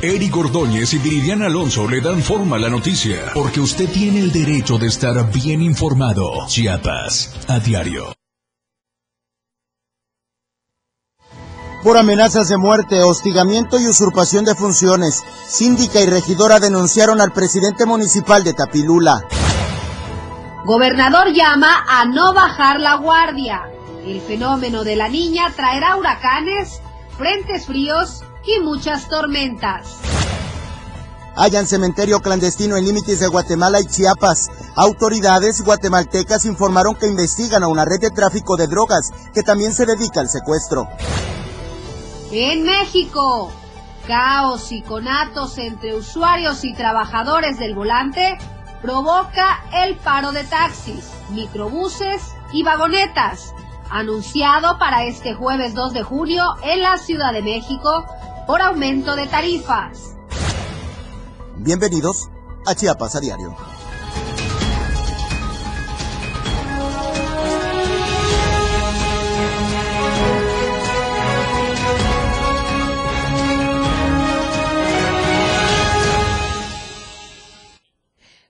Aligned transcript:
Eric 0.00 0.36
Ordóñez 0.36 0.94
y 0.94 0.98
Viridiana 0.98 1.46
Alonso 1.46 1.88
le 1.88 2.00
dan 2.00 2.22
forma 2.22 2.54
a 2.54 2.60
la 2.60 2.68
noticia, 2.68 3.32
porque 3.34 3.58
usted 3.58 3.90
tiene 3.90 4.20
el 4.20 4.30
derecho 4.30 4.78
de 4.78 4.86
estar 4.86 5.32
bien 5.32 5.60
informado. 5.60 6.46
Chiapas, 6.46 7.34
a 7.48 7.58
diario. 7.58 8.12
Por 11.82 11.96
amenazas 11.96 12.48
de 12.48 12.56
muerte, 12.56 13.02
hostigamiento 13.02 13.80
y 13.80 13.88
usurpación 13.88 14.44
de 14.44 14.54
funciones, 14.54 15.24
síndica 15.48 16.00
y 16.00 16.06
regidora 16.06 16.60
denunciaron 16.60 17.20
al 17.20 17.32
presidente 17.32 17.84
municipal 17.84 18.44
de 18.44 18.54
Tapilula. 18.54 19.26
Gobernador 20.64 21.32
llama 21.32 21.84
a 21.88 22.04
no 22.04 22.32
bajar 22.34 22.78
la 22.78 22.94
guardia. 22.98 23.62
El 24.06 24.20
fenómeno 24.20 24.84
de 24.84 24.94
la 24.94 25.08
niña 25.08 25.52
traerá 25.56 25.96
huracanes, 25.96 26.80
frentes 27.16 27.66
fríos 27.66 28.22
y 28.48 28.60
muchas 28.60 29.08
tormentas. 29.08 29.98
Hayan 31.36 31.66
cementerio 31.66 32.20
clandestino 32.20 32.76
en 32.76 32.84
límites 32.84 33.20
de 33.20 33.28
Guatemala 33.28 33.80
y 33.80 33.86
Chiapas. 33.86 34.48
Autoridades 34.74 35.62
guatemaltecas 35.62 36.44
informaron 36.46 36.96
que 36.96 37.06
investigan 37.06 37.62
a 37.62 37.68
una 37.68 37.84
red 37.84 38.00
de 38.00 38.10
tráfico 38.10 38.56
de 38.56 38.66
drogas 38.66 39.12
que 39.32 39.42
también 39.42 39.72
se 39.72 39.86
dedica 39.86 40.20
al 40.20 40.28
secuestro. 40.28 40.88
En 42.32 42.64
México, 42.64 43.52
caos 44.06 44.72
y 44.72 44.82
conatos 44.82 45.58
entre 45.58 45.94
usuarios 45.94 46.64
y 46.64 46.74
trabajadores 46.74 47.58
del 47.58 47.74
volante 47.74 48.36
provoca 48.82 49.62
el 49.72 49.96
paro 49.96 50.32
de 50.32 50.44
taxis, 50.44 51.10
microbuses 51.30 52.22
y 52.52 52.64
vagonetas, 52.64 53.54
anunciado 53.90 54.78
para 54.78 55.04
este 55.04 55.34
jueves 55.34 55.74
2 55.74 55.92
de 55.92 56.02
junio 56.02 56.44
en 56.62 56.82
la 56.82 56.96
Ciudad 56.96 57.32
de 57.32 57.42
México 57.42 58.06
por 58.48 58.62
aumento 58.62 59.14
de 59.14 59.26
tarifas. 59.26 60.16
Bienvenidos 61.56 62.30
a 62.66 62.74
Chiapas 62.74 63.14
a 63.14 63.20
Diario. 63.20 63.54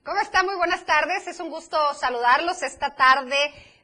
¿Cómo 0.05 0.21
está? 0.21 0.43
Muy 0.43 0.55
buenas 0.55 0.85
tardes. 0.85 1.27
Es 1.27 1.41
un 1.41 1.49
gusto 1.49 1.75
saludarlos 1.99 2.63
esta 2.63 2.95
tarde 2.95 3.35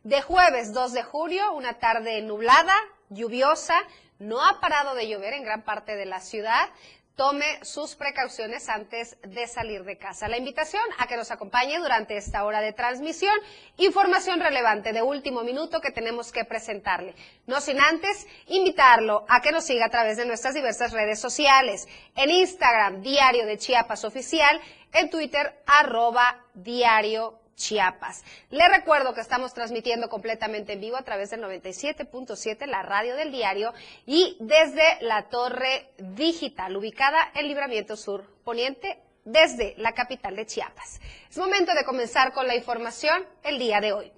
de 0.06 0.22
jueves 0.22 0.72
2 0.72 0.94
de 0.94 1.04
julio, 1.04 1.52
una 1.52 1.74
tarde 1.74 2.22
nublada, 2.22 2.74
lluviosa, 3.10 3.76
no 4.20 4.44
ha 4.44 4.60
parado 4.60 4.96
de 4.96 5.08
llover 5.08 5.34
en 5.34 5.44
gran 5.44 5.64
parte 5.64 5.96
de 5.96 6.06
la 6.06 6.20
ciudad. 6.20 6.70
Tome 7.16 7.46
sus 7.64 7.96
precauciones 7.96 8.68
antes 8.68 9.16
de 9.22 9.48
salir 9.48 9.86
de 9.86 9.98
casa. 9.98 10.28
La 10.28 10.38
invitación 10.38 10.84
a 10.98 11.08
que 11.08 11.16
nos 11.16 11.32
acompañe 11.32 11.80
durante 11.80 12.18
esta 12.18 12.44
hora 12.44 12.60
de 12.60 12.74
transmisión. 12.74 13.34
Información 13.78 14.42
relevante 14.42 14.92
de 14.92 15.02
último 15.02 15.42
minuto 15.44 15.80
que 15.80 15.92
tenemos 15.92 16.34
que 16.34 16.44
presentarle. 16.44 17.16
No 17.48 17.62
sin 17.62 17.80
antes 17.80 18.28
invitarlo 18.48 19.26
a 19.30 19.40
que 19.42 19.54
nos 19.54 19.64
siga 19.64 19.86
a 19.86 19.90
través 19.90 20.18
de 20.18 20.26
nuestras 20.26 20.56
diversas 20.56 20.92
redes 20.92 21.20
sociales. 21.20 21.88
En 22.18 22.32
Instagram, 22.32 23.02
Diario 23.02 23.46
de 23.46 23.58
Chiapas 23.58 24.04
Oficial. 24.04 24.60
En 24.92 25.10
Twitter, 25.10 25.62
arroba 25.66 26.44
Diario 26.54 27.40
Chiapas. 27.56 28.24
Le 28.50 28.68
recuerdo 28.68 29.14
que 29.14 29.22
estamos 29.22 29.54
transmitiendo 29.54 30.10
completamente 30.10 30.74
en 30.74 30.82
vivo 30.82 30.98
a 30.98 31.04
través 31.04 31.30
del 31.30 31.42
97.7, 31.42 32.66
la 32.68 32.84
radio 32.84 33.16
del 33.16 33.32
diario, 33.32 33.74
y 34.06 34.38
desde 34.40 34.84
la 35.02 35.30
torre 35.30 35.90
digital, 35.98 36.76
ubicada 36.76 37.32
en 37.34 37.48
Libramiento 37.48 37.96
Sur 37.96 38.26
Poniente, 38.44 39.00
desde 39.24 39.74
la 39.78 39.94
capital 39.94 40.36
de 40.36 40.46
Chiapas. 40.46 41.00
Es 41.30 41.38
momento 41.38 41.74
de 41.74 41.84
comenzar 41.84 42.32
con 42.32 42.48
la 42.48 42.56
información 42.56 43.26
el 43.44 43.58
día 43.58 43.82
de 43.82 43.94
hoy. 43.94 44.12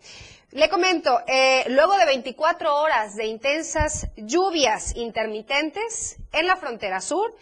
Le 0.51 0.69
comento, 0.69 1.21
eh, 1.27 1.65
luego 1.69 1.97
de 1.97 2.05
24 2.05 2.75
horas 2.75 3.15
de 3.15 3.25
intensas 3.25 4.07
lluvias 4.15 4.95
intermitentes 4.95 6.17
en 6.31 6.47
la 6.47 6.55
frontera 6.55 7.01
sur, 7.01 7.35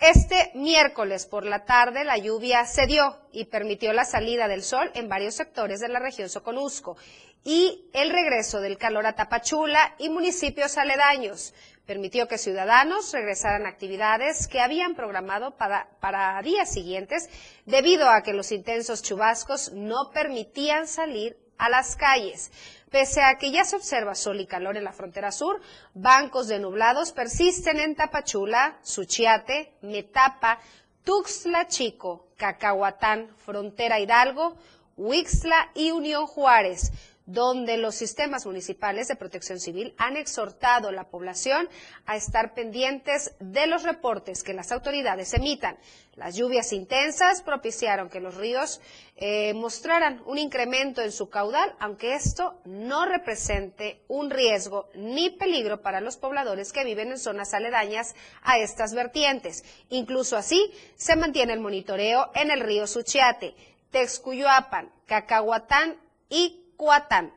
este 0.00 0.50
miércoles 0.54 1.26
por 1.26 1.44
la 1.44 1.64
tarde 1.64 2.04
la 2.04 2.16
lluvia 2.16 2.64
cedió 2.64 3.18
y 3.32 3.44
permitió 3.44 3.92
la 3.92 4.04
salida 4.04 4.48
del 4.48 4.62
sol 4.62 4.90
en 4.94 5.08
varios 5.08 5.34
sectores 5.34 5.80
de 5.80 5.88
la 5.88 5.98
región 5.98 6.28
Soconusco 6.28 6.96
y 7.44 7.88
el 7.92 8.10
regreso 8.10 8.60
del 8.60 8.78
calor 8.78 9.06
a 9.06 9.14
Tapachula 9.14 9.94
y 9.98 10.08
municipios 10.08 10.78
aledaños. 10.78 11.54
Permitió 11.86 12.28
que 12.28 12.38
ciudadanos 12.38 13.12
regresaran 13.12 13.66
a 13.66 13.70
actividades 13.70 14.46
que 14.46 14.60
habían 14.60 14.94
programado 14.94 15.56
para, 15.56 15.88
para 16.00 16.40
días 16.42 16.72
siguientes 16.72 17.28
debido 17.66 18.08
a 18.08 18.22
que 18.22 18.32
los 18.32 18.52
intensos 18.52 19.02
chubascos 19.02 19.72
no 19.72 20.10
permitían 20.12 20.86
salir 20.86 21.36
a 21.58 21.68
las 21.68 21.96
calles. 21.96 22.50
Pese 22.90 23.22
a 23.22 23.38
que 23.38 23.52
ya 23.52 23.64
se 23.64 23.76
observa 23.76 24.14
sol 24.14 24.40
y 24.40 24.46
calor 24.46 24.76
en 24.76 24.84
la 24.84 24.92
frontera 24.92 25.30
sur, 25.30 25.60
bancos 25.94 26.48
de 26.48 26.58
nublados 26.58 27.12
persisten 27.12 27.78
en 27.78 27.94
Tapachula, 27.94 28.78
Suchiate, 28.82 29.72
Metapa, 29.82 30.58
Tuxtla 31.04 31.68
Chico, 31.68 32.26
Cacahuatán, 32.36 33.28
Frontera 33.44 34.00
Hidalgo, 34.00 34.56
Huixla 34.96 35.70
y 35.74 35.92
Unión 35.92 36.26
Juárez 36.26 36.92
donde 37.32 37.76
los 37.76 37.94
sistemas 37.94 38.44
municipales 38.44 39.06
de 39.08 39.16
protección 39.16 39.60
civil 39.60 39.94
han 39.98 40.16
exhortado 40.16 40.88
a 40.88 40.92
la 40.92 41.08
población 41.08 41.68
a 42.06 42.16
estar 42.16 42.54
pendientes 42.54 43.32
de 43.38 43.66
los 43.66 43.84
reportes 43.84 44.42
que 44.42 44.52
las 44.52 44.72
autoridades 44.72 45.32
emitan. 45.34 45.78
Las 46.16 46.34
lluvias 46.34 46.72
intensas 46.72 47.42
propiciaron 47.42 48.10
que 48.10 48.20
los 48.20 48.34
ríos 48.34 48.80
eh, 49.16 49.54
mostraran 49.54 50.22
un 50.26 50.38
incremento 50.38 51.02
en 51.02 51.12
su 51.12 51.30
caudal, 51.30 51.74
aunque 51.78 52.14
esto 52.14 52.60
no 52.64 53.06
represente 53.06 54.02
un 54.08 54.30
riesgo 54.30 54.90
ni 54.94 55.30
peligro 55.30 55.82
para 55.82 56.00
los 56.00 56.16
pobladores 56.16 56.72
que 56.72 56.84
viven 56.84 57.12
en 57.12 57.18
zonas 57.18 57.54
aledañas 57.54 58.16
a 58.42 58.58
estas 58.58 58.92
vertientes. 58.92 59.64
Incluso 59.88 60.36
así, 60.36 60.72
se 60.96 61.16
mantiene 61.16 61.52
el 61.52 61.60
monitoreo 61.60 62.30
en 62.34 62.50
el 62.50 62.60
río 62.60 62.86
Suchiate, 62.86 63.54
Texcuyuapan, 63.90 64.92
Cacahuatán 65.06 65.96
y 66.28 66.59
Cuatán. 66.80 67.30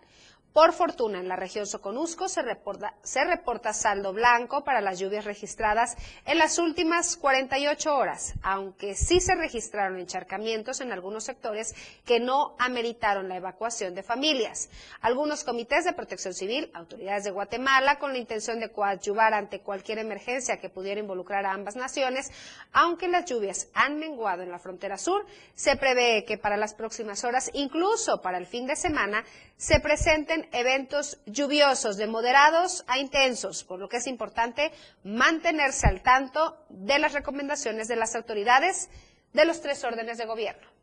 Por 0.53 0.72
fortuna, 0.72 1.19
en 1.19 1.28
la 1.28 1.36
región 1.36 1.66
Soconusco 1.66 2.30
se 2.30 2.44
reporta, 2.44 2.94
se 3.02 3.25
reporta, 3.25 3.74
saldo 3.74 4.14
blanco 4.14 4.64
para 4.64 4.81
las 4.81 5.00
lluvias 5.00 5.25
registradas 5.25 5.97
en 6.25 6.38
las 6.38 6.59
últimas 6.59 7.18
48 7.18 7.96
horas, 7.96 8.36
aunque 8.44 8.94
sí 8.94 9.19
se 9.19 9.34
registraron 9.34 9.97
encharcamientos 9.97 10.80
en 10.81 10.91
algunos 10.91 11.24
sectores 11.24 11.74
que 12.06 12.19
no 12.19 12.56
ameritaron 12.59 13.30
la 13.30 13.38
evacuación 13.38 13.96
de 13.96 14.03
familias. 14.03 14.69
Algunos 15.02 15.44
comités 15.44 15.86
de 15.86 15.94
protección 15.94 16.36
civil, 16.36 16.70
autoridades 16.75 17.24
de 17.24 17.31
Guatemala, 17.31 17.97
con 17.97 18.14
la 18.14 18.20
intención 18.20 18.59
de 18.59 18.72
coadyuvar 18.72 19.34
ante 19.34 19.62
cualquier 19.62 19.97
emergencia 19.97 20.58
que 20.58 20.70
pudiera 20.70 21.00
involucrar 21.00 21.47
a 21.47 21.53
ambas 21.53 21.75
naciones, 21.75 22.31
aunque 22.74 23.08
las 23.08 23.25
lluvias 23.25 23.70
han 23.74 23.97
menguado 23.97 24.44
en 24.44 24.52
la 24.52 24.59
frontera 24.59 25.00
sur, 25.00 25.25
se 25.56 25.75
prevé 25.78 26.25
que 26.25 26.38
para 26.38 26.58
las 26.58 26.75
próximas 26.75 27.24
horas, 27.24 27.50
incluso 27.53 28.22
para 28.22 28.38
el 28.38 28.46
fin 28.46 28.68
de 28.68 28.75
semana, 28.75 29.24
se 29.58 29.80
presenten 29.80 30.42
eventos 30.51 31.19
lluviosos 31.25 31.97
de 31.97 32.07
moderados 32.07 32.83
a 32.87 32.99
intensos, 32.99 33.63
por 33.63 33.79
lo 33.79 33.89
que 33.89 33.97
es 33.97 34.07
importante 34.07 34.71
mantenerse 35.03 35.87
al 35.87 36.01
tanto 36.01 36.57
de 36.69 36.99
las 36.99 37.13
recomendaciones 37.13 37.87
de 37.87 37.95
las 37.95 38.15
autoridades 38.15 38.89
de 39.33 39.45
los 39.45 39.61
tres 39.61 39.83
órdenes 39.83 40.17
de 40.17 40.25
gobierno. 40.25 40.73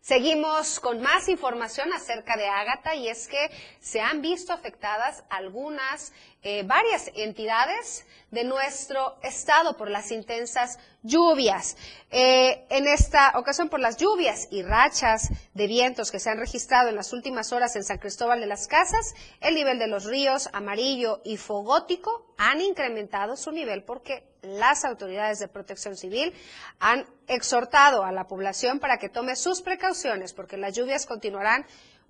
Seguimos 0.00 0.80
con 0.80 1.02
más 1.02 1.28
información 1.28 1.92
acerca 1.92 2.36
de 2.36 2.46
Ágata 2.46 2.94
y 2.94 3.08
es 3.08 3.28
que 3.28 3.50
se 3.80 4.00
han 4.00 4.22
visto 4.22 4.54
afectadas 4.54 5.22
algunas, 5.28 6.14
eh, 6.50 6.62
varias 6.62 7.10
entidades 7.14 8.06
de 8.30 8.42
nuestro 8.42 9.18
estado 9.22 9.76
por 9.76 9.90
las 9.90 10.10
intensas 10.10 10.78
lluvias. 11.02 11.76
Eh, 12.10 12.64
en 12.70 12.88
esta 12.88 13.34
ocasión 13.36 13.68
por 13.68 13.80
las 13.80 13.98
lluvias 13.98 14.48
y 14.50 14.62
rachas 14.62 15.28
de 15.52 15.66
vientos 15.66 16.10
que 16.10 16.18
se 16.18 16.30
han 16.30 16.38
registrado 16.38 16.88
en 16.88 16.96
las 16.96 17.12
últimas 17.12 17.52
horas 17.52 17.76
en 17.76 17.84
San 17.84 17.98
Cristóbal 17.98 18.40
de 18.40 18.46
las 18.46 18.66
Casas, 18.66 19.14
el 19.42 19.56
nivel 19.56 19.78
de 19.78 19.88
los 19.88 20.06
ríos 20.06 20.48
Amarillo 20.54 21.20
y 21.22 21.36
Fogótico 21.36 22.32
han 22.38 22.62
incrementado 22.62 23.36
su 23.36 23.52
nivel 23.52 23.82
porque 23.82 24.24
las 24.40 24.86
autoridades 24.86 25.40
de 25.40 25.48
protección 25.48 25.96
civil 25.96 26.32
han 26.80 27.04
exhortado 27.26 28.04
a 28.04 28.12
la 28.12 28.26
población 28.26 28.78
para 28.78 28.96
que 28.96 29.10
tome 29.10 29.36
sus 29.36 29.60
precauciones 29.60 30.32
porque 30.32 30.56
las 30.56 30.74
lluvias 30.74 31.04
continuarán 31.04 31.66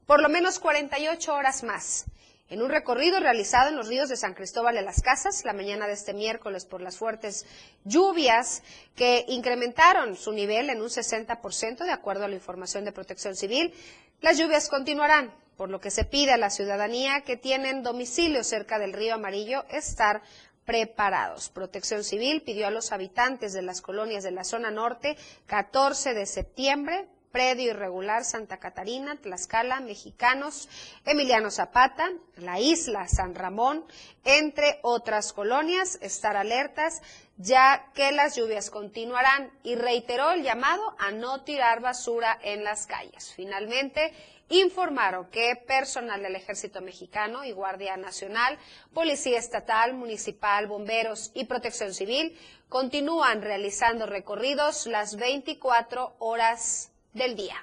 por 0.06 0.23
lo 0.23 0.29
menos 0.29 0.61
48 0.61 1.34
horas 1.34 1.64
más. 1.64 2.06
En 2.50 2.62
un 2.62 2.71
recorrido 2.71 3.21
realizado 3.21 3.69
en 3.69 3.77
los 3.77 3.89
ríos 3.89 4.09
de 4.09 4.17
San 4.17 4.33
Cristóbal 4.33 4.75
de 4.75 4.81
las 4.81 5.03
Casas 5.03 5.45
la 5.45 5.53
mañana 5.53 5.87
de 5.87 5.93
este 5.93 6.15
miércoles 6.15 6.65
por 6.65 6.81
las 6.81 6.97
fuertes 6.97 7.45
lluvias 7.85 8.62
que 8.97 9.27
incrementaron 9.29 10.17
su 10.17 10.33
nivel 10.33 10.71
en 10.71 10.81
un 10.81 10.89
60% 10.89 11.85
de 11.85 11.91
acuerdo 11.91 12.25
a 12.25 12.29
la 12.29 12.37
información 12.37 12.87
de 12.87 12.93
Protección 12.93 13.37
Civil, 13.37 13.75
las 14.23 14.39
lluvias 14.39 14.71
continuarán, 14.71 15.31
por 15.59 15.69
lo 15.69 15.79
que 15.79 15.91
se 15.91 16.05
pide 16.05 16.33
a 16.33 16.39
la 16.39 16.49
ciudadanía 16.49 17.21
que 17.21 17.37
tienen 17.37 17.83
domicilio 17.83 18.43
cerca 18.43 18.79
del 18.79 18.94
río 18.94 19.17
Amarillo 19.17 19.67
estar 19.69 20.23
preparados. 20.65 21.51
Protección 21.51 22.03
Civil 22.03 22.41
pidió 22.41 22.67
a 22.67 22.71
los 22.71 22.93
habitantes 22.93 23.53
de 23.53 23.61
las 23.61 23.83
colonias 23.83 24.25
de 24.25 24.31
la 24.31 24.44
zona 24.44 24.71
norte 24.71 25.19
14 25.49 26.15
de 26.15 26.25
septiembre 26.25 27.09
Predio 27.31 27.71
Irregular 27.71 28.25
Santa 28.25 28.59
Catarina, 28.59 29.17
Tlaxcala, 29.17 29.81
Mexicanos, 29.81 30.69
Emiliano 31.05 31.51
Zapata, 31.51 32.11
la 32.37 32.61
isla 32.61 33.07
San 33.09 33.35
Ramón, 33.35 33.85
entre 34.25 34.79
otras 34.83 35.33
colonias, 35.33 35.99
estar 36.03 36.37
alertas 36.37 37.03
ya 37.39 37.93
que 37.95 38.11
las 38.11 38.37
lluvias 38.37 38.69
continuarán 38.69 39.53
y 39.63 39.77
reiteró 39.77 40.33
el 40.33 40.43
llamado 40.43 40.97
a 40.99 41.13
no 41.13 41.45
tirar 41.45 41.81
basura 41.81 42.37
en 42.43 42.65
las 42.65 42.87
calles. 42.87 43.33
Finalmente, 43.35 44.13
informaron 44.49 45.27
que 45.31 45.55
personal 45.55 46.23
del 46.23 46.35
Ejército 46.35 46.81
Mexicano 46.81 47.45
y 47.45 47.53
Guardia 47.53 47.97
Nacional, 47.97 48.59
Policía 48.93 49.39
Estatal, 49.39 49.95
Municipal, 49.95 50.67
Bomberos 50.67 51.31
y 51.35 51.45
Protección 51.45 51.95
Civil 51.95 52.37
continúan 52.69 53.41
realizando 53.41 54.07
recorridos 54.07 54.87
las 54.87 55.17
24 55.17 56.17
horas 56.19 56.91
del 57.19 57.37
día. 57.37 57.62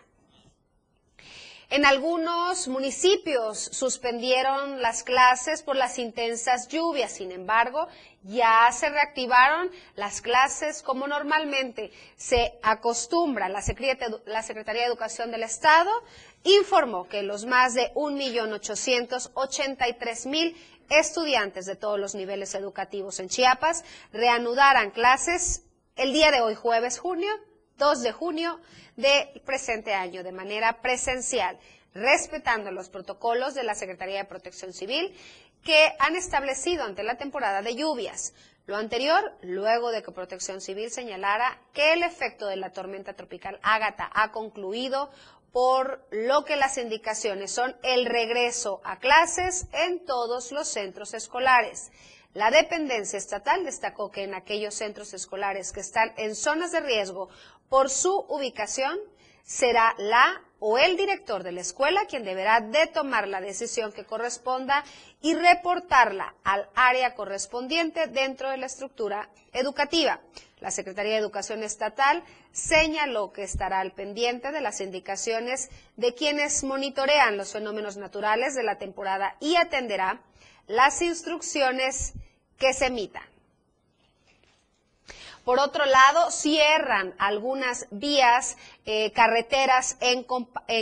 En 1.72 1.84
algunos 1.84 2.68
municipios 2.68 3.58
suspendieron 3.58 4.84
las 4.84 5.02
clases 5.02 5.64
por 5.64 5.76
las 5.76 5.98
intensas 5.98 6.68
lluvias, 6.68 7.14
sin 7.14 7.32
embargo, 7.32 7.88
ya 8.22 8.70
se 8.72 8.88
reactivaron 8.90 9.72
las 9.96 10.22
clases 10.22 10.84
como 10.84 11.08
normalmente 11.08 11.92
se 12.18 12.60
acostumbra. 12.62 13.50
La 13.50 13.64
Secretaría 13.64 14.82
de 14.82 14.86
Educación 14.86 15.32
del 15.32 15.42
Estado 15.42 15.90
informó 16.44 17.08
que 17.08 17.24
los 17.24 17.46
más 17.46 17.74
de 17.74 17.92
1.883.000 17.96 20.56
estudiantes 20.90 21.66
de 21.66 21.76
todos 21.76 22.00
los 22.00 22.14
niveles 22.14 22.54
educativos 22.54 23.20
en 23.20 23.28
Chiapas 23.28 23.84
reanudarán 24.14 24.92
clases 24.92 25.64
el 25.96 26.14
día 26.14 26.30
de 26.30 26.42
hoy, 26.42 26.54
jueves 26.54 27.00
junio, 27.00 27.32
2 27.78 28.02
de 28.02 28.12
junio, 28.12 28.60
del 28.96 29.42
presente 29.46 29.94
año 29.94 30.24
de 30.24 30.32
manera 30.32 30.82
presencial, 30.82 31.60
respetando 31.94 32.72
los 32.72 32.90
protocolos 32.90 33.54
de 33.54 33.64
la 33.64 33.76
Secretaría 33.76 34.18
de 34.18 34.26
Protección 34.26 34.74
Civil 34.74 35.16
que 35.64 35.94
han 36.00 36.16
establecido 36.16 36.84
ante 36.84 37.04
la 37.04 37.18
temporada 37.18 37.62
de 37.62 37.76
lluvias. 37.76 38.34
Lo 38.68 38.78
anterior, 38.78 39.36
luego 39.42 39.92
de 39.92 40.04
que 40.04 40.12
Protección 40.12 40.62
Civil 40.62 40.92
señalara 40.92 41.60
que 41.74 41.94
el 41.94 42.04
efecto 42.04 42.48
de 42.48 42.56
la 42.56 42.72
tormenta 42.72 43.14
tropical 43.14 43.60
Ágata 43.62 44.10
ha 44.14 44.32
concluido, 44.32 45.10
por 45.52 46.06
lo 46.12 46.44
que 46.44 46.58
las 46.58 46.78
indicaciones 46.78 47.52
son 47.52 47.76
el 47.82 48.06
regreso 48.06 48.82
a 48.84 49.00
clases 49.00 49.68
en 49.72 50.04
todos 50.06 50.52
los 50.52 50.68
centros 50.68 51.14
escolares. 51.14 51.92
La 52.34 52.52
dependencia 52.52 53.18
estatal 53.18 53.64
destacó 53.64 54.12
que 54.12 54.24
en 54.24 54.34
aquellos 54.34 54.76
centros 54.76 55.14
escolares 55.14 55.72
que 55.72 55.80
están 55.80 56.14
en 56.18 56.36
zonas 56.36 56.74
de 56.74 56.82
riesgo 56.82 57.30
por 57.70 57.90
su 57.90 58.26
ubicación, 58.30 58.98
será 59.44 59.94
la 59.98 60.42
o 60.60 60.78
el 60.78 60.98
director 60.98 61.44
de 61.44 61.52
la 61.52 61.62
escuela 61.62 62.06
quien 62.06 62.24
deberá 62.24 62.62
de 62.62 62.88
tomar 62.88 63.28
la 63.28 63.42
decisión 63.42 63.92
que 63.92 64.06
corresponda 64.06 64.84
y 65.22 65.36
reportarla 65.36 66.34
al 66.44 66.70
área 66.74 67.14
correspondiente 67.14 68.08
dentro 68.08 68.50
de 68.50 68.58
la 68.58 68.66
estructura 68.66 69.30
educativa. 69.54 70.22
La 70.60 70.72
Secretaría 70.72 71.14
de 71.14 71.20
Educación 71.20 71.62
Estatal 71.62 72.24
señaló 72.52 73.32
que 73.32 73.44
estará 73.44 73.82
al 73.82 73.92
pendiente 73.92 74.52
de 74.52 74.62
las 74.62 74.82
indicaciones 74.82 75.70
de 75.98 76.16
quienes 76.16 76.64
monitorean 76.64 77.38
los 77.38 77.52
fenómenos 77.52 77.98
naturales 77.98 78.56
de 78.56 78.64
la 78.64 78.78
temporada 78.78 79.36
y 79.40 79.58
atenderá 79.58 80.22
las 80.68 81.02
instrucciones 81.02 82.14
que 82.58 82.74
se 82.74 82.88
emitan. 82.88 83.35
Por 85.46 85.60
otro 85.60 85.86
lado, 85.86 86.32
cierran 86.32 87.14
algunas 87.20 87.86
vías, 87.92 88.58
eh, 88.86 89.12
carreteras 89.12 89.96
en, 90.02 90.24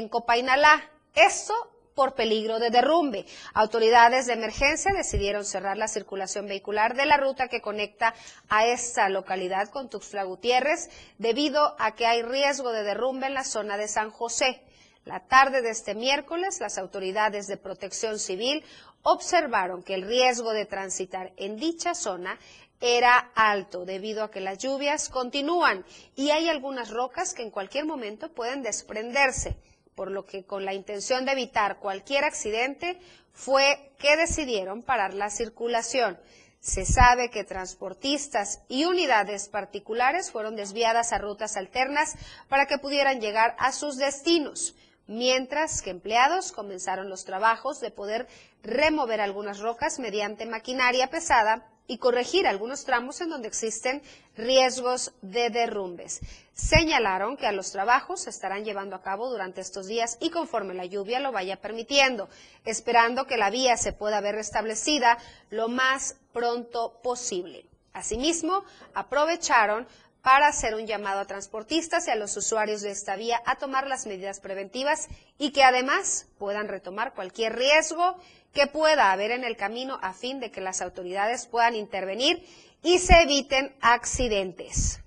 Copainalá. 0.07 0.89
Esto 1.13 1.53
por 1.93 2.15
peligro 2.15 2.59
de 2.59 2.69
derrumbe. 2.69 3.25
Autoridades 3.53 4.25
de 4.25 4.33
emergencia 4.33 4.93
decidieron 4.93 5.43
cerrar 5.43 5.77
la 5.77 5.89
circulación 5.89 6.47
vehicular 6.47 6.95
de 6.95 7.05
la 7.05 7.17
ruta 7.17 7.49
que 7.49 7.61
conecta 7.61 8.15
a 8.47 8.65
esta 8.65 9.09
localidad 9.09 9.67
con 9.67 9.89
Tuxtla 9.89 10.23
Gutiérrez 10.23 10.89
debido 11.17 11.75
a 11.77 11.93
que 11.93 12.07
hay 12.07 12.23
riesgo 12.23 12.71
de 12.71 12.83
derrumbe 12.83 13.27
en 13.27 13.33
la 13.33 13.43
zona 13.43 13.77
de 13.77 13.89
San 13.89 14.11
José. 14.11 14.63
La 15.03 15.19
tarde 15.19 15.61
de 15.61 15.71
este 15.71 15.93
miércoles, 15.93 16.61
las 16.61 16.77
autoridades 16.77 17.47
de 17.47 17.57
protección 17.57 18.17
civil 18.17 18.63
observaron 19.03 19.83
que 19.83 19.95
el 19.95 20.03
riesgo 20.03 20.53
de 20.53 20.65
transitar 20.65 21.33
en 21.35 21.57
dicha 21.57 21.93
zona 21.93 22.39
era 22.85 23.31
alto 23.33 23.85
debido 23.85 24.25
a 24.25 24.29
que 24.29 24.41
las 24.41 24.57
lluvias 24.57 25.07
continúan 25.07 25.85
y 26.17 26.31
hay 26.31 26.49
algunas 26.49 26.89
rocas 26.89 27.33
que 27.33 27.41
en 27.41 27.49
cualquier 27.49 27.85
momento 27.85 28.33
pueden 28.33 28.61
desprenderse, 28.61 29.55
por 29.95 30.11
lo 30.11 30.25
que 30.25 30.43
con 30.43 30.65
la 30.65 30.73
intención 30.73 31.23
de 31.23 31.31
evitar 31.31 31.79
cualquier 31.79 32.25
accidente 32.25 32.99
fue 33.31 33.93
que 33.99 34.17
decidieron 34.17 34.83
parar 34.83 35.13
la 35.13 35.29
circulación. 35.29 36.19
Se 36.59 36.85
sabe 36.85 37.29
que 37.29 37.45
transportistas 37.45 38.59
y 38.67 38.83
unidades 38.83 39.47
particulares 39.47 40.29
fueron 40.29 40.57
desviadas 40.57 41.13
a 41.13 41.19
rutas 41.19 41.55
alternas 41.55 42.17
para 42.49 42.65
que 42.65 42.79
pudieran 42.79 43.21
llegar 43.21 43.55
a 43.59 43.71
sus 43.71 43.95
destinos 43.95 44.75
mientras 45.07 45.81
que 45.81 45.89
empleados 45.89 46.51
comenzaron 46.53 47.09
los 47.09 47.25
trabajos 47.25 47.81
de 47.81 47.91
poder 47.91 48.27
remover 48.61 49.19
algunas 49.19 49.59
rocas 49.59 49.99
mediante 49.99 50.45
maquinaria 50.45 51.09
pesada 51.09 51.72
y 51.87 51.97
corregir 51.97 52.47
algunos 52.47 52.85
tramos 52.85 53.21
en 53.21 53.29
donde 53.29 53.47
existen 53.47 54.01
riesgos 54.35 55.13
de 55.21 55.49
derrumbes. 55.49 56.21
Señalaron 56.53 57.35
que 57.35 57.47
a 57.47 57.51
los 57.51 57.71
trabajos 57.71 58.21
se 58.21 58.29
estarán 58.29 58.63
llevando 58.63 58.95
a 58.95 59.01
cabo 59.01 59.29
durante 59.29 59.61
estos 59.61 59.87
días 59.87 60.17
y 60.19 60.29
conforme 60.29 60.73
la 60.73 60.85
lluvia 60.85 61.19
lo 61.19 61.31
vaya 61.31 61.59
permitiendo, 61.59 62.29
esperando 62.63 63.25
que 63.25 63.37
la 63.37 63.49
vía 63.49 63.75
se 63.77 63.93
pueda 63.93 64.21
ver 64.21 64.35
restablecida 64.35 65.17
lo 65.49 65.67
más 65.67 66.15
pronto 66.31 66.99
posible. 67.01 67.65
Asimismo, 67.93 68.63
aprovecharon 68.93 69.87
para 70.23 70.47
hacer 70.47 70.73
un 70.73 70.87
llamado 70.87 71.19
a 71.19 71.27
transportistas 71.27 72.07
y 72.07 72.11
a 72.11 72.15
los 72.15 72.37
usuarios 72.37 72.81
de 72.81 72.91
esta 72.91 73.17
vía 73.17 73.41
a 73.45 73.57
tomar 73.57 73.87
las 73.87 74.07
medidas 74.07 74.39
preventivas 74.39 75.09
y 75.37 75.51
que 75.51 75.63
además 75.63 76.27
puedan 76.39 76.69
retomar 76.69 77.13
cualquier 77.13 77.57
riesgo 77.57 78.15
que 78.53 78.67
pueda 78.67 79.11
haber 79.11 79.31
en 79.31 79.43
el 79.43 79.57
camino 79.57 79.97
a 80.01 80.13
fin 80.13 80.39
de 80.39 80.51
que 80.51 80.61
las 80.61 80.81
autoridades 80.81 81.47
puedan 81.47 81.75
intervenir 81.75 82.45
y 82.83 82.99
se 82.99 83.21
eviten 83.21 83.75
accidentes. 83.81 84.99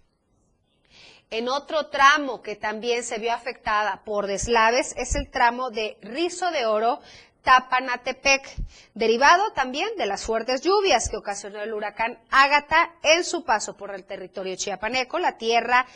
En 1.31 1.49
otro 1.49 1.89
tramo 1.89 2.41
que 2.41 2.57
también 2.57 3.03
se 3.03 3.19
vio 3.19 3.33
afectada 3.33 4.03
por 4.05 4.27
deslaves 4.27 4.95
es 4.97 5.15
el 5.15 5.31
tramo 5.31 5.71
de 5.71 5.99
Rizo 6.01 6.51
de 6.51 6.67
Oro 6.67 7.01
Tapanatepec, 7.43 8.57
derivado 8.95 9.53
también 9.53 9.89
de 9.97 10.07
las 10.07 10.25
fuertes 10.25 10.63
lluvias 10.63 11.09
que 11.09 11.17
ocasionó 11.17 11.61
el 11.63 11.73
huracán 11.73 12.19
Ágata 12.31 12.95
en 13.03 13.25
su 13.25 13.45
paso 13.45 13.77
por 13.77 13.95
el 13.95 14.05
territorio 14.05 14.57
chiapaneco. 14.57 15.21
La 15.21 15.37
tierra 15.39 15.87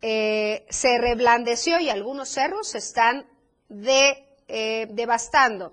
eh, 0.00 0.64
se 0.68 0.98
reblandeció 0.98 1.80
y 1.80 1.90
algunos 1.90 2.28
cerros 2.28 2.68
se 2.68 2.78
están 2.78 3.26
eh, 4.48 4.86
devastando. 4.90 5.72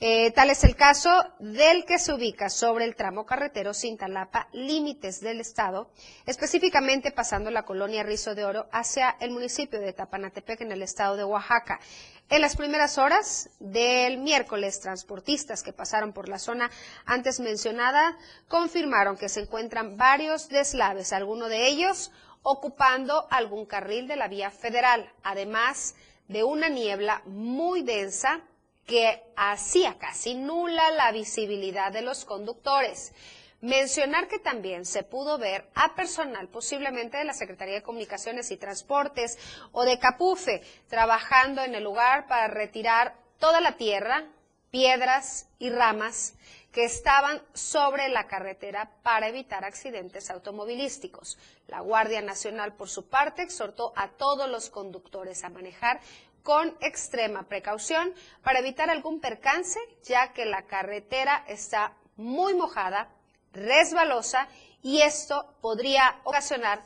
Eh, 0.00 0.30
tal 0.30 0.48
es 0.48 0.62
el 0.62 0.76
caso 0.76 1.10
del 1.40 1.84
que 1.84 1.98
se 1.98 2.12
ubica 2.12 2.50
sobre 2.50 2.84
el 2.84 2.94
tramo 2.94 3.26
carretero 3.26 3.74
Cintalapa, 3.74 4.46
límites 4.52 5.20
del 5.20 5.40
estado, 5.40 5.90
específicamente 6.24 7.10
pasando 7.10 7.50
la 7.50 7.64
colonia 7.64 8.04
Rizo 8.04 8.36
de 8.36 8.44
Oro 8.44 8.68
hacia 8.70 9.16
el 9.18 9.32
municipio 9.32 9.80
de 9.80 9.92
Tapanatepec 9.92 10.60
en 10.60 10.70
el 10.70 10.82
estado 10.82 11.16
de 11.16 11.24
Oaxaca. 11.24 11.80
En 12.28 12.42
las 12.42 12.54
primeras 12.54 12.96
horas 12.96 13.50
del 13.58 14.18
miércoles, 14.18 14.78
transportistas 14.78 15.64
que 15.64 15.72
pasaron 15.72 16.12
por 16.12 16.28
la 16.28 16.38
zona 16.38 16.70
antes 17.04 17.40
mencionada 17.40 18.16
confirmaron 18.46 19.16
que 19.16 19.28
se 19.28 19.40
encuentran 19.40 19.96
varios 19.96 20.48
deslaves, 20.48 21.12
algunos 21.12 21.48
de 21.48 21.66
ellos 21.66 22.12
ocupando 22.42 23.26
algún 23.30 23.66
carril 23.66 24.06
de 24.06 24.14
la 24.14 24.28
vía 24.28 24.52
federal, 24.52 25.12
además 25.24 25.96
de 26.28 26.44
una 26.44 26.68
niebla 26.68 27.22
muy 27.26 27.82
densa 27.82 28.44
que 28.88 29.22
hacía 29.36 29.98
casi 29.98 30.34
nula 30.34 30.90
la 30.92 31.12
visibilidad 31.12 31.92
de 31.92 32.00
los 32.00 32.24
conductores. 32.24 33.12
Mencionar 33.60 34.28
que 34.28 34.38
también 34.38 34.86
se 34.86 35.02
pudo 35.02 35.36
ver 35.36 35.68
a 35.74 35.94
personal 35.94 36.48
posiblemente 36.48 37.18
de 37.18 37.24
la 37.24 37.34
Secretaría 37.34 37.74
de 37.74 37.82
Comunicaciones 37.82 38.50
y 38.50 38.56
Transportes 38.56 39.38
o 39.72 39.84
de 39.84 39.98
Capufe 39.98 40.62
trabajando 40.88 41.62
en 41.62 41.74
el 41.74 41.84
lugar 41.84 42.28
para 42.28 42.48
retirar 42.48 43.14
toda 43.38 43.60
la 43.60 43.76
tierra, 43.76 44.24
piedras 44.70 45.48
y 45.58 45.68
ramas 45.68 46.34
que 46.72 46.84
estaban 46.84 47.42
sobre 47.52 48.08
la 48.08 48.26
carretera 48.26 48.90
para 49.02 49.28
evitar 49.28 49.64
accidentes 49.64 50.30
automovilísticos. 50.30 51.36
La 51.66 51.80
Guardia 51.80 52.22
Nacional, 52.22 52.74
por 52.74 52.88
su 52.88 53.08
parte, 53.08 53.42
exhortó 53.42 53.92
a 53.96 54.08
todos 54.08 54.48
los 54.48 54.70
conductores 54.70 55.44
a 55.44 55.50
manejar 55.50 56.00
con 56.48 56.74
extrema 56.80 57.42
precaución 57.42 58.14
para 58.42 58.60
evitar 58.60 58.88
algún 58.88 59.20
percance, 59.20 59.78
ya 60.02 60.32
que 60.32 60.46
la 60.46 60.62
carretera 60.62 61.44
está 61.46 61.92
muy 62.16 62.54
mojada, 62.54 63.10
resbalosa 63.52 64.48
y 64.82 65.02
esto 65.02 65.58
podría 65.60 66.18
ocasionar 66.24 66.80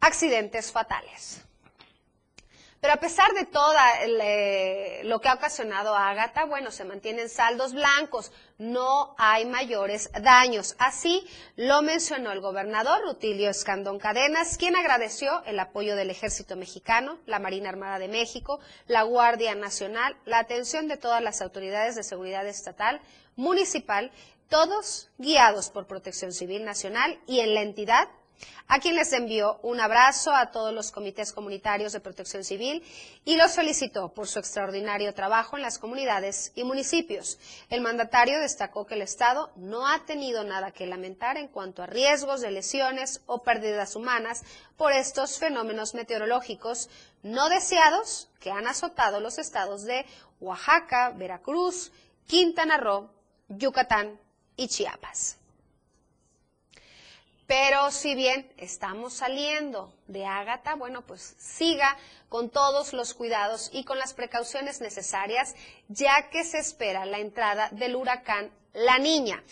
accidentes 0.00 0.72
fatales. 0.72 1.40
Pero 2.80 2.94
a 2.94 2.96
pesar 2.96 3.30
de 3.34 3.44
todo 3.44 3.74
lo 5.04 5.20
que 5.20 5.28
ha 5.28 5.34
ocasionado 5.34 5.94
Ágata, 5.94 6.46
bueno, 6.46 6.70
se 6.70 6.86
mantienen 6.86 7.28
saldos 7.28 7.74
blancos, 7.74 8.32
no 8.56 9.14
hay 9.18 9.44
mayores 9.44 10.10
daños. 10.22 10.76
Así 10.78 11.26
lo 11.56 11.82
mencionó 11.82 12.32
el 12.32 12.40
gobernador 12.40 13.02
Rutilio 13.02 13.50
Escandón 13.50 13.98
Cadenas, 13.98 14.56
quien 14.56 14.76
agradeció 14.76 15.42
el 15.44 15.60
apoyo 15.60 15.94
del 15.94 16.08
Ejército 16.08 16.56
Mexicano, 16.56 17.18
la 17.26 17.38
Marina 17.38 17.68
Armada 17.68 17.98
de 17.98 18.08
México, 18.08 18.60
la 18.86 19.02
Guardia 19.02 19.54
Nacional, 19.54 20.16
la 20.24 20.38
atención 20.38 20.88
de 20.88 20.96
todas 20.96 21.22
las 21.22 21.42
autoridades 21.42 21.96
de 21.96 22.02
seguridad 22.02 22.46
estatal, 22.46 23.02
municipal, 23.36 24.10
todos 24.48 25.10
guiados 25.18 25.68
por 25.68 25.86
Protección 25.86 26.32
Civil 26.32 26.64
Nacional 26.64 27.20
y 27.26 27.40
en 27.40 27.54
la 27.54 27.60
entidad 27.60 28.08
a 28.68 28.78
quien 28.78 28.94
les 28.94 29.12
envió 29.12 29.58
un 29.62 29.80
abrazo 29.80 30.32
a 30.32 30.50
todos 30.50 30.72
los 30.72 30.92
comités 30.92 31.32
comunitarios 31.32 31.92
de 31.92 32.00
protección 32.00 32.44
civil 32.44 32.84
y 33.24 33.36
los 33.36 33.52
felicitó 33.52 34.12
por 34.14 34.28
su 34.28 34.38
extraordinario 34.38 35.12
trabajo 35.14 35.56
en 35.56 35.62
las 35.62 35.78
comunidades 35.78 36.52
y 36.54 36.64
municipios. 36.64 37.38
El 37.68 37.80
mandatario 37.80 38.38
destacó 38.40 38.86
que 38.86 38.94
el 38.94 39.02
Estado 39.02 39.50
no 39.56 39.88
ha 39.88 40.04
tenido 40.04 40.44
nada 40.44 40.70
que 40.70 40.86
lamentar 40.86 41.36
en 41.36 41.48
cuanto 41.48 41.82
a 41.82 41.86
riesgos 41.86 42.40
de 42.40 42.50
lesiones 42.50 43.22
o 43.26 43.42
pérdidas 43.42 43.96
humanas 43.96 44.42
por 44.76 44.92
estos 44.92 45.38
fenómenos 45.38 45.94
meteorológicos 45.94 46.88
no 47.22 47.48
deseados 47.48 48.28
que 48.40 48.50
han 48.50 48.66
azotado 48.66 49.20
los 49.20 49.38
estados 49.38 49.84
de 49.84 50.06
Oaxaca, 50.40 51.10
Veracruz, 51.10 51.92
Quintana 52.26 52.78
Roo, 52.78 53.10
Yucatán 53.48 54.18
y 54.56 54.68
Chiapas. 54.68 55.39
Pero 57.50 57.90
si 57.90 58.14
bien 58.14 58.48
estamos 58.58 59.14
saliendo 59.14 59.92
de 60.06 60.24
Ágata, 60.24 60.76
bueno, 60.76 61.02
pues 61.02 61.34
siga 61.36 61.96
con 62.28 62.48
todos 62.48 62.92
los 62.92 63.12
cuidados 63.12 63.70
y 63.72 63.82
con 63.82 63.98
las 63.98 64.14
precauciones 64.14 64.80
necesarias, 64.80 65.56
ya 65.88 66.30
que 66.30 66.44
se 66.44 66.58
espera 66.58 67.04
la 67.06 67.18
entrada 67.18 67.68
del 67.72 67.96
huracán 67.96 68.52
La 68.72 69.00
Niña. 69.00 69.42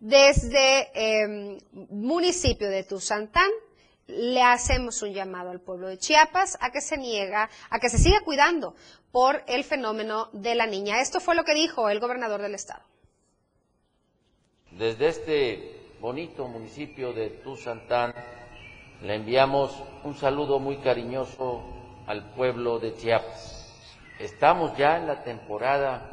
Desde 0.00 0.90
em, 0.94 1.60
municipio 1.90 2.68
de 2.68 2.82
Tuzantán, 2.82 3.50
le 4.08 4.42
hacemos 4.42 5.00
un 5.02 5.12
llamado 5.12 5.50
al 5.50 5.60
pueblo 5.60 5.86
de 5.86 5.98
Chiapas 5.98 6.58
a 6.60 6.72
que 6.72 6.80
se 6.80 6.96
niega, 6.96 7.48
a 7.70 7.78
que 7.78 7.88
se 7.88 7.98
siga 7.98 8.22
cuidando 8.22 8.74
por 9.12 9.44
el 9.46 9.62
fenómeno 9.62 10.28
de 10.32 10.56
la 10.56 10.66
niña. 10.66 11.00
Esto 11.00 11.20
fue 11.20 11.36
lo 11.36 11.44
que 11.44 11.54
dijo 11.54 11.88
el 11.88 12.00
gobernador 12.00 12.42
del 12.42 12.56
estado. 12.56 12.82
Desde 14.72 15.06
este 15.06 15.73
bonito 16.04 16.46
municipio 16.46 17.14
de 17.14 17.30
Tuzantán, 17.30 18.12
le 19.00 19.14
enviamos 19.14 19.82
un 20.02 20.14
saludo 20.14 20.58
muy 20.60 20.76
cariñoso 20.76 21.62
al 22.06 22.24
pueblo 22.32 22.78
de 22.78 22.94
Chiapas. 22.94 23.72
Estamos 24.18 24.76
ya 24.76 24.98
en 24.98 25.06
la 25.06 25.24
temporada 25.24 26.10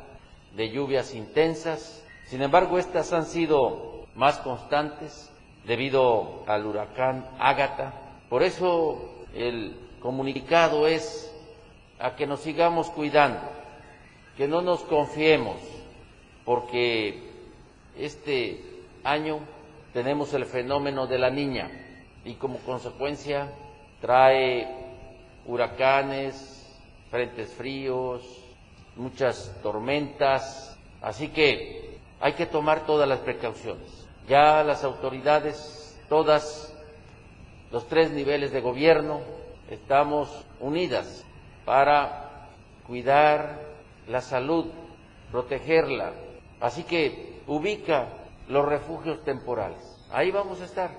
de 0.55 0.69
lluvias 0.69 1.13
intensas, 1.13 2.05
sin 2.27 2.41
embargo 2.41 2.79
estas 2.79 3.11
han 3.11 3.25
sido 3.25 4.05
más 4.15 4.37
constantes 4.37 5.29
debido 5.65 6.45
al 6.47 6.65
huracán 6.65 7.29
Ágata. 7.37 7.91
Por 8.29 8.43
eso 8.43 9.25
el 9.35 9.75
comunicado 10.01 10.87
es 10.87 11.35
a 11.99 12.15
que 12.15 12.27
nos 12.27 12.39
sigamos 12.39 12.89
cuidando, 12.91 13.41
que 14.37 14.47
no 14.47 14.61
nos 14.61 14.83
confiemos, 14.83 15.57
porque 16.45 17.29
este 17.97 18.63
año 19.03 19.41
tenemos 19.93 20.33
el 20.33 20.45
fenómeno 20.45 21.07
de 21.07 21.19
la 21.19 21.29
niña 21.29 21.69
y 22.23 22.35
como 22.35 22.59
consecuencia 22.59 23.51
trae 23.99 24.67
huracanes, 25.45 26.79
frentes 27.09 27.53
fríos, 27.53 28.23
muchas 28.95 29.53
tormentas, 29.61 30.77
así 31.01 31.29
que 31.29 31.97
hay 32.19 32.33
que 32.33 32.45
tomar 32.45 32.85
todas 32.85 33.07
las 33.07 33.19
precauciones. 33.19 34.07
Ya 34.27 34.63
las 34.63 34.83
autoridades, 34.83 35.99
todas 36.07 36.73
los 37.71 37.87
tres 37.87 38.11
niveles 38.11 38.51
de 38.51 38.61
gobierno, 38.61 39.21
estamos 39.69 40.29
unidas 40.59 41.25
para 41.65 42.47
cuidar 42.85 43.59
la 44.07 44.21
salud, 44.21 44.67
protegerla. 45.31 46.13
Así 46.59 46.83
que 46.83 47.41
ubica 47.47 48.07
los 48.51 48.65
refugios 48.65 49.23
temporales. 49.23 49.79
Ahí 50.11 50.29
vamos 50.29 50.59
a 50.59 50.65
estar 50.65 50.91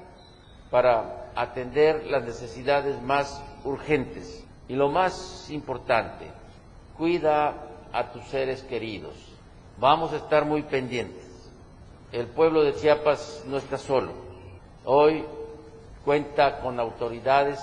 para 0.70 1.30
atender 1.34 2.06
las 2.06 2.24
necesidades 2.24 3.00
más 3.02 3.42
urgentes. 3.64 4.42
Y 4.68 4.74
lo 4.74 4.88
más 4.88 5.50
importante, 5.50 6.30
cuida 6.96 7.54
a 7.92 8.10
tus 8.10 8.24
seres 8.24 8.62
queridos. 8.62 9.14
Vamos 9.76 10.14
a 10.14 10.16
estar 10.16 10.46
muy 10.46 10.62
pendientes. 10.62 11.26
El 12.10 12.26
pueblo 12.26 12.62
de 12.64 12.74
Chiapas 12.74 13.42
no 13.46 13.58
está 13.58 13.76
solo. 13.76 14.12
Hoy 14.84 15.22
cuenta 16.06 16.60
con 16.60 16.80
autoridades. 16.80 17.60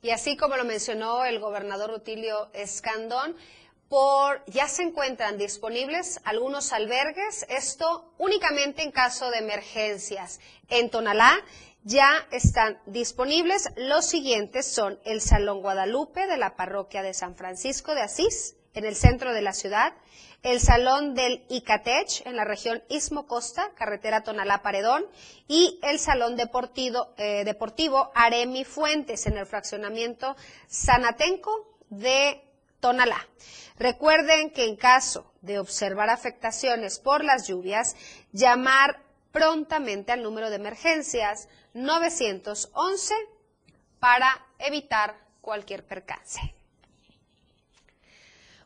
Y 0.00 0.10
así 0.10 0.36
como 0.38 0.56
lo 0.56 0.64
mencionó 0.64 1.26
el 1.26 1.40
gobernador 1.40 1.90
Rutilio 1.90 2.48
Escandón, 2.54 3.36
ya 4.46 4.66
se 4.66 4.82
encuentran 4.82 5.38
disponibles 5.38 6.20
algunos 6.24 6.72
albergues, 6.72 7.46
esto 7.48 8.12
únicamente 8.18 8.82
en 8.82 8.90
caso 8.90 9.30
de 9.30 9.38
emergencias. 9.38 10.40
En 10.68 10.90
Tonalá 10.90 11.36
ya 11.84 12.26
están 12.32 12.80
disponibles. 12.86 13.68
Los 13.76 14.06
siguientes 14.06 14.66
son 14.66 14.98
el 15.04 15.20
Salón 15.20 15.60
Guadalupe 15.60 16.26
de 16.26 16.36
la 16.36 16.56
parroquia 16.56 17.02
de 17.02 17.14
San 17.14 17.36
Francisco 17.36 17.94
de 17.94 18.02
Asís, 18.02 18.56
en 18.74 18.84
el 18.84 18.96
centro 18.96 19.32
de 19.32 19.42
la 19.42 19.52
ciudad, 19.52 19.94
el 20.42 20.60
Salón 20.60 21.14
del 21.14 21.44
Icatech 21.48 22.26
en 22.26 22.34
la 22.34 22.44
región 22.44 22.82
Istmo 22.88 23.26
Costa, 23.28 23.70
carretera 23.76 24.24
Tonalá-Paredón, 24.24 25.06
y 25.46 25.78
el 25.82 26.00
Salón 26.00 26.36
deportivo, 26.36 27.14
eh, 27.16 27.44
deportivo 27.44 28.10
Aremi 28.16 28.64
Fuentes 28.64 29.26
en 29.26 29.38
el 29.38 29.46
fraccionamiento 29.46 30.34
Sanatenco 30.66 31.78
de 31.88 32.42
Tonalá. 32.84 33.26
Recuerden 33.78 34.50
que 34.50 34.66
en 34.66 34.76
caso 34.76 35.32
de 35.40 35.58
observar 35.58 36.10
afectaciones 36.10 36.98
por 36.98 37.24
las 37.24 37.48
lluvias, 37.48 37.96
llamar 38.30 39.00
prontamente 39.32 40.12
al 40.12 40.22
número 40.22 40.50
de 40.50 40.56
emergencias 40.56 41.48
911 41.72 43.14
para 43.98 44.28
evitar 44.58 45.18
cualquier 45.40 45.86
percance. 45.86 46.54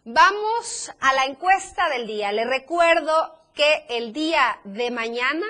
Vamos 0.02 0.90
a 0.98 1.14
la 1.14 1.26
encuesta 1.26 1.88
del 1.88 2.08
día. 2.08 2.32
Les 2.32 2.48
recuerdo 2.48 3.40
que 3.54 3.86
el 3.88 4.12
día 4.12 4.58
de 4.64 4.90
mañana 4.90 5.46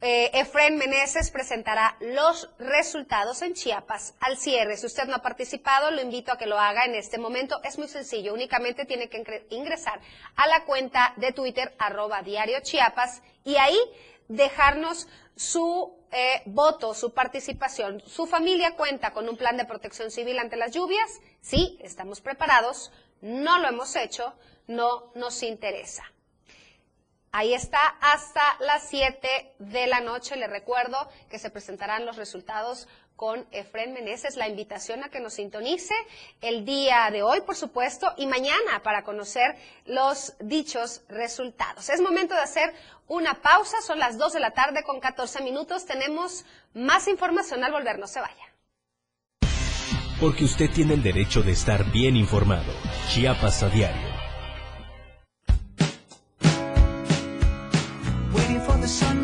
eh, 0.00 0.30
Efren 0.32 0.76
Meneses 0.76 1.30
presentará 1.30 1.96
los 2.00 2.48
resultados 2.58 3.42
en 3.42 3.54
Chiapas 3.54 4.14
al 4.20 4.36
cierre. 4.36 4.76
Si 4.76 4.86
usted 4.86 5.06
no 5.06 5.16
ha 5.16 5.22
participado, 5.22 5.90
lo 5.90 6.00
invito 6.00 6.30
a 6.32 6.38
que 6.38 6.46
lo 6.46 6.58
haga 6.58 6.84
en 6.84 6.94
este 6.94 7.18
momento. 7.18 7.60
Es 7.64 7.78
muy 7.78 7.88
sencillo, 7.88 8.32
únicamente 8.32 8.84
tiene 8.84 9.08
que 9.08 9.46
ingresar 9.50 10.00
a 10.36 10.46
la 10.46 10.64
cuenta 10.64 11.14
de 11.16 11.32
Twitter 11.32 11.74
arroba 11.78 12.22
diario 12.22 12.60
Chiapas 12.62 13.22
y 13.44 13.56
ahí 13.56 13.78
dejarnos 14.28 15.08
su 15.34 15.96
eh, 16.12 16.42
voto, 16.46 16.94
su 16.94 17.12
participación. 17.12 18.00
¿Su 18.06 18.26
familia 18.26 18.76
cuenta 18.76 19.12
con 19.12 19.28
un 19.28 19.36
plan 19.36 19.56
de 19.56 19.64
protección 19.64 20.10
civil 20.10 20.38
ante 20.38 20.56
las 20.56 20.72
lluvias? 20.72 21.20
Sí, 21.40 21.78
estamos 21.82 22.20
preparados. 22.20 22.92
No 23.20 23.58
lo 23.58 23.68
hemos 23.68 23.96
hecho, 23.96 24.32
no 24.68 25.10
nos 25.14 25.42
interesa. 25.42 26.04
Ahí 27.30 27.52
está 27.52 27.80
hasta 28.00 28.40
las 28.60 28.88
7 28.88 29.54
de 29.58 29.86
la 29.86 30.00
noche. 30.00 30.36
Le 30.36 30.46
recuerdo 30.46 31.08
que 31.28 31.38
se 31.38 31.50
presentarán 31.50 32.06
los 32.06 32.16
resultados 32.16 32.88
con 33.16 33.46
Efren 33.50 33.92
Meneses. 33.92 34.36
La 34.36 34.48
invitación 34.48 35.04
a 35.04 35.10
que 35.10 35.20
nos 35.20 35.34
sintonice 35.34 35.94
el 36.40 36.64
día 36.64 37.10
de 37.10 37.22
hoy, 37.22 37.40
por 37.42 37.56
supuesto, 37.56 38.14
y 38.16 38.26
mañana 38.26 38.82
para 38.82 39.02
conocer 39.02 39.56
los 39.84 40.34
dichos 40.40 41.02
resultados. 41.08 41.90
Es 41.90 42.00
momento 42.00 42.34
de 42.34 42.40
hacer 42.40 42.72
una 43.08 43.34
pausa. 43.34 43.82
Son 43.82 43.98
las 43.98 44.16
2 44.16 44.32
de 44.32 44.40
la 44.40 44.52
tarde 44.52 44.82
con 44.84 45.00
14 45.00 45.42
minutos. 45.42 45.84
Tenemos 45.84 46.46
más 46.74 47.08
información 47.08 47.62
al 47.64 47.72
volver. 47.72 47.98
No 47.98 48.06
se 48.06 48.20
vaya. 48.20 48.44
Porque 50.20 50.44
usted 50.44 50.70
tiene 50.70 50.94
el 50.94 51.02
derecho 51.02 51.42
de 51.42 51.52
estar 51.52 51.84
bien 51.92 52.16
informado. 52.16 52.72
Chiapas 53.08 53.62
a 53.62 53.68
diario. 53.68 54.07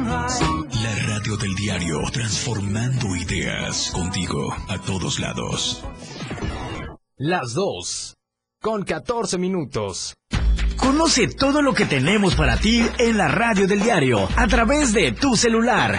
La 0.04 0.94
radio 1.06 1.36
del 1.38 1.54
diario, 1.54 1.98
transformando 2.12 3.16
ideas 3.16 3.90
contigo 3.90 4.54
a 4.68 4.78
todos 4.78 5.18
lados. 5.18 5.82
Las 7.16 7.54
dos, 7.54 8.14
con 8.60 8.84
14 8.84 9.38
minutos. 9.38 10.14
Conoce 10.76 11.28
todo 11.28 11.62
lo 11.62 11.72
que 11.72 11.86
tenemos 11.86 12.34
para 12.34 12.58
ti 12.58 12.84
en 12.98 13.16
la 13.16 13.28
radio 13.28 13.66
del 13.66 13.80
diario 13.80 14.28
a 14.36 14.46
través 14.46 14.92
de 14.92 15.12
tu 15.12 15.36
celular. 15.36 15.98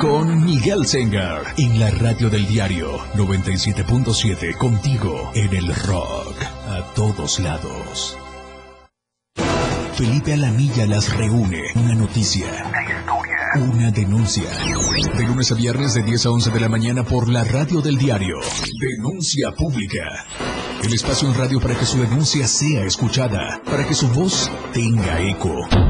Con 0.00 0.46
Miguel 0.46 0.86
Sengar 0.86 1.42
en 1.58 1.78
la 1.78 1.90
radio 1.90 2.30
del 2.30 2.46
diario 2.46 2.96
97.7 3.16 4.56
contigo 4.56 5.30
en 5.34 5.54
el 5.54 5.74
rock 5.74 6.42
a 6.70 6.94
todos 6.94 7.38
lados. 7.38 8.16
Felipe 9.92 10.32
Alamilla 10.32 10.86
las 10.86 11.14
reúne. 11.14 11.60
Una 11.74 11.94
noticia. 11.94 12.46
Una 13.56 13.90
denuncia. 13.90 14.48
De 15.18 15.24
lunes 15.24 15.52
a 15.52 15.54
viernes 15.54 15.92
de 15.92 16.02
10 16.02 16.24
a 16.24 16.30
11 16.30 16.50
de 16.50 16.60
la 16.60 16.70
mañana 16.70 17.02
por 17.04 17.28
la 17.28 17.44
radio 17.44 17.82
del 17.82 17.98
diario. 17.98 18.36
Denuncia 18.80 19.50
pública. 19.52 20.24
El 20.82 20.94
espacio 20.94 21.28
en 21.28 21.34
radio 21.34 21.60
para 21.60 21.78
que 21.78 21.84
su 21.84 22.00
denuncia 22.00 22.48
sea 22.48 22.86
escuchada, 22.86 23.60
para 23.66 23.86
que 23.86 23.92
su 23.92 24.08
voz 24.08 24.50
tenga 24.72 25.20
eco. 25.20 25.89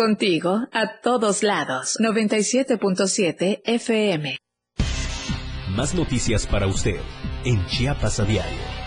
Contigo, 0.00 0.66
a 0.72 0.98
todos 1.02 1.42
lados. 1.42 1.98
97.7 2.00 3.60
FM. 3.66 4.38
Más 5.76 5.94
noticias 5.94 6.46
para 6.46 6.66
usted 6.66 6.96
en 7.44 7.66
Chiapas 7.66 8.18
a 8.18 8.24
diario. 8.24 8.79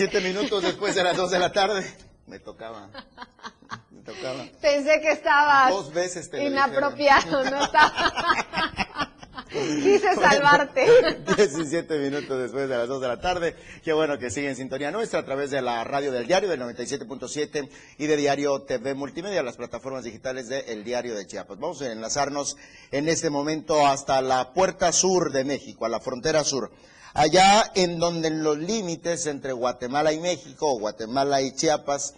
Siete 0.00 0.22
minutos 0.22 0.62
después 0.62 0.94
de 0.94 1.04
las 1.04 1.14
2 1.14 1.30
de 1.30 1.38
la 1.38 1.52
tarde. 1.52 1.84
Me 2.26 2.38
tocaba. 2.38 2.88
Me 3.90 4.00
tocaba. 4.00 4.46
Pensé 4.58 4.98
que 5.02 5.12
estabas 5.12 5.68
Dos 5.68 5.92
veces 5.92 6.30
te 6.30 6.42
inapropiado, 6.42 7.44
no 7.50 7.62
estaba. 7.62 9.12
Quise 9.50 10.14
salvarte. 10.14 10.86
17 11.36 11.98
minutos 11.98 12.40
después 12.40 12.66
de 12.66 12.78
las 12.78 12.88
2 12.88 12.98
de 12.98 13.08
la 13.08 13.20
tarde. 13.20 13.54
Qué 13.84 13.92
bueno 13.92 14.18
que 14.18 14.30
sigue 14.30 14.48
en 14.48 14.56
sintonía 14.56 14.90
nuestra 14.90 15.20
a 15.20 15.24
través 15.26 15.50
de 15.50 15.60
la 15.60 15.84
radio 15.84 16.10
del 16.12 16.26
diario 16.26 16.48
del 16.48 16.62
97.7 16.62 17.68
y 17.98 18.06
de 18.06 18.16
Diario 18.16 18.62
TV 18.62 18.94
Multimedia, 18.94 19.42
las 19.42 19.58
plataformas 19.58 20.04
digitales 20.04 20.48
de 20.48 20.60
El 20.60 20.82
Diario 20.82 21.14
de 21.14 21.26
Chiapas. 21.26 21.58
Vamos 21.58 21.82
a 21.82 21.92
enlazarnos 21.92 22.56
en 22.90 23.06
este 23.10 23.28
momento 23.28 23.86
hasta 23.86 24.22
la 24.22 24.54
puerta 24.54 24.92
sur 24.92 25.30
de 25.30 25.44
México, 25.44 25.84
a 25.84 25.90
la 25.90 26.00
frontera 26.00 26.42
sur 26.42 26.70
allá 27.14 27.70
en 27.74 27.98
donde 27.98 28.28
en 28.28 28.42
los 28.42 28.58
límites 28.58 29.26
entre 29.26 29.52
Guatemala 29.52 30.12
y 30.12 30.20
México, 30.20 30.78
Guatemala 30.78 31.42
y 31.42 31.54
Chiapas, 31.54 32.14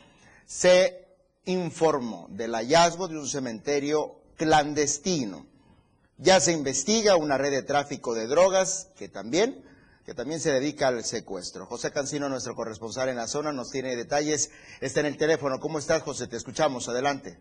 se 0.46 1.06
informó 1.44 2.26
del 2.30 2.54
hallazgo 2.54 3.08
de 3.08 3.18
un 3.18 3.28
cementerio 3.28 4.20
clandestino. 4.36 5.46
Ya 6.18 6.40
se 6.40 6.52
investiga 6.52 7.16
una 7.16 7.38
red 7.38 7.50
de 7.50 7.62
tráfico 7.62 8.14
de 8.14 8.26
drogas 8.26 8.88
que 8.96 9.08
también, 9.08 9.64
que 10.04 10.14
también 10.14 10.40
se 10.40 10.52
dedica 10.52 10.88
al 10.88 11.04
secuestro. 11.04 11.66
José 11.66 11.90
Cancino, 11.90 12.28
nuestro 12.28 12.54
corresponsal 12.54 13.08
en 13.08 13.16
la 13.16 13.26
zona, 13.26 13.52
nos 13.52 13.70
tiene 13.70 13.96
detalles. 13.96 14.50
Está 14.80 15.00
en 15.00 15.06
el 15.06 15.16
teléfono. 15.16 15.58
¿Cómo 15.58 15.78
estás, 15.78 16.02
José? 16.02 16.28
Te 16.28 16.36
escuchamos. 16.36 16.88
Adelante. 16.88 17.38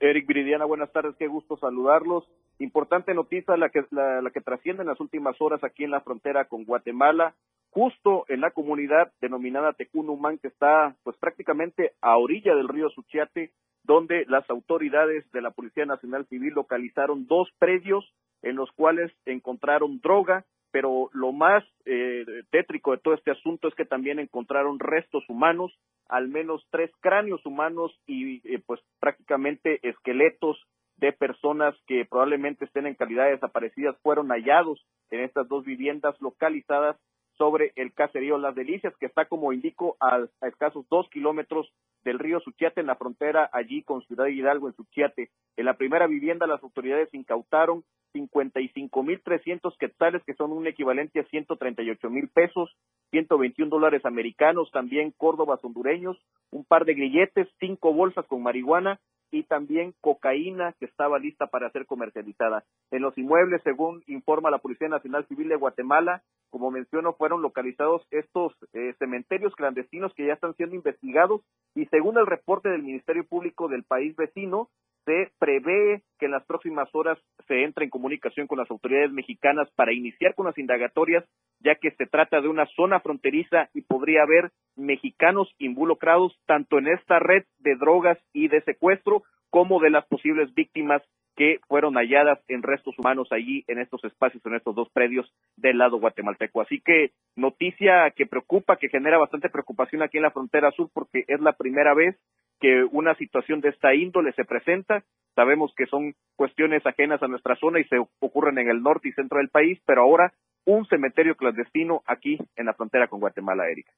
Eric 0.00 0.26
Viridiana, 0.28 0.64
buenas 0.64 0.92
tardes. 0.92 1.16
Qué 1.16 1.26
gusto 1.26 1.56
saludarlos. 1.56 2.24
Importante 2.58 3.14
noticia 3.14 3.56
la 3.56 3.68
que, 3.70 3.84
la, 3.90 4.30
que 4.32 4.40
trasciende 4.40 4.82
en 4.82 4.88
las 4.88 5.00
últimas 5.00 5.40
horas 5.40 5.62
aquí 5.64 5.84
en 5.84 5.90
la 5.90 6.00
frontera 6.00 6.44
con 6.44 6.64
Guatemala, 6.64 7.34
justo 7.70 8.24
en 8.28 8.40
la 8.40 8.52
comunidad 8.52 9.12
denominada 9.20 9.72
Tecunumán, 9.72 10.38
que 10.38 10.48
está 10.48 10.94
pues 11.02 11.16
prácticamente 11.16 11.92
a 12.00 12.16
orilla 12.16 12.54
del 12.54 12.68
río 12.68 12.90
Suchiate, 12.90 13.52
donde 13.82 14.24
las 14.28 14.48
autoridades 14.50 15.28
de 15.32 15.42
la 15.42 15.50
Policía 15.50 15.84
Nacional 15.84 16.26
Civil 16.26 16.54
localizaron 16.54 17.26
dos 17.26 17.48
predios 17.58 18.04
en 18.42 18.54
los 18.54 18.70
cuales 18.72 19.12
encontraron 19.26 20.00
droga, 20.00 20.44
pero 20.78 21.10
lo 21.12 21.32
más 21.32 21.64
eh, 21.86 22.24
tétrico 22.52 22.92
de 22.92 22.98
todo 22.98 23.14
este 23.14 23.32
asunto 23.32 23.66
es 23.66 23.74
que 23.74 23.84
también 23.84 24.20
encontraron 24.20 24.78
restos 24.78 25.28
humanos, 25.28 25.76
al 26.08 26.28
menos 26.28 26.64
tres 26.70 26.92
cráneos 27.00 27.44
humanos 27.44 27.90
y 28.06 28.36
eh, 28.48 28.62
pues 28.64 28.80
prácticamente 29.00 29.80
esqueletos 29.82 30.56
de 30.98 31.12
personas 31.12 31.74
que 31.88 32.04
probablemente 32.04 32.64
estén 32.64 32.86
en 32.86 32.94
calidad 32.94 33.28
desaparecidas 33.28 33.96
fueron 34.04 34.28
hallados 34.28 34.80
en 35.10 35.24
estas 35.24 35.48
dos 35.48 35.64
viviendas 35.64 36.14
localizadas 36.20 36.96
sobre 37.36 37.72
el 37.74 37.92
caserío 37.92 38.38
Las 38.38 38.54
Delicias, 38.54 38.94
que 38.98 39.06
está, 39.06 39.24
como 39.24 39.52
indico, 39.52 39.96
a, 39.98 40.26
escasos 40.46 40.86
dos 40.88 41.08
kilómetros 41.10 41.68
del 42.04 42.20
río 42.20 42.38
Suchiate, 42.38 42.80
en 42.80 42.86
la 42.86 42.94
frontera 42.94 43.50
allí 43.52 43.82
con 43.82 44.02
Ciudad 44.02 44.26
Hidalgo, 44.26 44.68
en 44.68 44.76
Suchiate. 44.76 45.30
En 45.56 45.64
la 45.64 45.74
primera 45.74 46.06
vivienda, 46.06 46.46
las 46.46 46.62
autoridades 46.62 47.12
incautaron 47.12 47.82
55.300 48.14 49.76
quetzales, 49.78 50.22
que 50.24 50.34
son 50.34 50.52
un 50.52 50.66
equivalente 50.66 51.20
a 51.20 51.24
138 51.24 52.10
mil 52.10 52.28
pesos, 52.28 52.70
121 53.10 53.70
dólares 53.70 54.04
americanos, 54.04 54.70
también 54.70 55.12
córdobas 55.16 55.62
hondureños, 55.64 56.16
un 56.50 56.64
par 56.64 56.84
de 56.84 56.94
grilletes, 56.94 57.48
cinco 57.58 57.92
bolsas 57.92 58.26
con 58.26 58.42
marihuana 58.42 59.00
y 59.30 59.42
también 59.44 59.94
cocaína 60.00 60.74
que 60.78 60.86
estaba 60.86 61.18
lista 61.18 61.46
para 61.48 61.70
ser 61.70 61.86
comercializada. 61.86 62.64
En 62.90 63.02
los 63.02 63.16
inmuebles, 63.18 63.62
según 63.62 64.02
informa 64.06 64.50
la 64.50 64.58
Policía 64.58 64.88
Nacional 64.88 65.26
Civil 65.26 65.48
de 65.48 65.56
Guatemala, 65.56 66.22
como 66.50 66.70
menciono, 66.70 67.12
fueron 67.12 67.42
localizados 67.42 68.06
estos 68.10 68.54
eh, 68.72 68.94
cementerios 68.98 69.54
clandestinos 69.54 70.14
que 70.14 70.26
ya 70.26 70.32
están 70.32 70.54
siendo 70.54 70.74
investigados 70.74 71.42
y 71.74 71.84
según 71.86 72.16
el 72.18 72.26
reporte 72.26 72.70
del 72.70 72.82
Ministerio 72.82 73.24
Público 73.26 73.68
del 73.68 73.84
país 73.84 74.16
vecino, 74.16 74.70
se 75.08 75.30
prevé 75.38 76.02
que 76.18 76.26
en 76.26 76.32
las 76.32 76.44
próximas 76.44 76.86
horas 76.92 77.18
se 77.46 77.64
entre 77.64 77.84
en 77.84 77.90
comunicación 77.90 78.46
con 78.46 78.58
las 78.58 78.70
autoridades 78.70 79.10
mexicanas 79.10 79.70
para 79.74 79.94
iniciar 79.94 80.34
con 80.34 80.44
las 80.44 80.58
indagatorias, 80.58 81.24
ya 81.60 81.76
que 81.76 81.92
se 81.92 82.04
trata 82.04 82.42
de 82.42 82.48
una 82.48 82.66
zona 82.76 83.00
fronteriza 83.00 83.70
y 83.72 83.80
podría 83.80 84.24
haber 84.24 84.50
mexicanos 84.76 85.48
involucrados 85.58 86.38
tanto 86.44 86.76
en 86.76 86.88
esta 86.88 87.20
red 87.20 87.44
de 87.58 87.76
drogas 87.76 88.18
y 88.34 88.48
de 88.48 88.60
secuestro 88.62 89.22
como 89.48 89.80
de 89.80 89.88
las 89.88 90.06
posibles 90.08 90.52
víctimas 90.52 91.00
que 91.38 91.60
fueron 91.68 91.94
halladas 91.94 92.40
en 92.48 92.64
restos 92.64 92.98
humanos 92.98 93.28
allí 93.30 93.64
en 93.68 93.78
estos 93.78 94.02
espacios, 94.02 94.44
en 94.44 94.56
estos 94.56 94.74
dos 94.74 94.90
predios 94.90 95.32
del 95.56 95.78
lado 95.78 96.00
guatemalteco. 96.00 96.60
Así 96.60 96.80
que 96.80 97.12
noticia 97.36 98.10
que 98.10 98.26
preocupa, 98.26 98.76
que 98.76 98.88
genera 98.88 99.18
bastante 99.18 99.48
preocupación 99.48 100.02
aquí 100.02 100.16
en 100.16 100.24
la 100.24 100.32
frontera 100.32 100.72
sur 100.72 100.90
porque 100.92 101.24
es 101.28 101.40
la 101.40 101.52
primera 101.52 101.94
vez 101.94 102.16
que 102.58 102.82
una 102.90 103.14
situación 103.14 103.60
de 103.60 103.68
esta 103.68 103.94
índole 103.94 104.32
se 104.32 104.44
presenta. 104.44 105.04
Sabemos 105.36 105.72
que 105.76 105.86
son 105.86 106.16
cuestiones 106.34 106.84
ajenas 106.84 107.22
a 107.22 107.28
nuestra 107.28 107.54
zona 107.54 107.78
y 107.78 107.84
se 107.84 107.98
ocurren 108.18 108.58
en 108.58 108.68
el 108.68 108.82
norte 108.82 109.08
y 109.08 109.12
centro 109.12 109.38
del 109.38 109.48
país, 109.48 109.80
pero 109.86 110.02
ahora 110.02 110.32
un 110.64 110.86
cementerio 110.86 111.36
clandestino 111.36 112.02
aquí 112.04 112.36
en 112.56 112.66
la 112.66 112.74
frontera 112.74 113.06
con 113.06 113.20
Guatemala, 113.20 113.70
Erika. 113.70 113.92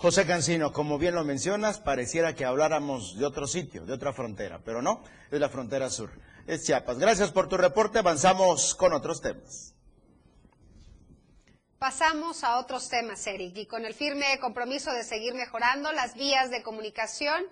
José 0.00 0.24
Cancino, 0.24 0.72
como 0.72 0.96
bien 0.96 1.14
lo 1.14 1.24
mencionas, 1.24 1.78
pareciera 1.78 2.34
que 2.34 2.46
habláramos 2.46 3.18
de 3.18 3.26
otro 3.26 3.46
sitio, 3.46 3.84
de 3.84 3.92
otra 3.92 4.14
frontera, 4.14 4.62
pero 4.64 4.80
no, 4.80 5.04
es 5.30 5.38
la 5.38 5.50
frontera 5.50 5.90
sur, 5.90 6.10
es 6.46 6.64
Chiapas. 6.64 6.98
Gracias 6.98 7.30
por 7.30 7.50
tu 7.50 7.58
reporte, 7.58 7.98
avanzamos 7.98 8.74
con 8.74 8.94
otros 8.94 9.20
temas. 9.20 9.74
Pasamos 11.78 12.44
a 12.44 12.56
otros 12.56 12.88
temas, 12.88 13.26
Eric, 13.26 13.54
y 13.58 13.66
con 13.66 13.84
el 13.84 13.92
firme 13.92 14.38
compromiso 14.40 14.90
de 14.90 15.04
seguir 15.04 15.34
mejorando 15.34 15.92
las 15.92 16.14
vías 16.14 16.50
de 16.50 16.62
comunicación 16.62 17.44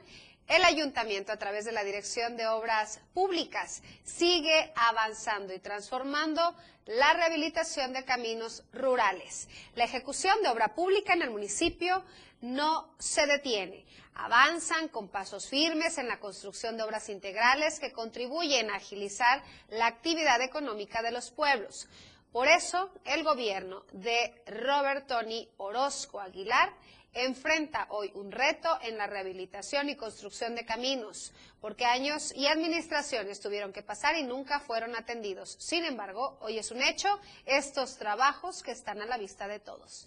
el 0.49 0.65
ayuntamiento, 0.65 1.31
a 1.31 1.37
través 1.37 1.67
de 1.67 1.73
la 1.73 1.85
Dirección 1.85 2.39
de 2.39 2.47
Obras 2.47 3.01
Públicas, 3.13 3.83
sigue 4.03 4.73
avanzando 4.75 5.53
y 5.53 5.59
transformando 5.59 6.57
la 6.87 7.13
rehabilitación 7.13 7.93
de 7.93 8.07
caminos 8.07 8.65
rurales. 8.73 9.47
La 9.75 9.85
ejecución 9.85 10.43
de 10.43 10.49
obra 10.49 10.75
pública 10.75 11.13
en 11.13 11.21
el 11.21 11.31
municipio 11.31 12.03
no 12.41 12.95
se 12.99 13.27
detiene. 13.27 13.85
Avanzan 14.15 14.89
con 14.89 15.09
pasos 15.09 15.49
firmes 15.49 15.99
en 15.99 16.09
la 16.09 16.19
construcción 16.19 16.77
de 16.77 16.83
obras 16.83 17.09
integrales 17.09 17.79
que 17.79 17.93
contribuyen 17.93 18.71
a 18.71 18.77
agilizar 18.77 19.43
la 19.69 19.87
actividad 19.87 20.41
económica 20.41 21.03
de 21.03 21.13
los 21.13 21.31
pueblos. 21.31 21.89
Por 22.33 22.49
eso, 22.49 22.93
el 23.05 23.25
gobierno 23.25 23.85
de 23.93 24.43
Robert 24.47 25.07
Tony 25.07 25.49
Orozco 25.57 26.21
Aguilar 26.21 26.73
enfrenta 27.15 27.87
hoy 27.91 28.11
un 28.15 28.31
reto 28.31 28.79
en 28.83 28.99
la 28.99 29.07
rehabilitación 29.07 29.89
y 29.89 29.97
construcción 29.97 30.55
de 30.55 30.65
caminos, 30.65 31.33
porque 31.61 31.85
años 31.85 32.33
y 32.35 32.47
administraciones 32.47 33.41
tuvieron 33.41 33.73
que 33.73 33.83
pasar 33.83 34.17
y 34.17 34.25
nunca 34.25 34.61
fueron 34.61 34.95
atendidos. 34.95 35.57
Sin 35.59 35.85
embargo, 35.85 36.39
hoy 36.41 36.59
es 36.59 36.71
un 36.71 36.83
hecho 36.83 37.09
estos 37.47 37.97
trabajos 37.97 38.63
que 38.63 38.73
están 38.73 39.01
a 39.01 39.07
la 39.07 39.19
vista 39.19 39.49
de 39.49 39.59
todos. 39.59 40.07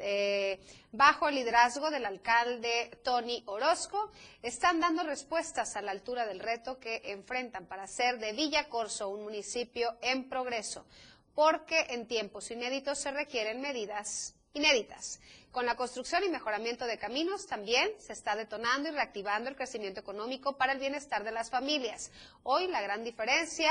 Eh, 0.00 0.58
bajo 0.92 1.28
el 1.28 1.36
liderazgo 1.36 1.90
del 1.90 2.06
alcalde 2.06 2.98
Tony 3.02 3.42
Orozco, 3.46 4.10
están 4.42 4.80
dando 4.80 5.02
respuestas 5.02 5.76
a 5.76 5.82
la 5.82 5.92
altura 5.92 6.26
del 6.26 6.40
reto 6.40 6.78
que 6.78 7.02
enfrentan 7.04 7.66
para 7.66 7.84
hacer 7.84 8.18
de 8.18 8.32
Villa 8.32 8.68
Corso 8.68 9.08
un 9.08 9.22
municipio 9.22 9.96
en 10.00 10.28
progreso, 10.28 10.86
porque 11.34 11.86
en 11.90 12.06
tiempos 12.06 12.50
inéditos 12.50 12.98
se 12.98 13.10
requieren 13.10 13.60
medidas 13.60 14.34
inéditas. 14.52 15.20
Con 15.50 15.66
la 15.66 15.74
construcción 15.74 16.22
y 16.22 16.28
mejoramiento 16.28 16.84
de 16.86 16.96
caminos 16.96 17.46
también 17.46 17.90
se 17.98 18.12
está 18.12 18.36
detonando 18.36 18.88
y 18.88 18.92
reactivando 18.92 19.50
el 19.50 19.56
crecimiento 19.56 19.98
económico 19.98 20.56
para 20.56 20.72
el 20.72 20.78
bienestar 20.78 21.24
de 21.24 21.32
las 21.32 21.50
familias. 21.50 22.12
Hoy 22.44 22.68
la 22.68 22.80
gran 22.80 23.02
diferencia 23.02 23.70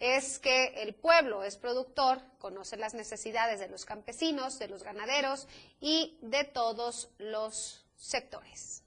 es 0.00 0.38
que 0.38 0.82
el 0.82 0.94
pueblo 0.94 1.42
es 1.42 1.56
productor, 1.56 2.20
conoce 2.38 2.76
las 2.76 2.92
necesidades 2.92 3.58
de 3.58 3.68
los 3.68 3.86
campesinos, 3.86 4.58
de 4.58 4.68
los 4.68 4.82
ganaderos 4.82 5.48
y 5.80 6.18
de 6.20 6.44
todos 6.44 7.08
los 7.16 7.86
sectores. 7.96 8.82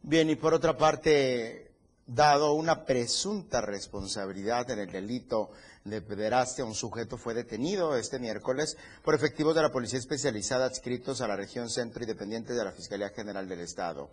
Bien, 0.00 0.30
y 0.30 0.36
por 0.36 0.54
otra 0.54 0.76
parte, 0.76 1.72
dado 2.06 2.52
una 2.52 2.84
presunta 2.84 3.60
responsabilidad 3.60 4.70
en 4.70 4.80
el 4.80 4.92
delito 4.92 5.50
de 5.84 6.00
pederastia, 6.00 6.64
un 6.64 6.74
sujeto 6.74 7.16
fue 7.16 7.34
detenido 7.34 7.96
este 7.96 8.18
miércoles 8.18 8.76
por 9.04 9.14
efectivos 9.14 9.54
de 9.54 9.62
la 9.62 9.72
Policía 9.72 9.98
Especializada 9.98 10.66
adscritos 10.66 11.20
a 11.20 11.28
la 11.28 11.36
región 11.36 11.68
centro 11.68 12.02
y 12.02 12.06
dependiente 12.06 12.52
de 12.52 12.64
la 12.64 12.72
Fiscalía 12.72 13.10
General 13.10 13.48
del 13.48 13.60
Estado. 13.60 14.10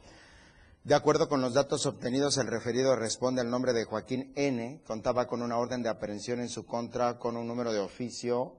De 0.83 0.95
acuerdo 0.95 1.27
con 1.27 1.41
los 1.41 1.53
datos 1.53 1.85
obtenidos, 1.85 2.37
el 2.37 2.47
referido 2.47 2.95
responde 2.95 3.41
al 3.41 3.49
nombre 3.49 3.73
de 3.73 3.83
Joaquín 3.83 4.31
N. 4.35 4.81
Contaba 4.85 5.27
con 5.27 5.41
una 5.41 5.57
orden 5.57 5.83
de 5.83 5.89
aprehensión 5.89 6.39
en 6.39 6.49
su 6.49 6.65
contra 6.65 7.19
con 7.19 7.37
un 7.37 7.47
número 7.47 7.73
de 7.73 7.79
oficio 7.79 8.55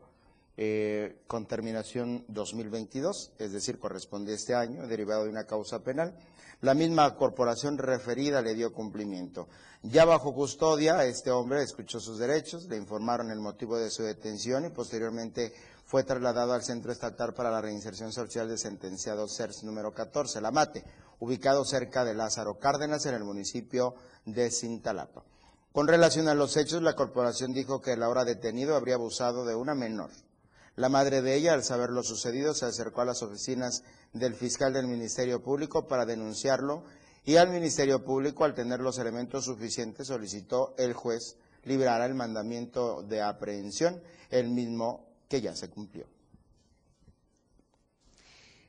eh, 0.56 1.22
con 1.26 1.46
terminación 1.46 2.24
2022, 2.28 3.32
es 3.38 3.52
decir, 3.52 3.78
corresponde 3.78 4.34
este 4.34 4.54
año, 4.54 4.86
derivado 4.86 5.24
de 5.24 5.30
una 5.30 5.44
causa 5.44 5.82
penal. 5.82 6.14
La 6.62 6.74
misma 6.74 7.16
corporación 7.16 7.78
referida 7.78 8.42
le 8.42 8.54
dio 8.54 8.72
cumplimiento. 8.72 9.48
Ya 9.82 10.04
bajo 10.04 10.34
custodia, 10.34 11.06
este 11.06 11.30
hombre 11.30 11.62
escuchó 11.62 12.00
sus 12.00 12.18
derechos, 12.18 12.66
le 12.66 12.76
informaron 12.76 13.30
el 13.30 13.40
motivo 13.40 13.78
de 13.78 13.90
su 13.90 14.02
detención 14.02 14.66
y 14.66 14.70
posteriormente 14.70 15.54
fue 15.86 16.04
trasladado 16.04 16.52
al 16.52 16.62
Centro 16.62 16.92
Estatal 16.92 17.32
para 17.32 17.50
la 17.50 17.62
Reinserción 17.62 18.12
Social 18.12 18.46
de 18.46 18.58
Sentenciado 18.58 19.26
CERS 19.26 19.64
número 19.64 19.94
14, 19.94 20.42
La 20.42 20.50
Mate, 20.50 20.84
ubicado 21.18 21.64
cerca 21.64 22.04
de 22.04 22.14
Lázaro 22.14 22.58
Cárdenas 22.58 23.06
en 23.06 23.14
el 23.14 23.24
municipio 23.24 23.94
de 24.26 24.50
Cintalapa. 24.50 25.24
Con 25.72 25.88
relación 25.88 26.28
a 26.28 26.34
los 26.34 26.58
hechos, 26.58 26.82
la 26.82 26.94
corporación 26.94 27.54
dijo 27.54 27.80
que 27.80 27.94
el 27.94 28.02
ahora 28.02 28.24
detenido 28.24 28.76
habría 28.76 28.96
abusado 28.96 29.46
de 29.46 29.54
una 29.54 29.74
menor. 29.74 30.10
La 30.76 30.88
madre 30.88 31.22
de 31.22 31.34
ella, 31.34 31.52
al 31.52 31.64
saber 31.64 31.90
lo 31.90 32.02
sucedido, 32.02 32.54
se 32.54 32.66
acercó 32.66 33.00
a 33.00 33.04
las 33.04 33.22
oficinas 33.22 33.82
del 34.12 34.34
fiscal 34.34 34.72
del 34.72 34.86
Ministerio 34.86 35.42
Público 35.42 35.86
para 35.88 36.06
denunciarlo 36.06 36.84
y 37.24 37.36
al 37.36 37.50
Ministerio 37.50 38.04
Público, 38.04 38.44
al 38.44 38.54
tener 38.54 38.80
los 38.80 38.98
elementos 38.98 39.44
suficientes, 39.44 40.06
solicitó 40.06 40.74
el 40.78 40.94
juez 40.94 41.36
liberar 41.64 42.00
el 42.02 42.14
mandamiento 42.14 43.02
de 43.02 43.20
aprehensión, 43.20 44.02
el 44.30 44.48
mismo 44.48 45.06
que 45.28 45.40
ya 45.40 45.54
se 45.54 45.68
cumplió. 45.68 46.06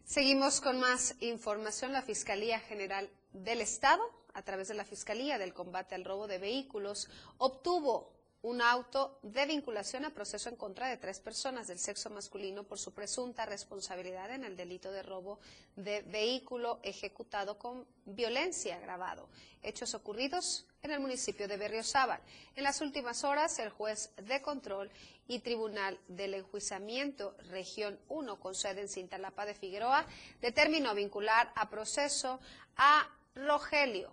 Seguimos 0.05 0.59
con 0.59 0.79
más 0.79 1.15
información. 1.21 1.93
La 1.93 2.01
Fiscalía 2.01 2.59
General 2.59 3.09
del 3.31 3.61
Estado, 3.61 4.03
a 4.33 4.41
través 4.41 4.67
de 4.67 4.73
la 4.73 4.83
Fiscalía 4.83 5.37
del 5.37 5.53
Combate 5.53 5.95
al 5.95 6.03
Robo 6.03 6.27
de 6.27 6.37
Vehículos, 6.37 7.07
obtuvo 7.37 8.11
un 8.43 8.61
auto 8.61 9.19
de 9.21 9.45
vinculación 9.45 10.03
a 10.05 10.09
proceso 10.09 10.49
en 10.49 10.55
contra 10.55 10.87
de 10.89 10.97
tres 10.97 11.19
personas 11.19 11.67
del 11.67 11.77
sexo 11.77 12.09
masculino 12.09 12.63
por 12.63 12.79
su 12.79 12.91
presunta 12.91 13.45
responsabilidad 13.45 14.31
en 14.31 14.43
el 14.43 14.55
delito 14.55 14.91
de 14.91 15.03
robo 15.03 15.39
de 15.75 16.01
vehículo 16.01 16.79
ejecutado 16.81 17.59
con 17.59 17.85
violencia 18.05 18.77
agravado, 18.77 19.29
hechos 19.61 19.93
ocurridos 19.93 20.65
en 20.81 20.91
el 20.91 20.99
municipio 20.99 21.47
de 21.47 21.57
Berriozábal. 21.57 22.19
En 22.55 22.63
las 22.63 22.81
últimas 22.81 23.23
horas, 23.23 23.59
el 23.59 23.69
juez 23.69 24.11
de 24.17 24.41
control 24.41 24.89
y 25.27 25.39
Tribunal 25.39 25.99
del 26.07 26.33
Enjuiciamiento 26.33 27.35
Región 27.49 27.99
1, 28.09 28.39
con 28.39 28.55
sede 28.55 28.81
en 28.81 28.89
Cintalapa 28.89 29.45
de 29.45 29.53
Figueroa, 29.53 30.05
determinó 30.41 30.95
vincular 30.95 31.51
a 31.55 31.69
proceso 31.69 32.39
a 32.75 33.07
Rogelio, 33.35 34.11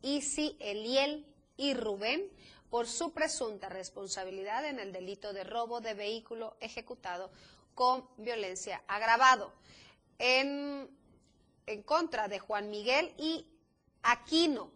Isi, 0.00 0.56
Eliel 0.60 1.26
y 1.58 1.74
Rubén 1.74 2.30
por 2.70 2.86
su 2.86 3.12
presunta 3.12 3.68
responsabilidad 3.68 4.64
en 4.64 4.78
el 4.78 4.92
delito 4.92 5.32
de 5.32 5.44
robo 5.44 5.80
de 5.80 5.94
vehículo 5.94 6.56
ejecutado 6.60 7.30
con 7.74 8.08
violencia 8.16 8.82
agravado. 8.88 9.52
En, 10.18 10.88
en 11.66 11.82
contra 11.82 12.28
de 12.28 12.38
Juan 12.38 12.70
Miguel 12.70 13.12
y 13.18 13.46
Aquino, 14.02 14.70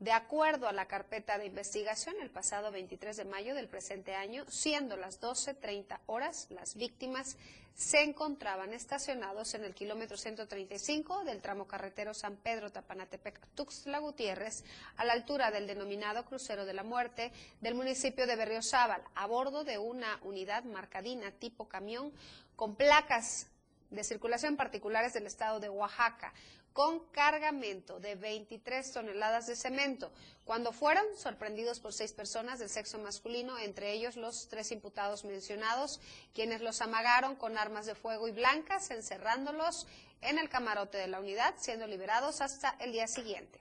de 0.00 0.12
acuerdo 0.12 0.68
a 0.68 0.72
la 0.72 0.86
carpeta 0.86 1.38
de 1.38 1.46
investigación, 1.46 2.14
el 2.20 2.30
pasado 2.30 2.70
23 2.70 3.16
de 3.16 3.24
mayo 3.24 3.54
del 3.54 3.68
presente 3.68 4.14
año, 4.14 4.44
siendo 4.48 4.96
las 4.96 5.20
12.30 5.20 6.00
horas, 6.06 6.48
las 6.50 6.74
víctimas 6.74 7.36
se 7.74 8.02
encontraban 8.02 8.72
estacionados 8.72 9.54
en 9.54 9.64
el 9.64 9.74
kilómetro 9.74 10.16
135 10.16 11.24
del 11.24 11.40
tramo 11.40 11.66
carretero 11.66 12.14
San 12.14 12.36
Pedro 12.36 12.70
Tapanatepec 12.70 13.40
Tuxtla 13.54 13.98
Gutiérrez, 13.98 14.64
a 14.96 15.04
la 15.04 15.12
altura 15.12 15.50
del 15.50 15.66
denominado 15.66 16.24
crucero 16.24 16.64
de 16.66 16.74
la 16.74 16.84
muerte 16.84 17.32
del 17.60 17.74
municipio 17.74 18.26
de 18.26 18.36
Berriozábal, 18.36 19.02
a 19.14 19.26
bordo 19.26 19.64
de 19.64 19.78
una 19.78 20.20
unidad 20.22 20.64
marcadina 20.64 21.32
tipo 21.32 21.68
camión 21.68 22.12
con 22.54 22.76
placas 22.76 23.48
de 23.94 24.04
circulación 24.04 24.56
particulares 24.56 25.12
del 25.12 25.26
estado 25.26 25.60
de 25.60 25.68
Oaxaca, 25.68 26.32
con 26.72 27.06
cargamento 27.12 28.00
de 28.00 28.16
23 28.16 28.92
toneladas 28.92 29.46
de 29.46 29.54
cemento, 29.54 30.10
cuando 30.44 30.72
fueron 30.72 31.04
sorprendidos 31.16 31.78
por 31.78 31.92
seis 31.92 32.12
personas 32.12 32.58
del 32.58 32.68
sexo 32.68 32.98
masculino, 32.98 33.56
entre 33.58 33.92
ellos 33.92 34.16
los 34.16 34.48
tres 34.48 34.72
imputados 34.72 35.24
mencionados, 35.24 36.00
quienes 36.34 36.60
los 36.60 36.80
amagaron 36.80 37.36
con 37.36 37.56
armas 37.56 37.86
de 37.86 37.94
fuego 37.94 38.26
y 38.26 38.32
blancas, 38.32 38.90
encerrándolos 38.90 39.86
en 40.20 40.38
el 40.38 40.48
camarote 40.48 40.98
de 40.98 41.06
la 41.06 41.20
unidad, 41.20 41.54
siendo 41.58 41.86
liberados 41.86 42.40
hasta 42.40 42.76
el 42.80 42.92
día 42.92 43.06
siguiente. 43.06 43.60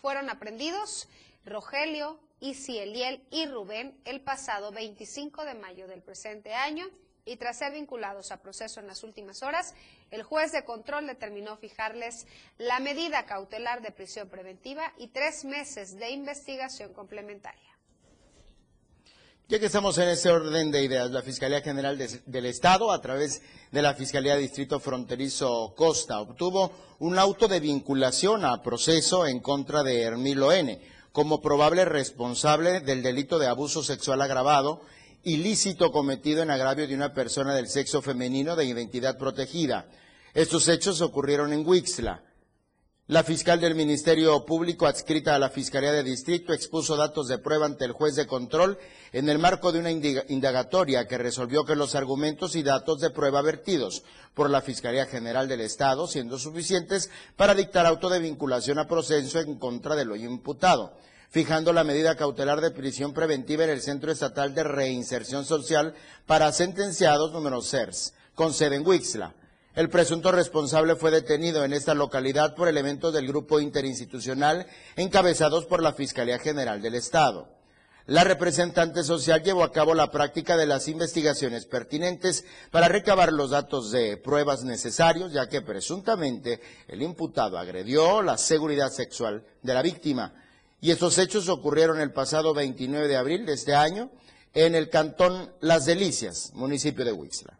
fueron 0.00 0.28
aprendidos 0.28 1.08
Rogelio, 1.44 2.18
Isieliel 2.40 3.22
y 3.30 3.46
Rubén 3.46 3.98
el 4.04 4.22
pasado 4.22 4.70
25 4.70 5.44
de 5.44 5.54
mayo 5.54 5.86
del 5.86 6.02
presente 6.02 6.54
año 6.54 6.90
y 7.26 7.36
tras 7.36 7.58
ser 7.58 7.72
vinculados 7.72 8.30
a 8.32 8.42
proceso 8.42 8.80
en 8.80 8.86
las 8.86 9.02
últimas 9.02 9.42
horas, 9.42 9.74
el 10.10 10.22
juez 10.22 10.52
de 10.52 10.64
control 10.64 11.06
determinó 11.06 11.56
fijarles 11.56 12.26
la 12.58 12.80
medida 12.80 13.24
cautelar 13.26 13.80
de 13.82 13.90
prisión 13.92 14.28
preventiva 14.28 14.92
y 14.98 15.08
tres 15.08 15.44
meses 15.44 15.96
de 15.98 16.10
investigación 16.10 16.92
complementaria. 16.92 17.60
Ya 19.46 19.58
que 19.58 19.66
estamos 19.66 19.98
en 19.98 20.08
ese 20.08 20.30
orden 20.30 20.70
de 20.70 20.82
ideas, 20.84 21.10
la 21.10 21.20
Fiscalía 21.20 21.60
General 21.60 21.98
de- 21.98 22.22
del 22.24 22.46
Estado, 22.46 22.90
a 22.90 23.00
través 23.02 23.42
de 23.70 23.82
la 23.82 23.92
Fiscalía 23.92 24.36
Distrito 24.36 24.80
Fronterizo 24.80 25.74
Costa, 25.76 26.18
obtuvo 26.20 26.72
un 27.00 27.18
auto 27.18 27.46
de 27.46 27.60
vinculación 27.60 28.46
a 28.46 28.62
proceso 28.62 29.26
en 29.26 29.40
contra 29.40 29.82
de 29.82 30.00
Hermilo 30.02 30.50
N. 30.50 30.80
como 31.12 31.40
probable 31.42 31.84
responsable 31.84 32.80
del 32.80 33.02
delito 33.02 33.38
de 33.38 33.46
abuso 33.46 33.82
sexual 33.84 34.20
agravado, 34.22 34.80
ilícito 35.24 35.90
cometido 35.90 36.42
en 36.42 36.50
agravio 36.50 36.86
de 36.86 36.94
una 36.94 37.12
persona 37.12 37.54
del 37.54 37.68
sexo 37.68 38.02
femenino 38.02 38.56
de 38.56 38.64
identidad 38.64 39.18
protegida. 39.18 39.88
Estos 40.34 40.68
hechos 40.68 41.00
ocurrieron 41.00 41.52
en 41.52 41.66
Huixla. 41.66 42.22
La 43.06 43.22
fiscal 43.22 43.60
del 43.60 43.74
Ministerio 43.74 44.46
Público 44.46 44.86
adscrita 44.86 45.34
a 45.34 45.38
la 45.38 45.50
Fiscalía 45.50 45.92
de 45.92 46.02
Distrito 46.02 46.54
expuso 46.54 46.96
datos 46.96 47.28
de 47.28 47.36
prueba 47.36 47.66
ante 47.66 47.84
el 47.84 47.92
juez 47.92 48.14
de 48.14 48.26
control 48.26 48.78
en 49.12 49.28
el 49.28 49.38
marco 49.38 49.72
de 49.72 49.78
una 49.78 49.90
indagatoria 49.90 51.06
que 51.06 51.18
resolvió 51.18 51.66
que 51.66 51.76
los 51.76 51.94
argumentos 51.94 52.56
y 52.56 52.62
datos 52.62 53.00
de 53.00 53.10
prueba 53.10 53.42
vertidos 53.42 54.04
por 54.32 54.48
la 54.48 54.62
Fiscalía 54.62 55.04
General 55.04 55.46
del 55.48 55.60
Estado 55.60 56.06
siendo 56.06 56.38
suficientes 56.38 57.10
para 57.36 57.54
dictar 57.54 57.84
auto 57.84 58.08
de 58.08 58.20
vinculación 58.20 58.78
a 58.78 58.88
proceso 58.88 59.38
en 59.38 59.58
contra 59.58 59.94
del 59.96 60.10
hoy 60.10 60.24
imputado, 60.24 60.96
fijando 61.34 61.72
la 61.72 61.82
medida 61.82 62.14
cautelar 62.14 62.60
de 62.60 62.70
prisión 62.70 63.12
preventiva 63.12 63.64
en 63.64 63.70
el 63.70 63.82
Centro 63.82 64.12
Estatal 64.12 64.54
de 64.54 64.62
Reinserción 64.62 65.44
Social 65.44 65.92
para 66.26 66.52
sentenciados 66.52 67.32
número 67.32 67.60
CERS, 67.60 68.14
con 68.36 68.54
sede 68.54 68.76
en 68.76 68.86
Huixla. 68.86 69.34
El 69.74 69.88
presunto 69.88 70.30
responsable 70.30 70.94
fue 70.94 71.10
detenido 71.10 71.64
en 71.64 71.72
esta 71.72 71.92
localidad 71.92 72.54
por 72.54 72.68
elementos 72.68 73.12
del 73.12 73.26
grupo 73.26 73.58
interinstitucional 73.58 74.68
encabezados 74.94 75.66
por 75.66 75.82
la 75.82 75.92
Fiscalía 75.92 76.38
General 76.38 76.80
del 76.80 76.94
Estado. 76.94 77.48
La 78.06 78.22
representante 78.22 79.02
social 79.02 79.42
llevó 79.42 79.64
a 79.64 79.72
cabo 79.72 79.92
la 79.92 80.12
práctica 80.12 80.56
de 80.56 80.66
las 80.66 80.86
investigaciones 80.86 81.66
pertinentes 81.66 82.44
para 82.70 82.86
recabar 82.86 83.32
los 83.32 83.50
datos 83.50 83.90
de 83.90 84.18
pruebas 84.18 84.62
necesarios, 84.62 85.32
ya 85.32 85.48
que 85.48 85.62
presuntamente 85.62 86.60
el 86.86 87.02
imputado 87.02 87.58
agredió 87.58 88.22
la 88.22 88.38
seguridad 88.38 88.92
sexual 88.92 89.42
de 89.62 89.74
la 89.74 89.82
víctima. 89.82 90.43
Y 90.84 90.90
estos 90.90 91.16
hechos 91.16 91.48
ocurrieron 91.48 91.98
el 91.98 92.12
pasado 92.12 92.52
29 92.52 93.08
de 93.08 93.16
abril 93.16 93.46
de 93.46 93.54
este 93.54 93.74
año 93.74 94.10
en 94.52 94.74
el 94.74 94.90
cantón 94.90 95.50
Las 95.60 95.86
Delicias, 95.86 96.52
municipio 96.52 97.06
de 97.06 97.12
Huixla. 97.12 97.58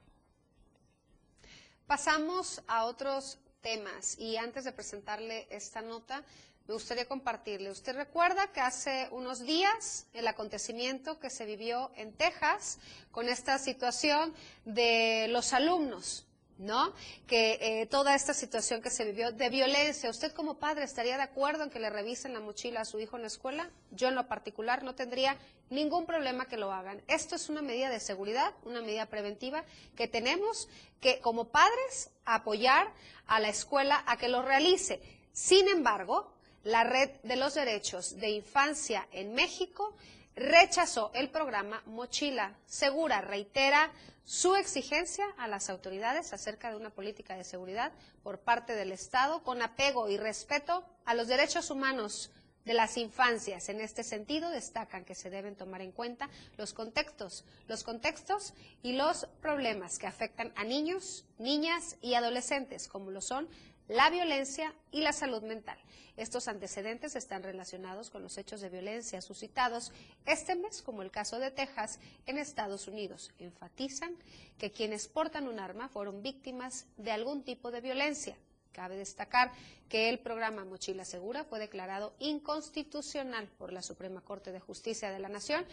Pasamos 1.87 2.61
a 2.67 2.85
otros 2.85 3.39
temas 3.63 4.19
y 4.19 4.37
antes 4.37 4.65
de 4.65 4.73
presentarle 4.73 5.47
esta 5.49 5.81
nota, 5.81 6.23
me 6.69 6.75
gustaría 6.75 7.09
compartirle. 7.09 7.71
Usted 7.71 7.97
recuerda 7.97 8.53
que 8.53 8.61
hace 8.61 9.09
unos 9.11 9.41
días 9.41 10.05
el 10.13 10.29
acontecimiento 10.29 11.19
que 11.19 11.31
se 11.31 11.47
vivió 11.47 11.93
en 11.97 12.13
Texas 12.13 12.79
con 13.11 13.31
esta 13.31 13.59
situación 13.59 14.35
de 14.67 15.29
los 15.31 15.55
alumnos, 15.55 16.27
¿no? 16.59 16.93
Que 17.27 17.59
eh, 17.61 17.87
toda 17.87 18.15
esta 18.15 18.35
situación 18.35 18.81
que 18.81 18.91
se 18.91 19.05
vivió 19.05 19.33
de 19.33 19.49
violencia, 19.49 20.11
¿usted 20.11 20.33
como 20.33 20.55
padre 20.55 20.85
estaría 20.85 21.17
de 21.17 21.23
acuerdo 21.23 21.65
en 21.65 21.71
que 21.71 21.81
le 21.81 21.91
revisen 21.91 22.35
la 22.35 22.41
mochila 22.41 22.83
a 22.83 22.85
su 22.85 23.01
hijo 23.01 23.17
en 23.17 23.23
la 23.23 23.29
escuela? 23.29 23.71
Yo 23.91 24.09
en 24.09 24.15
lo 24.15 24.29
particular 24.29 24.83
no 24.83 24.95
tendría 24.95 25.37
ningún 25.71 26.07
problema 26.07 26.47
que 26.47 26.57
lo 26.57 26.73
hagan. 26.73 27.03
Esto 27.09 27.37
es 27.37 27.49
una 27.49 27.63
medida 27.63 27.91
de 27.91 28.01
seguridad, 28.01 28.53
una 28.65 28.81
medida 28.81 29.07
preventiva 29.07 29.65
que 29.97 30.09
tenemos 30.09 30.69
que 31.01 31.21
como 31.21 31.49
padres 31.49 32.11
apoyar 32.25 32.93
a 33.27 33.41
la 33.41 33.49
escuela 33.49 34.03
a 34.07 34.17
que 34.17 34.29
lo 34.29 34.43
realice. 34.43 35.01
Sin 35.33 35.69
embargo, 35.69 36.33
la 36.63 36.85
Red 36.85 37.11
de 37.23 37.37
los 37.37 37.55
Derechos 37.55 38.17
de 38.17 38.31
Infancia 38.31 39.07
en 39.13 39.35
México 39.35 39.95
rechazó 40.37 41.11
el 41.15 41.31
programa 41.31 41.83
Mochila 41.87 42.57
Segura. 42.67 43.21
Reitera 43.21 43.93
su 44.25 44.57
exigencia 44.57 45.25
a 45.37 45.49
las 45.49 45.69
autoridades 45.69 46.33
acerca 46.33 46.71
de 46.71 46.77
una 46.77 46.91
política 46.91 47.37
de 47.37 47.45
seguridad 47.45 47.93
por 48.23 48.41
parte 48.41 48.75
del 48.75 48.93
Estado 48.93 49.43
con 49.43 49.63
apego 49.63 50.09
y 50.09 50.17
respeto 50.17 50.85
a 51.05 51.15
los 51.15 51.29
derechos 51.29 51.71
humanos 51.71 52.31
de 52.65 52.75
las 52.75 52.97
infancias. 52.97 53.69
En 53.69 53.81
este 53.81 54.03
sentido, 54.03 54.49
destacan 54.51 55.05
que 55.05 55.15
se 55.15 55.29
deben 55.31 55.57
tomar 55.57 55.83
en 55.83 55.93
cuenta 55.93 56.31
los 56.57 56.73
contextos, 56.73 57.45
los 57.69 57.85
contextos 57.85 58.55
y 58.83 58.95
los 58.95 59.27
problemas 59.43 59.99
que 59.99 60.07
afectan 60.07 60.53
a 60.57 60.65
niños, 60.65 61.27
niñas 61.39 61.97
y 62.01 62.15
adolescentes, 62.15 62.89
como 62.89 63.11
lo 63.11 63.21
son 63.21 63.49
la 63.89 64.11
violencia 64.11 64.75
y 64.91 65.01
la 65.01 65.13
salud 65.13 65.43
mental. 65.43 65.79
Estos 66.17 66.47
antecedentes 66.47 67.17
están 67.17 67.43
relacionados 67.43 68.09
con 68.09 68.23
los 68.23 68.39
hechos 68.39 68.61
de 68.61 68.69
violencia 68.69 69.21
suscitados 69.21 69.93
este 70.27 70.55
mes, 70.55 70.81
como 70.81 71.03
el 71.03 71.11
caso 71.11 71.41
de 71.41 71.51
Texas 71.51 71.99
en 72.27 72.39
Estados 72.39 72.87
Unidos. 72.87 73.33
Enfatizan 73.39 74.17
que 74.57 74.71
quienes 74.71 75.09
portan 75.09 75.49
un 75.49 75.59
arma 75.59 75.89
fueron 75.89 76.23
víctimas 76.23 76.87
de 76.97 77.11
algún 77.11 77.43
tipo 77.43 77.73
de 77.73 77.81
violencia. 77.81 78.37
Cabe 78.73 78.97
destacar 78.97 79.51
que 79.89 80.09
el 80.09 80.19
programa 80.19 80.65
Mochila 80.65 81.05
Segura 81.05 81.45
fue 81.45 81.59
declarado 81.59 82.15
inconstitucional 82.19 83.49
por 83.59 83.73
la 83.73 83.83
Suprema 83.83 84.21
Corte 84.21 84.53
de 84.53 84.61
Justicia 84.61 85.11
de 85.11 85.19
la 85.19 85.29
Nación, 85.29 85.65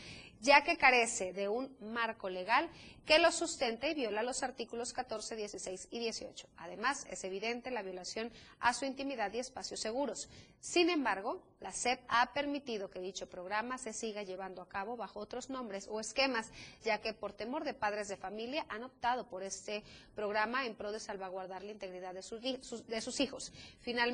ya 0.41 0.63
que 0.63 0.78
carece 0.78 1.34
de 1.34 1.47
un 1.47 1.76
marco 1.80 2.30
legal 2.30 2.69
que 3.06 3.19
lo 3.19 3.32
sustente 3.32 3.89
y 3.89 3.95
viola 3.95 4.24
los 4.24 4.43
artículos 4.43 4.93
14, 4.93 5.36
16 5.36 5.88
y 5.91 6.00
18. 6.00 6.47
Además, 6.58 7.06
es 7.10 7.24
evidente 7.24 7.71
la 7.71 7.82
violación 7.82 8.32
a 8.60 8.74
su 8.74 8.86
intimidad 8.86 9.34
y 9.34 9.39
espacios 9.39 9.80
seguros. 9.80 10.30
Sin 10.60 10.89
embargo, 10.89 11.41
la 11.60 11.71
SEP 11.71 12.00
ha 12.08 12.32
permitido 12.34 12.89
que 12.89 13.00
dicho 13.00 13.28
programa 13.28 13.80
se 13.80 13.93
siga 13.93 14.21
llevando 14.21 14.62
a 14.62 14.69
cabo 14.69 14.95
bajo 14.97 15.19
otros 15.19 15.50
nombres 15.50 15.88
o 15.89 16.00
esquemas, 16.00 16.52
ya 16.84 17.02
que 17.02 17.13
por 17.13 17.34
temor 17.34 17.63
de 17.63 17.74
padres 17.74 18.08
de 18.08 18.17
familia 18.17 18.65
han 18.69 18.84
optado 18.84 19.28
por 19.28 19.41
este 19.41 19.84
programa 20.15 20.65
en 20.65 20.76
pro 20.76 20.91
de 20.91 21.00
salvaguardar 21.00 21.63
la 21.63 21.71
integridad 21.71 22.13
de 22.13 22.21
sus, 22.21 22.41
de 22.41 23.02
sus 23.02 23.19
hijos. 23.19 23.52
Finalmente, 23.80 24.11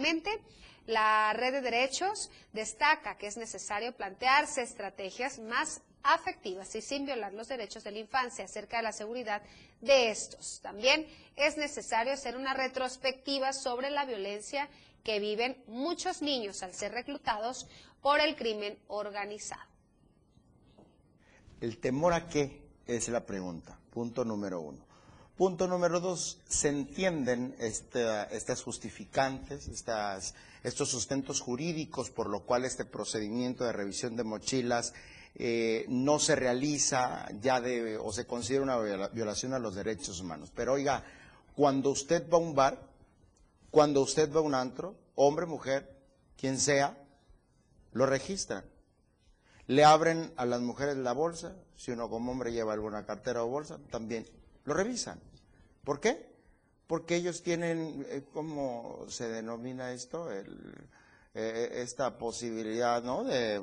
la 0.86 1.34
red 1.34 1.52
de 1.52 1.62
derechos 1.62 2.32
destaca 2.54 3.18
que 3.18 3.28
es 3.28 3.38
necesario 3.38 3.96
plantearse 3.96 4.62
estrategias 4.62 5.40
más 5.40 5.82
afectivas 6.04 6.74
y 6.76 6.82
sin 6.82 7.06
violar 7.06 7.34
los 7.34 7.50
derechos 7.50 7.84
de 7.84 7.92
la 7.92 8.00
infancia 8.00 8.46
acerca 8.46 8.78
de 8.78 8.84
la 8.84 8.94
seguridad 8.94 9.42
de 9.82 10.10
estos. 10.10 10.62
También 10.62 11.06
es 11.36 11.58
necesario 11.58 12.14
hacer 12.14 12.38
una 12.38 12.54
retrospectiva 12.54 13.52
sobre 13.52 13.90
la 13.90 14.06
violencia 14.06 14.70
que 15.04 15.20
viven 15.20 15.62
muchos 15.68 16.22
niños 16.22 16.64
al 16.64 16.74
ser 16.74 16.94
reclutados 16.94 17.68
por 18.02 18.20
el 18.20 18.36
crimen 18.36 18.78
organizado. 18.88 19.70
¿El 21.60 21.80
temor 21.80 22.14
a 22.14 22.28
qué? 22.28 22.62
Es 22.86 23.10
la 23.10 23.26
pregunta. 23.26 23.78
Punto 23.90 24.24
número 24.24 24.62
uno. 24.62 24.87
Punto 25.38 25.68
número 25.68 26.00
dos, 26.00 26.40
se 26.50 26.70
entienden 26.70 27.56
esta- 27.60 28.24
estas 28.24 28.64
justificantes, 28.64 29.70
estos 30.64 30.90
sustentos 30.90 31.42
jurídicos 31.42 32.10
por 32.10 32.28
lo 32.28 32.42
cual 32.44 32.66
este 32.66 32.86
procedimiento 32.86 33.64
de 33.64 33.72
revisión 33.72 34.16
de 34.16 34.24
mochilas 34.24 34.94
eh, 35.40 35.86
no 35.90 36.18
se 36.18 36.36
realiza 36.36 37.28
ya 37.40 37.62
o 38.02 38.12
se 38.12 38.26
considera 38.26 38.64
una 38.64 38.78
viola- 38.80 39.10
violación 39.10 39.54
a 39.54 39.60
los 39.60 39.76
derechos 39.76 40.20
humanos. 40.20 40.52
Pero 40.56 40.74
oiga, 40.74 41.04
cuando 41.56 41.92
usted 41.92 42.28
va 42.28 42.38
a 42.38 42.42
un 42.42 42.56
bar, 42.56 42.82
cuando 43.70 44.02
usted 44.02 44.34
va 44.34 44.40
a 44.40 44.42
un 44.44 44.56
antro, 44.56 44.96
hombre, 45.14 45.46
mujer, 45.46 45.96
quien 46.36 46.60
sea, 46.60 46.98
lo 47.92 48.08
registran. 48.08 48.66
Le 49.68 49.84
abren 49.84 50.34
a 50.38 50.46
las 50.48 50.62
mujeres 50.62 50.98
la 50.98 51.14
bolsa, 51.14 51.56
si 51.76 51.92
uno 51.92 52.10
como 52.10 52.32
hombre 52.32 52.52
lleva 52.52 52.74
alguna 52.74 53.06
cartera 53.06 53.44
o 53.44 53.48
bolsa, 53.48 53.78
también 53.92 54.26
lo 54.68 54.74
revisan. 54.74 55.20
¿Por 55.84 56.00
qué? 56.00 56.28
Porque 56.88 57.16
ellos 57.16 57.42
tienen, 57.42 58.06
eh, 58.10 58.24
¿cómo 58.34 59.06
se 59.08 59.28
denomina 59.30 59.94
esto? 59.94 60.30
El, 60.32 60.76
eh, 61.34 61.70
esta 61.82 62.18
posibilidad, 62.18 63.02
¿no? 63.04 63.24
De 63.24 63.56
eh, 63.56 63.62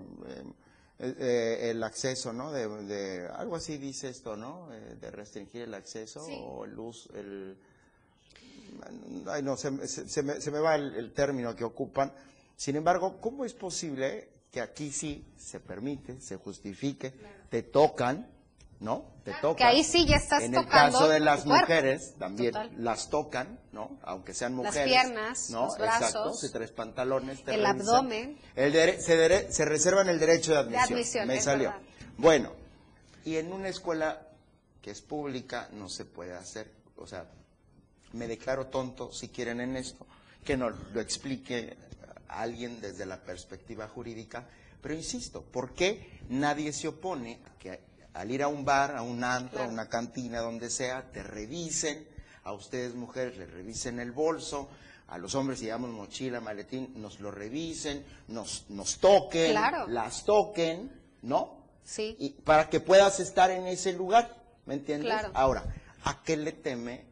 eh, 0.98 1.70
el 1.70 1.82
acceso, 1.82 2.32
¿no? 2.32 2.50
De, 2.52 2.66
de- 2.84 3.28
algo 3.28 3.56
así 3.56 3.76
dice 3.78 4.08
esto, 4.08 4.36
¿no? 4.36 4.72
Eh, 4.72 4.96
de 5.00 5.10
restringir 5.10 5.62
el 5.62 5.74
acceso 5.74 6.24
Sí. 6.24 6.36
o 6.38 6.64
el 6.64 6.78
uso, 6.78 7.10
el, 7.14 7.56
ay 9.26 9.42
no, 9.42 9.56
se, 9.56 9.86
se- 9.88 10.08
se 10.08 10.22
me, 10.22 10.40
se 10.40 10.50
me 10.50 10.58
va 10.60 10.74
el, 10.76 10.94
el 10.94 11.12
término 11.12 11.54
que 11.54 11.64
ocupan. 11.64 12.12
Sin 12.56 12.76
embargo, 12.76 13.18
¿cómo 13.20 13.44
es 13.44 13.52
posible 13.54 14.28
que 14.50 14.60
aquí 14.60 14.90
sí 14.92 15.24
se 15.36 15.60
permite, 15.60 16.20
se 16.20 16.36
justifique, 16.36 17.12
te 17.50 17.62
tocan, 17.64 18.26
¿no? 18.84 19.04
Te 19.24 19.32
tocan. 19.40 19.56
Que 19.56 19.64
ahí 19.64 19.82
sí 19.82 20.06
ya 20.06 20.16
estás 20.16 20.42
En 20.42 20.54
el 20.54 20.64
tocando 20.64 20.98
caso 20.98 21.08
de 21.08 21.18
las 21.18 21.46
mujeres, 21.46 22.14
también 22.18 22.52
Total. 22.52 22.70
las 22.76 23.08
tocan, 23.08 23.58
¿no? 23.72 23.98
Aunque 24.02 24.34
sean 24.34 24.52
Las 24.56 24.66
mujeres. 24.66 24.86
piernas, 24.92 25.50
¿no? 25.50 25.64
los 25.64 25.74
Exacto, 25.78 26.20
brazos, 26.22 26.40
si 26.40 26.52
traes 26.52 26.70
pantalones, 26.70 27.42
te 27.42 27.54
el 27.54 27.64
revisan. 27.64 27.80
abdomen. 27.80 28.38
El 28.54 28.72
se, 29.00 29.50
se 29.52 29.64
reservan 29.64 30.08
el 30.10 30.20
derecho 30.20 30.52
de 30.52 30.58
admisión. 30.58 30.82
admisión, 30.92 31.28
Me 31.28 31.40
salió. 31.40 31.70
verdad. 31.70 31.82
Bueno, 32.18 32.52
y 33.24 33.36
en 33.36 33.52
una 33.52 33.68
escuela 33.68 34.28
que 34.82 34.90
es 34.90 35.00
pública 35.00 35.68
no 35.72 35.88
se 35.88 36.04
puede 36.04 36.34
hacer. 36.34 36.70
O 36.96 37.06
sea, 37.06 37.24
me 38.12 38.28
declaro 38.28 38.66
tonto 38.66 39.10
si 39.10 39.30
quieren 39.30 39.60
en 39.62 39.76
esto, 39.76 40.06
que 40.44 40.56
nos 40.58 40.74
lo 40.92 41.00
explique 41.00 41.76
alguien 42.28 42.80
desde 42.82 43.06
la 43.06 43.16
perspectiva 43.22 43.88
jurídica. 43.88 44.46
Pero 44.82 44.94
insisto, 44.94 45.40
¿por 45.42 45.72
qué 45.72 46.20
nadie 46.28 46.74
se 46.74 46.88
opone 46.88 47.40
a 47.46 47.58
que 47.58 47.80
al 48.14 48.30
ir 48.30 48.42
a 48.42 48.48
un 48.48 48.64
bar, 48.64 48.96
a 48.96 49.02
un 49.02 49.22
antro, 49.24 49.62
a 49.62 49.66
una 49.66 49.88
cantina, 49.88 50.40
donde 50.40 50.70
sea, 50.70 51.10
te 51.12 51.22
revisen, 51.22 52.06
a 52.44 52.52
ustedes 52.52 52.94
mujeres 52.94 53.36
les 53.36 53.50
revisen 53.50 54.00
el 54.00 54.12
bolso, 54.12 54.68
a 55.08 55.18
los 55.18 55.34
hombres 55.34 55.58
si 55.58 55.66
llevamos 55.66 55.90
mochila, 55.90 56.40
maletín, 56.40 56.92
nos 56.96 57.20
lo 57.20 57.30
revisen, 57.30 58.04
nos, 58.28 58.64
nos 58.70 58.98
toquen, 58.98 59.50
Claro. 59.50 59.86
las 59.88 60.24
toquen, 60.24 60.90
¿no? 61.22 61.58
Sí. 61.84 62.16
Y 62.18 62.30
para 62.30 62.70
que 62.70 62.80
puedas 62.80 63.20
estar 63.20 63.50
en 63.50 63.66
ese 63.66 63.92
lugar, 63.92 64.34
¿me 64.66 64.74
entiendes? 64.74 65.10
Claro. 65.10 65.30
Ahora, 65.34 65.64
¿a 66.04 66.22
qué 66.22 66.36
le 66.36 66.52
teme 66.52 67.04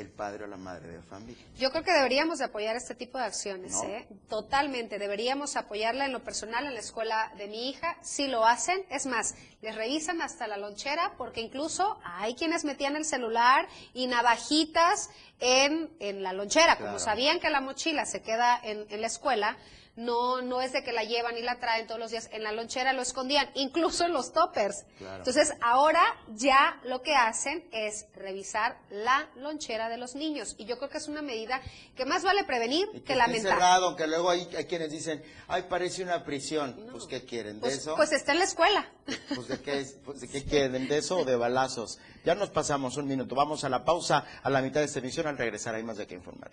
el 0.00 0.08
padre 0.08 0.44
o 0.44 0.46
la 0.46 0.56
madre 0.56 0.88
de 0.88 1.02
familia? 1.02 1.44
Yo 1.56 1.70
creo 1.70 1.82
que 1.82 1.92
deberíamos 1.92 2.38
de 2.38 2.46
apoyar 2.46 2.76
este 2.76 2.94
tipo 2.94 3.18
de 3.18 3.24
acciones, 3.24 3.72
¿No? 3.72 3.84
¿eh? 3.84 4.06
Totalmente. 4.28 4.98
Deberíamos 4.98 5.56
apoyarla 5.56 6.06
en 6.06 6.12
lo 6.12 6.22
personal 6.22 6.66
en 6.66 6.74
la 6.74 6.80
escuela 6.80 7.32
de 7.36 7.48
mi 7.48 7.68
hija. 7.68 7.96
Si 8.02 8.28
lo 8.28 8.46
hacen, 8.46 8.84
es 8.90 9.06
más, 9.06 9.34
les 9.60 9.74
revisan 9.74 10.22
hasta 10.22 10.46
la 10.46 10.56
lonchera 10.56 11.14
porque 11.18 11.40
incluso 11.40 11.98
hay 12.04 12.34
quienes 12.34 12.64
metían 12.64 12.96
el 12.96 13.04
celular 13.04 13.68
y 13.94 14.06
navajitas 14.06 15.10
en, 15.40 15.90
en 16.00 16.22
la 16.22 16.32
lonchera. 16.32 16.76
Como 16.78 16.98
sabían 16.98 17.40
que 17.40 17.50
la 17.50 17.60
mochila 17.60 18.06
se 18.06 18.22
queda 18.22 18.58
en, 18.62 18.86
en 18.90 19.00
la 19.00 19.06
escuela, 19.06 19.56
no, 19.98 20.40
no 20.42 20.60
es 20.62 20.72
de 20.72 20.84
que 20.84 20.92
la 20.92 21.02
llevan 21.02 21.36
y 21.36 21.42
la 21.42 21.58
traen 21.58 21.88
todos 21.88 21.98
los 21.98 22.12
días. 22.12 22.28
En 22.32 22.44
la 22.44 22.52
lonchera 22.52 22.92
lo 22.92 23.02
escondían, 23.02 23.50
incluso 23.54 24.04
en 24.04 24.12
los 24.12 24.32
toppers. 24.32 24.84
Claro. 24.96 25.16
Entonces, 25.18 25.52
ahora 25.60 26.00
ya 26.28 26.80
lo 26.84 27.02
que 27.02 27.16
hacen 27.16 27.68
es 27.72 28.06
revisar 28.14 28.78
la 28.90 29.28
lonchera 29.34 29.88
de 29.88 29.96
los 29.96 30.14
niños. 30.14 30.54
Y 30.56 30.66
yo 30.66 30.78
creo 30.78 30.88
que 30.88 30.98
es 30.98 31.08
una 31.08 31.20
medida 31.20 31.60
que 31.96 32.04
más 32.04 32.22
vale 32.22 32.44
prevenir 32.44 32.86
Y 32.90 33.00
que 33.00 33.12
esté 33.12 33.16
lamentar. 33.16 33.54
cerrado, 33.54 33.96
que 33.96 34.06
luego 34.06 34.30
hay, 34.30 34.48
hay 34.56 34.66
quienes 34.66 34.92
dicen, 34.92 35.20
ay, 35.48 35.64
parece 35.68 36.04
una 36.04 36.22
prisión. 36.22 36.76
Pues, 36.92 37.06
¿qué 37.06 37.24
quieren? 37.24 37.54
¿De 37.56 37.60
Pues, 37.62 37.78
eso? 37.78 37.96
pues 37.96 38.12
está 38.12 38.30
en 38.32 38.38
la 38.38 38.44
escuela. 38.44 38.88
Pues, 39.34 39.48
¿de 39.48 39.60
qué, 39.60 39.80
es? 39.80 39.96
Pues, 40.04 40.20
¿de 40.20 40.28
qué 40.28 40.44
quieren? 40.48 40.86
¿De 40.86 40.98
eso 40.98 41.18
o 41.18 41.24
de 41.24 41.34
balazos? 41.34 41.98
Ya 42.24 42.36
nos 42.36 42.50
pasamos 42.50 42.96
un 42.98 43.08
minuto. 43.08 43.34
Vamos 43.34 43.64
a 43.64 43.68
la 43.68 43.84
pausa 43.84 44.24
a 44.44 44.48
la 44.48 44.62
mitad 44.62 44.78
de 44.78 44.86
esta 44.86 45.00
emisión. 45.00 45.26
Al 45.26 45.36
regresar 45.36 45.74
hay 45.74 45.82
más 45.82 45.96
de 45.96 46.06
qué 46.06 46.14
informar. 46.14 46.52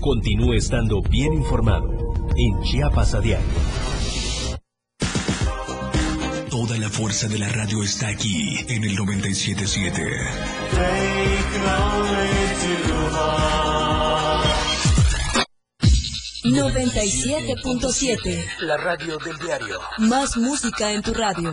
Continúe 0.00 0.54
estando 0.54 1.02
bien 1.02 1.34
informado 1.34 2.14
en 2.36 2.62
Chiapas 2.62 3.14
a 3.14 3.20
diario. 3.20 3.46
Toda 6.50 6.78
la 6.78 6.88
fuerza 6.88 7.28
de 7.28 7.38
la 7.38 7.48
radio 7.48 7.82
está 7.82 8.08
aquí 8.08 8.58
en 8.68 8.84
el 8.84 8.94
977. 8.94 10.02
97.7. 16.44 18.44
La 18.60 18.76
radio 18.76 19.18
del 19.18 19.36
diario. 19.38 19.80
Más 19.98 20.36
música 20.36 20.92
en 20.92 21.02
tu 21.02 21.12
radio. 21.12 21.52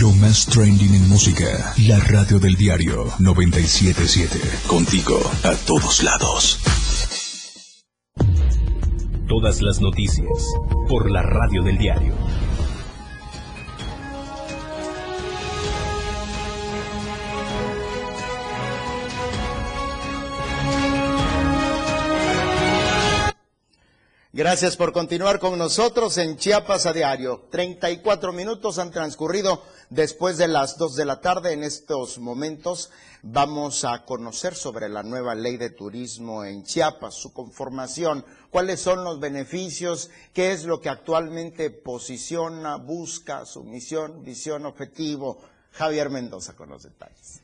Lo 0.00 0.12
más 0.12 0.46
trending 0.46 0.94
en 0.94 1.08
música. 1.10 1.74
La 1.86 1.98
radio 1.98 2.38
del 2.38 2.54
diario 2.54 3.04
977. 3.18 4.38
Contigo 4.66 5.20
a 5.42 5.54
todos 5.66 6.02
lados. 6.02 6.58
Todas 9.28 9.60
las 9.60 9.82
noticias 9.82 10.54
por 10.88 11.10
la 11.10 11.20
radio 11.20 11.62
del 11.62 11.76
diario. 11.76 12.14
Gracias 24.32 24.76
por 24.76 24.92
continuar 24.92 25.38
con 25.38 25.58
nosotros 25.58 26.16
en 26.16 26.38
Chiapas 26.38 26.86
a 26.86 26.94
diario. 26.94 27.48
34 27.50 28.32
minutos 28.32 28.78
han 28.78 28.90
transcurrido 28.90 29.62
Después 29.90 30.38
de 30.38 30.46
las 30.46 30.78
2 30.78 30.94
de 30.94 31.04
la 31.04 31.20
tarde, 31.20 31.52
en 31.52 31.64
estos 31.64 32.20
momentos, 32.20 32.90
vamos 33.24 33.84
a 33.84 34.04
conocer 34.04 34.54
sobre 34.54 34.88
la 34.88 35.02
nueva 35.02 35.34
ley 35.34 35.56
de 35.56 35.70
turismo 35.70 36.44
en 36.44 36.62
Chiapas, 36.62 37.16
su 37.16 37.32
conformación, 37.32 38.24
cuáles 38.50 38.80
son 38.80 39.02
los 39.02 39.18
beneficios, 39.18 40.10
qué 40.32 40.52
es 40.52 40.64
lo 40.64 40.80
que 40.80 40.90
actualmente 40.90 41.70
posiciona, 41.70 42.76
busca, 42.76 43.44
su 43.44 43.64
misión, 43.64 44.22
visión, 44.22 44.64
objetivo. 44.64 45.40
Javier 45.72 46.08
Mendoza 46.08 46.54
con 46.54 46.68
los 46.68 46.84
detalles. 46.84 47.42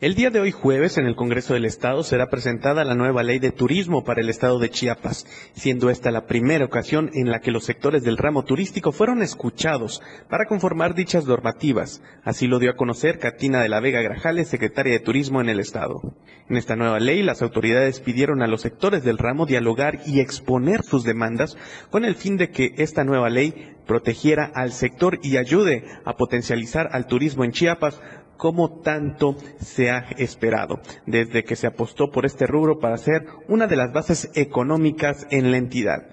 El 0.00 0.14
día 0.14 0.30
de 0.30 0.40
hoy 0.40 0.50
jueves 0.50 0.96
en 0.96 1.04
el 1.04 1.14
Congreso 1.14 1.52
del 1.52 1.66
Estado 1.66 2.02
será 2.02 2.30
presentada 2.30 2.84
la 2.84 2.94
nueva 2.94 3.22
ley 3.22 3.38
de 3.38 3.52
turismo 3.52 4.02
para 4.02 4.22
el 4.22 4.30
Estado 4.30 4.58
de 4.58 4.70
Chiapas, 4.70 5.26
siendo 5.52 5.90
esta 5.90 6.10
la 6.10 6.24
primera 6.24 6.64
ocasión 6.64 7.10
en 7.12 7.30
la 7.30 7.40
que 7.40 7.50
los 7.50 7.64
sectores 7.64 8.02
del 8.02 8.16
ramo 8.16 8.46
turístico 8.46 8.92
fueron 8.92 9.20
escuchados 9.20 10.00
para 10.30 10.46
conformar 10.46 10.94
dichas 10.94 11.26
normativas. 11.26 12.00
Así 12.24 12.46
lo 12.46 12.58
dio 12.58 12.70
a 12.70 12.76
conocer 12.76 13.18
Catina 13.18 13.60
de 13.60 13.68
la 13.68 13.80
Vega 13.80 14.00
Grajales, 14.00 14.48
secretaria 14.48 14.94
de 14.94 15.00
Turismo 15.00 15.42
en 15.42 15.50
el 15.50 15.60
Estado. 15.60 16.00
En 16.48 16.56
esta 16.56 16.76
nueva 16.76 16.98
ley, 16.98 17.22
las 17.22 17.42
autoridades 17.42 18.00
pidieron 18.00 18.40
a 18.40 18.46
los 18.46 18.62
sectores 18.62 19.04
del 19.04 19.18
ramo 19.18 19.44
dialogar 19.44 20.00
y 20.06 20.20
exponer 20.20 20.82
sus 20.82 21.04
demandas 21.04 21.58
con 21.90 22.06
el 22.06 22.14
fin 22.14 22.38
de 22.38 22.48
que 22.48 22.72
esta 22.78 23.04
nueva 23.04 23.28
ley 23.28 23.76
protegiera 23.86 24.50
al 24.54 24.72
sector 24.72 25.18
y 25.22 25.36
ayude 25.36 25.84
a 26.06 26.16
potencializar 26.16 26.88
al 26.92 27.06
turismo 27.06 27.44
en 27.44 27.52
Chiapas 27.52 28.00
como 28.40 28.80
tanto 28.80 29.36
se 29.58 29.90
ha 29.90 29.98
esperado, 30.16 30.80
desde 31.04 31.44
que 31.44 31.56
se 31.56 31.66
apostó 31.66 32.10
por 32.10 32.24
este 32.24 32.46
rubro 32.46 32.78
para 32.78 32.96
ser 32.96 33.26
una 33.48 33.66
de 33.66 33.76
las 33.76 33.92
bases 33.92 34.30
económicas 34.34 35.26
en 35.30 35.50
la 35.50 35.58
entidad. 35.58 36.06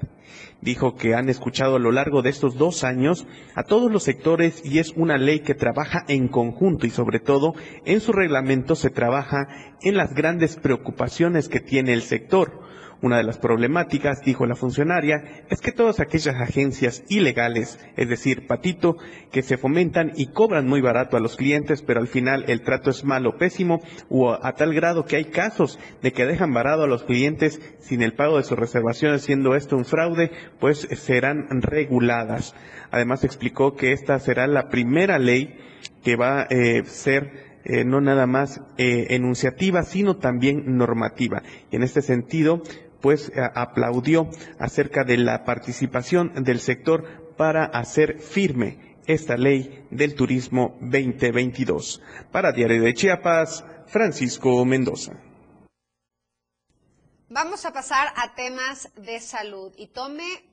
Dijo 0.60 0.96
que 0.98 1.16
han 1.16 1.30
escuchado 1.30 1.78
a 1.78 1.80
lo 1.80 1.94
largo 1.94 2.22
de 2.22 2.30
estos 2.30 2.58
dos 2.58 2.84
años 2.84 3.26
a 3.56 3.64
todos 3.64 3.90
los 3.90 4.04
sectores 4.04 4.62
y 4.66 4.80
es 4.80 4.92
una 4.98 5.18
ley 5.18 5.40
que 5.40 5.56
trabaja 5.56 6.04
en 6.10 6.28
conjunto 6.28 6.86
y 6.86 6.90
sobre 6.90 7.22
todo 7.22 7.54
en 7.86 8.02
su 8.02 8.12
reglamento 8.12 8.76
se 8.76 8.90
trabaja 8.90 9.48
en 9.82 9.96
las 9.96 10.14
grandes 10.14 10.58
preocupaciones 10.58 11.48
que 11.48 11.62
tiene 11.62 11.94
el 11.94 12.02
sector 12.02 12.67
una 13.02 13.18
de 13.18 13.24
las 13.24 13.38
problemáticas, 13.38 14.22
dijo 14.22 14.46
la 14.46 14.56
funcionaria, 14.56 15.44
es 15.50 15.62
que 15.62 15.72
todas 15.72 16.00
aquellas 16.00 16.36
agencias 16.36 17.04
ilegales, 17.10 17.80
es 17.96 18.10
decir, 18.10 18.48
patito, 18.48 18.98
que 19.32 19.42
se 19.42 19.58
fomentan 19.58 20.12
y 20.16 20.28
cobran 20.28 20.68
muy 20.68 20.82
barato 20.82 21.18
a 21.18 21.20
los 21.20 21.36
clientes, 21.36 21.82
pero 21.82 22.00
al 22.00 22.08
final 22.08 22.46
el 22.48 22.62
trato 22.62 22.90
es 22.90 23.04
malo, 23.04 23.38
pésimo, 23.38 23.82
o 24.10 24.34
a 24.34 24.54
tal 24.56 24.74
grado 24.74 25.06
que 25.06 25.18
hay 25.18 25.26
casos 25.26 25.80
de 26.02 26.12
que 26.12 26.26
dejan 26.26 26.54
varado 26.54 26.84
a 26.84 26.88
los 26.88 27.04
clientes 27.04 27.62
sin 27.80 28.02
el 28.02 28.14
pago 28.14 28.38
de 28.38 28.44
sus 28.44 28.58
reservaciones, 28.58 29.22
siendo 29.22 29.56
esto 29.56 29.78
un 29.78 29.86
fraude, 29.86 30.32
pues 30.60 30.88
serán 30.92 31.48
reguladas. 31.62 32.56
Además 32.92 33.24
explicó 33.24 33.76
que 33.76 33.92
esta 33.92 34.20
será 34.20 34.48
la 34.48 34.70
primera 34.70 35.20
ley 35.20 35.56
que 36.04 36.16
va 36.16 36.42
a 36.42 36.48
eh, 36.50 36.84
ser 36.86 37.48
eh, 37.70 37.84
no 37.84 38.00
nada 38.00 38.28
más 38.28 38.62
eh, 38.78 39.08
enunciativa, 39.10 39.84
sino 39.84 40.16
también 40.16 40.78
normativa. 40.78 41.44
Y 41.70 41.76
en 41.76 41.84
este 41.84 42.02
sentido, 42.02 42.62
pues 43.02 43.32
aplaudió 43.56 44.30
acerca 44.60 45.04
de 45.04 45.18
la 45.18 45.44
participación 45.44 46.44
del 46.44 46.60
sector 46.60 47.36
para 47.38 47.66
hacer 47.66 48.20
firme 48.20 48.98
esta 49.08 49.38
ley 49.38 49.86
del 49.90 50.16
turismo 50.16 50.78
2022. 50.82 52.02
Para 52.32 52.52
Diario 52.52 52.84
de 52.84 52.94
Chiapas, 52.94 53.64
Francisco 53.88 54.64
Mendoza. 54.66 55.14
Vamos 57.30 57.66
a 57.66 57.74
pasar 57.74 58.14
a 58.16 58.36
temas 58.36 58.90
de 58.96 59.20
salud 59.20 59.74
y 59.78 59.88
tome 59.88 60.44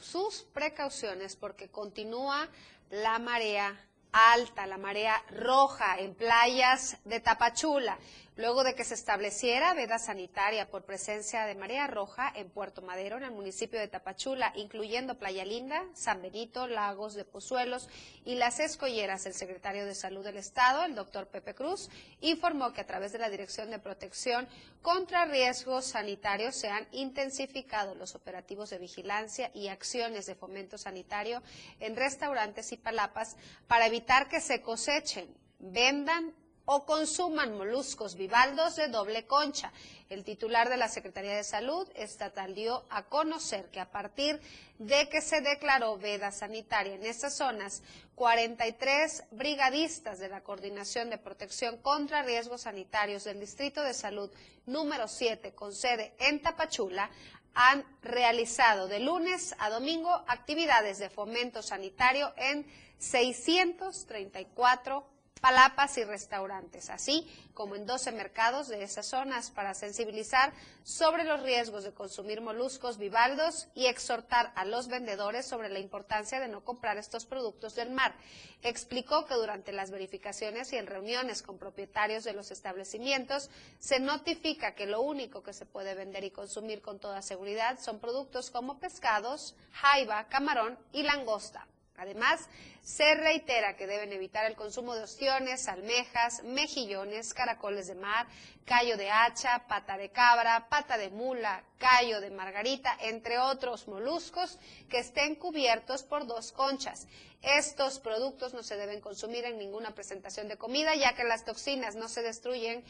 sus 0.00 0.42
precauciones 0.52 1.36
porque 1.36 1.68
continúa 1.68 2.48
la 2.90 3.18
marea 3.18 3.76
alta, 4.12 4.66
la 4.66 4.78
marea 4.78 5.22
roja 5.30 5.98
en 5.98 6.14
playas 6.14 6.98
de 7.04 7.20
Tapachula 7.20 7.98
luego 8.36 8.64
de 8.64 8.74
que 8.74 8.84
se 8.84 8.94
estableciera 8.94 9.74
veda 9.74 9.98
sanitaria 9.98 10.70
por 10.70 10.84
presencia 10.84 11.44
de 11.44 11.54
marea 11.54 11.86
roja 11.86 12.32
en 12.34 12.48
Puerto 12.48 12.80
Madero, 12.80 13.18
en 13.18 13.24
el 13.24 13.30
municipio 13.30 13.78
de 13.78 13.88
Tapachula, 13.88 14.52
incluyendo 14.56 15.18
Playa 15.18 15.44
Linda, 15.44 15.84
San 15.94 16.22
Benito, 16.22 16.66
Lagos 16.66 17.14
de 17.14 17.24
Pozuelos 17.24 17.88
y 18.24 18.36
las 18.36 18.58
escolleras. 18.58 19.26
El 19.26 19.34
secretario 19.34 19.84
de 19.84 19.94
Salud 19.94 20.24
del 20.24 20.38
Estado, 20.38 20.84
el 20.84 20.94
doctor 20.94 21.26
Pepe 21.26 21.54
Cruz, 21.54 21.90
informó 22.20 22.72
que 22.72 22.80
a 22.80 22.86
través 22.86 23.12
de 23.12 23.18
la 23.18 23.28
Dirección 23.28 23.70
de 23.70 23.78
Protección 23.78 24.48
contra 24.80 25.26
Riesgos 25.26 25.86
Sanitarios 25.86 26.56
se 26.56 26.68
han 26.68 26.88
intensificado 26.92 27.94
los 27.94 28.14
operativos 28.14 28.70
de 28.70 28.78
vigilancia 28.78 29.50
y 29.54 29.68
acciones 29.68 30.26
de 30.26 30.34
fomento 30.34 30.78
sanitario 30.78 31.42
en 31.80 31.96
restaurantes 31.96 32.72
y 32.72 32.76
palapas 32.78 33.36
para 33.66 33.86
evitar 33.86 34.28
que 34.28 34.40
se 34.40 34.62
cosechen 34.62 35.28
vendan 35.62 36.34
o 36.64 36.86
consuman 36.86 37.56
moluscos 37.56 38.16
bivaldos 38.16 38.76
de 38.76 38.88
doble 38.88 39.26
concha. 39.26 39.72
El 40.08 40.24
titular 40.24 40.68
de 40.68 40.76
la 40.76 40.88
Secretaría 40.88 41.34
de 41.34 41.44
Salud 41.44 41.88
Estatal 41.94 42.54
dio 42.54 42.84
a 42.90 43.04
conocer 43.04 43.70
que 43.70 43.80
a 43.80 43.90
partir 43.90 44.40
de 44.78 45.08
que 45.08 45.20
se 45.20 45.40
declaró 45.40 45.96
veda 45.96 46.30
sanitaria 46.30 46.94
en 46.94 47.04
estas 47.04 47.36
zonas, 47.36 47.82
43 48.14 49.24
brigadistas 49.30 50.18
de 50.18 50.28
la 50.28 50.42
Coordinación 50.42 51.10
de 51.10 51.18
Protección 51.18 51.78
contra 51.78 52.22
Riesgos 52.22 52.62
Sanitarios 52.62 53.24
del 53.24 53.40
Distrito 53.40 53.82
de 53.82 53.94
Salud 53.94 54.30
número 54.66 55.08
7, 55.08 55.54
con 55.54 55.72
sede 55.72 56.14
en 56.18 56.42
Tapachula, 56.42 57.10
han 57.54 57.84
realizado 58.02 58.88
de 58.88 59.00
lunes 59.00 59.54
a 59.58 59.68
domingo 59.68 60.10
actividades 60.26 60.98
de 60.98 61.10
fomento 61.10 61.62
sanitario 61.62 62.32
en 62.36 62.66
634 62.98 65.11
palapas 65.42 65.98
y 65.98 66.04
restaurantes, 66.04 66.88
así 66.88 67.28
como 67.52 67.74
en 67.74 67.84
12 67.84 68.12
mercados 68.12 68.68
de 68.68 68.84
esas 68.84 69.06
zonas 69.06 69.50
para 69.50 69.74
sensibilizar 69.74 70.52
sobre 70.84 71.24
los 71.24 71.42
riesgos 71.42 71.82
de 71.82 71.92
consumir 71.92 72.40
moluscos 72.40 72.96
bivaldos 72.96 73.66
y 73.74 73.86
exhortar 73.86 74.52
a 74.54 74.64
los 74.64 74.86
vendedores 74.86 75.44
sobre 75.44 75.68
la 75.68 75.80
importancia 75.80 76.38
de 76.38 76.46
no 76.46 76.64
comprar 76.64 76.96
estos 76.96 77.26
productos 77.26 77.74
del 77.74 77.90
mar. 77.90 78.14
Explicó 78.62 79.26
que 79.26 79.34
durante 79.34 79.72
las 79.72 79.90
verificaciones 79.90 80.72
y 80.72 80.76
en 80.76 80.86
reuniones 80.86 81.42
con 81.42 81.58
propietarios 81.58 82.22
de 82.22 82.34
los 82.34 82.52
establecimientos 82.52 83.50
se 83.80 83.98
notifica 83.98 84.76
que 84.76 84.86
lo 84.86 85.02
único 85.02 85.42
que 85.42 85.52
se 85.52 85.66
puede 85.66 85.96
vender 85.96 86.22
y 86.22 86.30
consumir 86.30 86.82
con 86.82 87.00
toda 87.00 87.20
seguridad 87.20 87.80
son 87.80 87.98
productos 87.98 88.52
como 88.52 88.78
pescados, 88.78 89.56
jaiba, 89.72 90.28
camarón 90.28 90.78
y 90.92 91.02
langosta. 91.02 91.66
Además, 92.02 92.48
se 92.82 93.14
reitera 93.14 93.76
que 93.76 93.86
deben 93.86 94.12
evitar 94.12 94.44
el 94.44 94.56
consumo 94.56 94.96
de 94.96 95.04
ostiones, 95.04 95.68
almejas, 95.68 96.42
mejillones, 96.42 97.32
caracoles 97.32 97.86
de 97.86 97.94
mar, 97.94 98.26
callo 98.64 98.96
de 98.96 99.08
hacha, 99.08 99.66
pata 99.68 99.96
de 99.96 100.10
cabra, 100.10 100.68
pata 100.68 100.98
de 100.98 101.10
mula, 101.10 101.64
callo 101.78 102.20
de 102.20 102.30
margarita, 102.30 102.96
entre 103.00 103.38
otros 103.38 103.86
moluscos 103.86 104.58
que 104.90 104.98
estén 104.98 105.36
cubiertos 105.36 106.02
por 106.02 106.26
dos 106.26 106.50
conchas. 106.50 107.06
Estos 107.40 108.00
productos 108.00 108.52
no 108.52 108.64
se 108.64 108.76
deben 108.76 109.00
consumir 109.00 109.44
en 109.44 109.58
ninguna 109.58 109.94
presentación 109.94 110.48
de 110.48 110.56
comida, 110.56 110.96
ya 110.96 111.14
que 111.14 111.22
las 111.22 111.44
toxinas 111.44 111.94
no 111.94 112.08
se 112.08 112.22
destruyen 112.22 112.84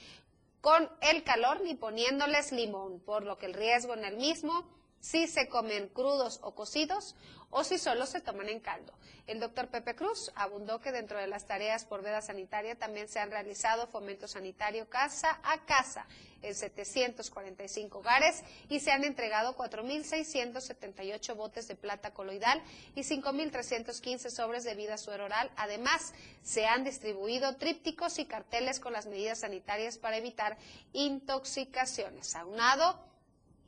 con 0.63 0.91
el 1.03 1.23
calor 1.23 1.61
ni 1.61 1.75
poniéndoles 1.75 2.53
limón, 2.53 3.01
por 3.01 3.25
lo 3.25 3.37
que 3.37 3.47
el 3.47 3.55
riesgo 3.55 3.93
en 3.93 4.07
el 4.07 4.17
mismo 4.17 4.65
si 5.03 5.27
se 5.27 5.49
comen 5.49 5.89
crudos 5.89 6.39
o 6.43 6.55
cocidos 6.55 7.17
o 7.51 7.65
si 7.65 7.77
solo 7.77 8.07
se 8.07 8.21
toman 8.21 8.49
en 8.49 8.61
caldo. 8.61 8.95
El 9.27 9.41
doctor 9.41 9.69
Pepe 9.69 9.95
Cruz 9.95 10.33
abundó 10.35 10.81
que 10.81 10.93
dentro 10.93 11.19
de 11.19 11.27
las 11.27 11.47
tareas 11.47 11.85
por 11.85 12.03
veda 12.03 12.23
sanitaria 12.23 12.77
también 12.77 13.09
se 13.09 13.19
han 13.19 13.31
realizado 13.31 13.89
fomento 13.89 14.27
sanitario 14.27 14.89
casa 14.89 15.39
a 15.43 15.65
casa 15.65 16.07
en 16.41 16.55
745 16.55 17.99
hogares 17.99 18.43
y 18.69 18.81
se 18.81 18.91
han 18.91 19.05
entregado 19.05 19.57
4.678 19.57 21.37
botes 21.37 21.69
de 21.69 21.77
plata 21.77 22.13
coloidal 22.13 22.63
y 22.95 23.03
5.315 23.03 24.31
sobres 24.31 24.65
de 24.65 24.75
vida 24.75 24.99
suero 24.99 25.25
oral. 25.25 25.51
Además, 25.57 26.15
se 26.43 26.67
han 26.67 26.85
distribuido 26.85 27.57
trípticos 27.57 28.19
y 28.19 28.27
carteles 28.27 28.81
con 28.81 28.93
las 28.93 29.07
medidas 29.07 29.41
sanitarias 29.41 29.99
para 29.99 30.17
evitar 30.17 30.57
intoxicaciones. 30.93 32.35
Aunado 32.35 33.12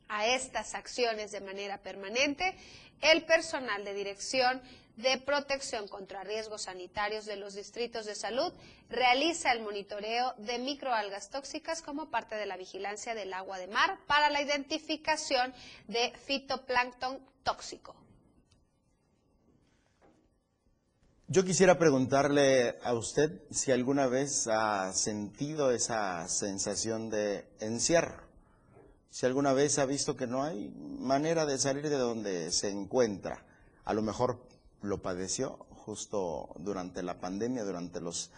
a 0.09 0.27
estas 0.27 0.75
acciones 0.75 1.31
de 1.31 1.41
manera 1.41 1.77
permanente, 1.79 2.55
el 3.01 3.23
personal 3.25 3.83
de 3.83 3.93
dirección 3.93 4.61
de 4.97 5.17
protección 5.17 5.87
contra 5.87 6.23
riesgos 6.23 6.63
sanitarios 6.63 7.25
de 7.25 7.35
los 7.35 7.53
distritos 7.53 8.05
de 8.05 8.15
salud 8.15 8.53
realiza 8.89 9.51
el 9.51 9.61
monitoreo 9.61 10.33
de 10.37 10.57
microalgas 10.57 11.29
tóxicas 11.29 11.81
como 11.81 12.09
parte 12.09 12.35
de 12.35 12.45
la 12.45 12.55
vigilancia 12.55 13.13
del 13.13 13.33
agua 13.33 13.57
de 13.57 13.67
mar 13.67 13.97
para 14.07 14.29
la 14.29 14.41
identificación 14.41 15.53
de 15.87 16.13
fitoplancton 16.25 17.19
tóxico. 17.43 17.95
Yo 21.27 21.43
quisiera 21.43 21.77
preguntarle 21.77 22.77
a 22.83 22.93
usted 22.93 23.41
si 23.51 23.71
alguna 23.71 24.05
vez 24.07 24.47
ha 24.47 24.93
sentido 24.93 25.71
esa 25.71 26.27
sensación 26.29 27.09
de 27.09 27.49
encierro 27.59 28.24
si 29.15 29.25
alguna 29.25 29.53
vez 29.53 29.79
ha 29.79 29.85
visto 29.85 30.17
que 30.17 30.27
no 30.27 30.43
hay 30.43 30.69
manera 30.99 31.45
de 31.45 31.57
salir 31.57 31.87
de 31.87 31.97
donde 31.97 32.51
se 32.51 32.69
encuentra. 32.69 33.45
A 33.85 33.93
lo 33.93 34.01
mejor 34.01 34.45
lo 34.81 35.01
padeció 35.01 35.65
justo 35.85 36.49
durante 36.59 37.01
la 37.01 37.21
pandemia, 37.21 37.63
durante 37.63 38.01
los 38.01 38.29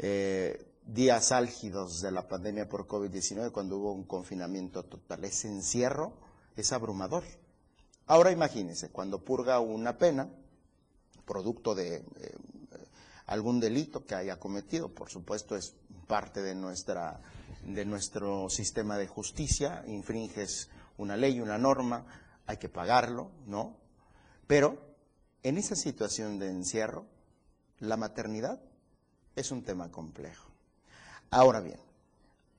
eh, 0.00 0.66
días 0.84 1.30
álgidos 1.30 2.00
de 2.00 2.10
la 2.10 2.26
pandemia 2.26 2.68
por 2.68 2.88
COVID-19, 2.88 3.52
cuando 3.52 3.78
hubo 3.78 3.92
un 3.92 4.02
confinamiento 4.02 4.82
total. 4.82 5.24
Ese 5.24 5.46
encierro 5.46 6.12
es 6.56 6.72
abrumador. 6.72 7.22
Ahora 8.08 8.32
imagínense, 8.32 8.90
cuando 8.90 9.22
purga 9.24 9.60
una 9.60 9.96
pena, 9.96 10.28
producto 11.24 11.76
de 11.76 11.98
eh, 11.98 12.04
algún 13.26 13.60
delito 13.60 14.04
que 14.04 14.16
haya 14.16 14.40
cometido, 14.40 14.88
por 14.88 15.08
supuesto 15.08 15.54
es 15.54 15.76
parte 16.08 16.42
de 16.42 16.56
nuestra 16.56 17.22
de 17.66 17.84
nuestro 17.84 18.48
sistema 18.48 18.96
de 18.96 19.08
justicia, 19.08 19.82
infringes 19.86 20.70
una 20.98 21.16
ley, 21.16 21.40
una 21.40 21.58
norma, 21.58 22.06
hay 22.46 22.58
que 22.58 22.68
pagarlo, 22.68 23.30
¿no? 23.46 23.76
Pero 24.46 24.78
en 25.42 25.58
esa 25.58 25.74
situación 25.74 26.38
de 26.38 26.48
encierro, 26.48 27.06
la 27.80 27.96
maternidad 27.96 28.60
es 29.34 29.50
un 29.50 29.64
tema 29.64 29.90
complejo. 29.90 30.48
Ahora 31.30 31.60
bien, 31.60 31.80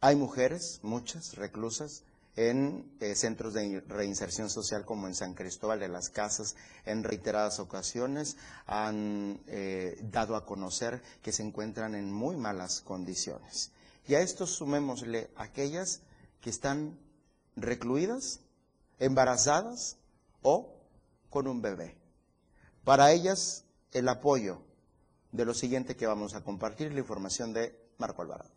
hay 0.02 0.16
mujeres, 0.16 0.80
muchas 0.84 1.36
reclusas, 1.36 2.04
en 2.36 2.86
eh, 3.00 3.16
centros 3.16 3.54
de 3.54 3.82
reinserción 3.88 4.50
social 4.50 4.86
como 4.86 5.08
en 5.08 5.16
San 5.16 5.34
Cristóbal 5.34 5.80
de 5.80 5.88
las 5.88 6.10
Casas 6.10 6.56
en 6.86 7.04
reiteradas 7.04 7.60
ocasiones 7.60 8.38
han 8.68 9.40
eh, 9.48 9.98
dado 10.12 10.36
a 10.36 10.46
conocer 10.46 11.02
que 11.24 11.32
se 11.32 11.42
encuentran 11.42 11.96
en 11.96 12.14
muy 12.14 12.38
malas 12.38 12.82
condiciones. 12.82 13.72
Y 14.08 14.16
a 14.16 14.22
esto 14.22 14.48
sumémosle 14.48 15.30
aquellas 15.36 16.02
que 16.40 16.50
están 16.50 16.98
recluidas, 17.56 18.40
embarazadas 19.00 19.98
o 20.42 20.74
con 21.30 21.48
un 21.48 21.62
bebé. 21.62 21.98
Para 22.84 23.12
ellas 23.12 23.66
el 23.92 24.08
apoyo 24.08 24.62
de 25.32 25.46
lo 25.46 25.54
siguiente 25.54 25.96
que 25.96 26.08
vamos 26.08 26.36
a 26.36 26.44
compartir, 26.44 26.94
la 26.94 27.00
información 27.00 27.54
de 27.54 27.78
Marco 27.98 28.22
Alvarado. 28.22 28.57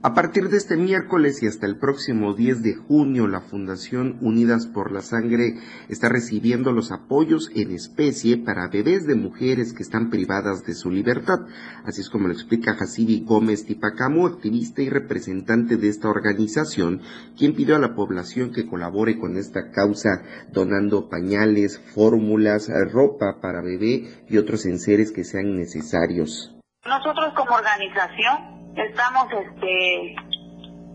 A 0.00 0.14
partir 0.14 0.48
de 0.48 0.58
este 0.58 0.76
miércoles 0.76 1.42
y 1.42 1.48
hasta 1.48 1.66
el 1.66 1.76
próximo 1.76 2.32
10 2.32 2.62
de 2.62 2.76
junio, 2.76 3.26
la 3.26 3.40
Fundación 3.40 4.16
Unidas 4.20 4.68
por 4.68 4.92
la 4.92 5.00
Sangre 5.00 5.54
está 5.88 6.08
recibiendo 6.08 6.70
los 6.70 6.92
apoyos 6.92 7.50
en 7.56 7.72
especie 7.72 8.36
para 8.36 8.68
bebés 8.68 9.08
de 9.08 9.16
mujeres 9.16 9.72
que 9.72 9.82
están 9.82 10.08
privadas 10.08 10.64
de 10.64 10.74
su 10.74 10.92
libertad. 10.92 11.40
Así 11.84 12.02
es 12.02 12.10
como 12.10 12.28
lo 12.28 12.32
explica 12.32 12.76
Hasibi 12.78 13.24
Gómez 13.24 13.66
Tipacamo, 13.66 14.28
activista 14.28 14.82
y 14.82 14.88
representante 14.88 15.76
de 15.76 15.88
esta 15.88 16.08
organización, 16.08 17.02
quien 17.36 17.56
pidió 17.56 17.74
a 17.74 17.80
la 17.80 17.96
población 17.96 18.52
que 18.52 18.68
colabore 18.68 19.18
con 19.18 19.36
esta 19.36 19.72
causa 19.72 20.22
donando 20.52 21.08
pañales, 21.08 21.80
fórmulas, 21.92 22.70
ropa 22.92 23.40
para 23.40 23.62
bebé 23.62 24.24
y 24.28 24.38
otros 24.38 24.64
enseres 24.64 25.10
que 25.10 25.24
sean 25.24 25.56
necesarios. 25.56 26.54
Nosotros 26.86 27.34
como 27.34 27.56
organización 27.56 28.57
estamos 28.78 29.26
este 29.32 30.16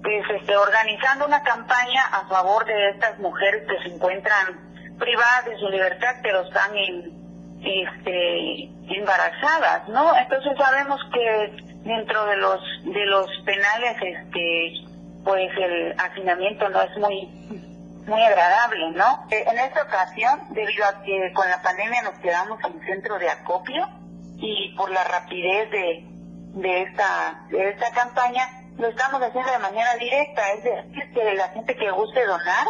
pues 0.01 0.23
este 0.41 0.55
organizando 0.55 1.25
una 1.25 1.41
campaña 1.43 2.03
a 2.11 2.27
favor 2.27 2.65
de 2.65 2.89
estas 2.89 3.19
mujeres 3.19 3.67
que 3.67 3.89
se 3.89 3.95
encuentran 3.95 4.97
privadas 4.99 5.45
de 5.45 5.57
su 5.57 5.69
libertad 5.69 6.15
pero 6.21 6.41
están 6.41 6.75
en 6.77 7.23
este 7.61 8.63
embarazadas 8.97 9.87
no 9.89 10.15
entonces 10.17 10.53
sabemos 10.57 10.99
que 11.13 11.63
dentro 11.83 12.25
de 12.25 12.37
los 12.37 12.61
de 12.85 13.05
los 13.05 13.27
penales 13.45 13.97
este 14.01 14.73
pues 15.23 15.51
el 15.57 15.95
hacinamiento 15.99 16.69
no 16.69 16.81
es 16.81 16.97
muy 16.97 17.25
muy 18.05 18.21
agradable 18.21 18.91
no 18.91 19.25
eh, 19.31 19.43
en 19.47 19.57
esta 19.57 19.83
ocasión 19.83 20.53
debido 20.53 20.85
a 20.85 21.01
que 21.03 21.31
con 21.33 21.49
la 21.49 21.61
pandemia 21.61 22.01
nos 22.01 22.19
quedamos 22.19 22.59
en 22.65 22.73
un 22.73 22.85
centro 22.85 23.17
de 23.19 23.29
acopio 23.29 23.87
y 24.37 24.75
por 24.75 24.91
la 24.91 25.03
rapidez 25.05 25.71
de 25.71 26.12
de 26.53 26.83
esta, 26.83 27.45
de 27.49 27.69
esta 27.69 27.91
campaña 27.91 28.47
lo 28.77 28.87
estamos 28.87 29.21
haciendo 29.21 29.51
de 29.51 29.59
manera 29.59 29.95
directa, 29.95 30.51
es 30.53 30.63
decir, 30.63 31.13
que 31.13 31.33
la 31.35 31.49
gente 31.49 31.75
que 31.75 31.91
guste 31.91 32.25
donar 32.25 32.67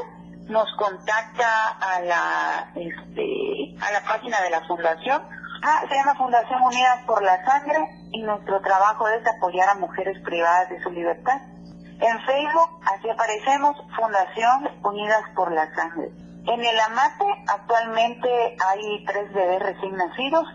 nos 0.47 0.67
contacta 0.75 1.69
a 1.79 2.01
la, 2.01 2.71
este, 2.75 3.75
a 3.81 3.91
la 3.91 4.01
página 4.05 4.41
de 4.41 4.49
la 4.49 4.61
fundación. 4.67 5.21
Ah, 5.63 5.81
se 5.87 5.95
llama 5.95 6.15
Fundación 6.15 6.61
Unidas 6.61 6.99
por 7.05 7.23
la 7.23 7.43
Sangre 7.45 7.77
y 8.11 8.21
nuestro 8.23 8.59
trabajo 8.61 9.07
es 9.07 9.25
apoyar 9.25 9.69
a 9.69 9.75
mujeres 9.75 10.21
privadas 10.23 10.69
de 10.69 10.81
su 10.83 10.89
libertad. 10.91 11.39
En 12.01 12.19
Facebook, 12.25 12.81
así 12.93 13.09
aparecemos, 13.09 13.77
Fundación 13.95 14.69
Unidas 14.83 15.23
por 15.35 15.53
la 15.53 15.73
Sangre. 15.73 16.11
En 16.45 16.59
el 16.59 16.79
Amate 16.81 17.25
actualmente 17.47 18.57
hay 18.67 19.05
tres 19.05 19.31
bebés 19.33 19.61
recién 19.61 19.95
nacidos 19.95 20.45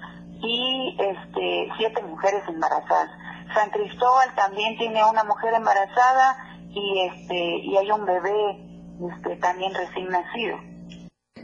y 0.43 0.97
este, 0.99 1.69
siete 1.79 2.03
mujeres 2.03 2.43
embarazadas. 2.49 3.11
San 3.55 3.71
Cristóbal 3.71 4.35
también 4.37 4.77
tiene 4.77 5.01
una 5.11 5.25
mujer 5.25 5.55
embarazada 5.55 6.37
y, 6.71 7.09
este, 7.11 7.59
y 7.65 7.77
hay 7.77 7.91
un 7.91 8.05
bebé 8.05 8.69
este, 9.15 9.37
también 9.37 9.73
recién 9.75 10.09
nacido. 10.09 10.57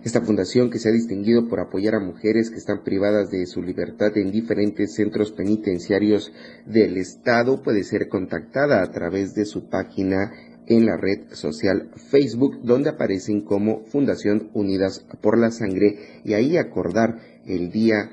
Esta 0.04 0.20
fundación 0.20 0.70
que 0.70 0.78
se 0.78 0.90
ha 0.90 0.92
distinguido 0.92 1.48
por 1.48 1.60
apoyar 1.60 1.94
a 1.94 2.00
mujeres 2.00 2.50
que 2.50 2.58
están 2.58 2.84
privadas 2.84 3.30
de 3.30 3.46
su 3.46 3.62
libertad 3.62 4.14
en 4.18 4.30
diferentes 4.30 4.94
centros 4.94 5.32
penitenciarios 5.32 6.30
del 6.66 6.98
Estado 6.98 7.62
puede 7.62 7.84
ser 7.84 8.08
contactada 8.08 8.82
a 8.82 8.90
través 8.90 9.34
de 9.34 9.46
su 9.46 9.70
página 9.70 10.30
en 10.66 10.84
la 10.84 10.98
red 10.98 11.32
social 11.32 11.90
Facebook, 12.10 12.60
donde 12.62 12.90
aparecen 12.90 13.46
como 13.46 13.84
Fundación 13.84 14.50
Unidas 14.52 15.06
por 15.22 15.38
la 15.38 15.50
Sangre 15.50 16.20
y 16.22 16.34
ahí 16.34 16.58
acordar 16.58 17.18
el 17.46 17.70
día 17.70 18.10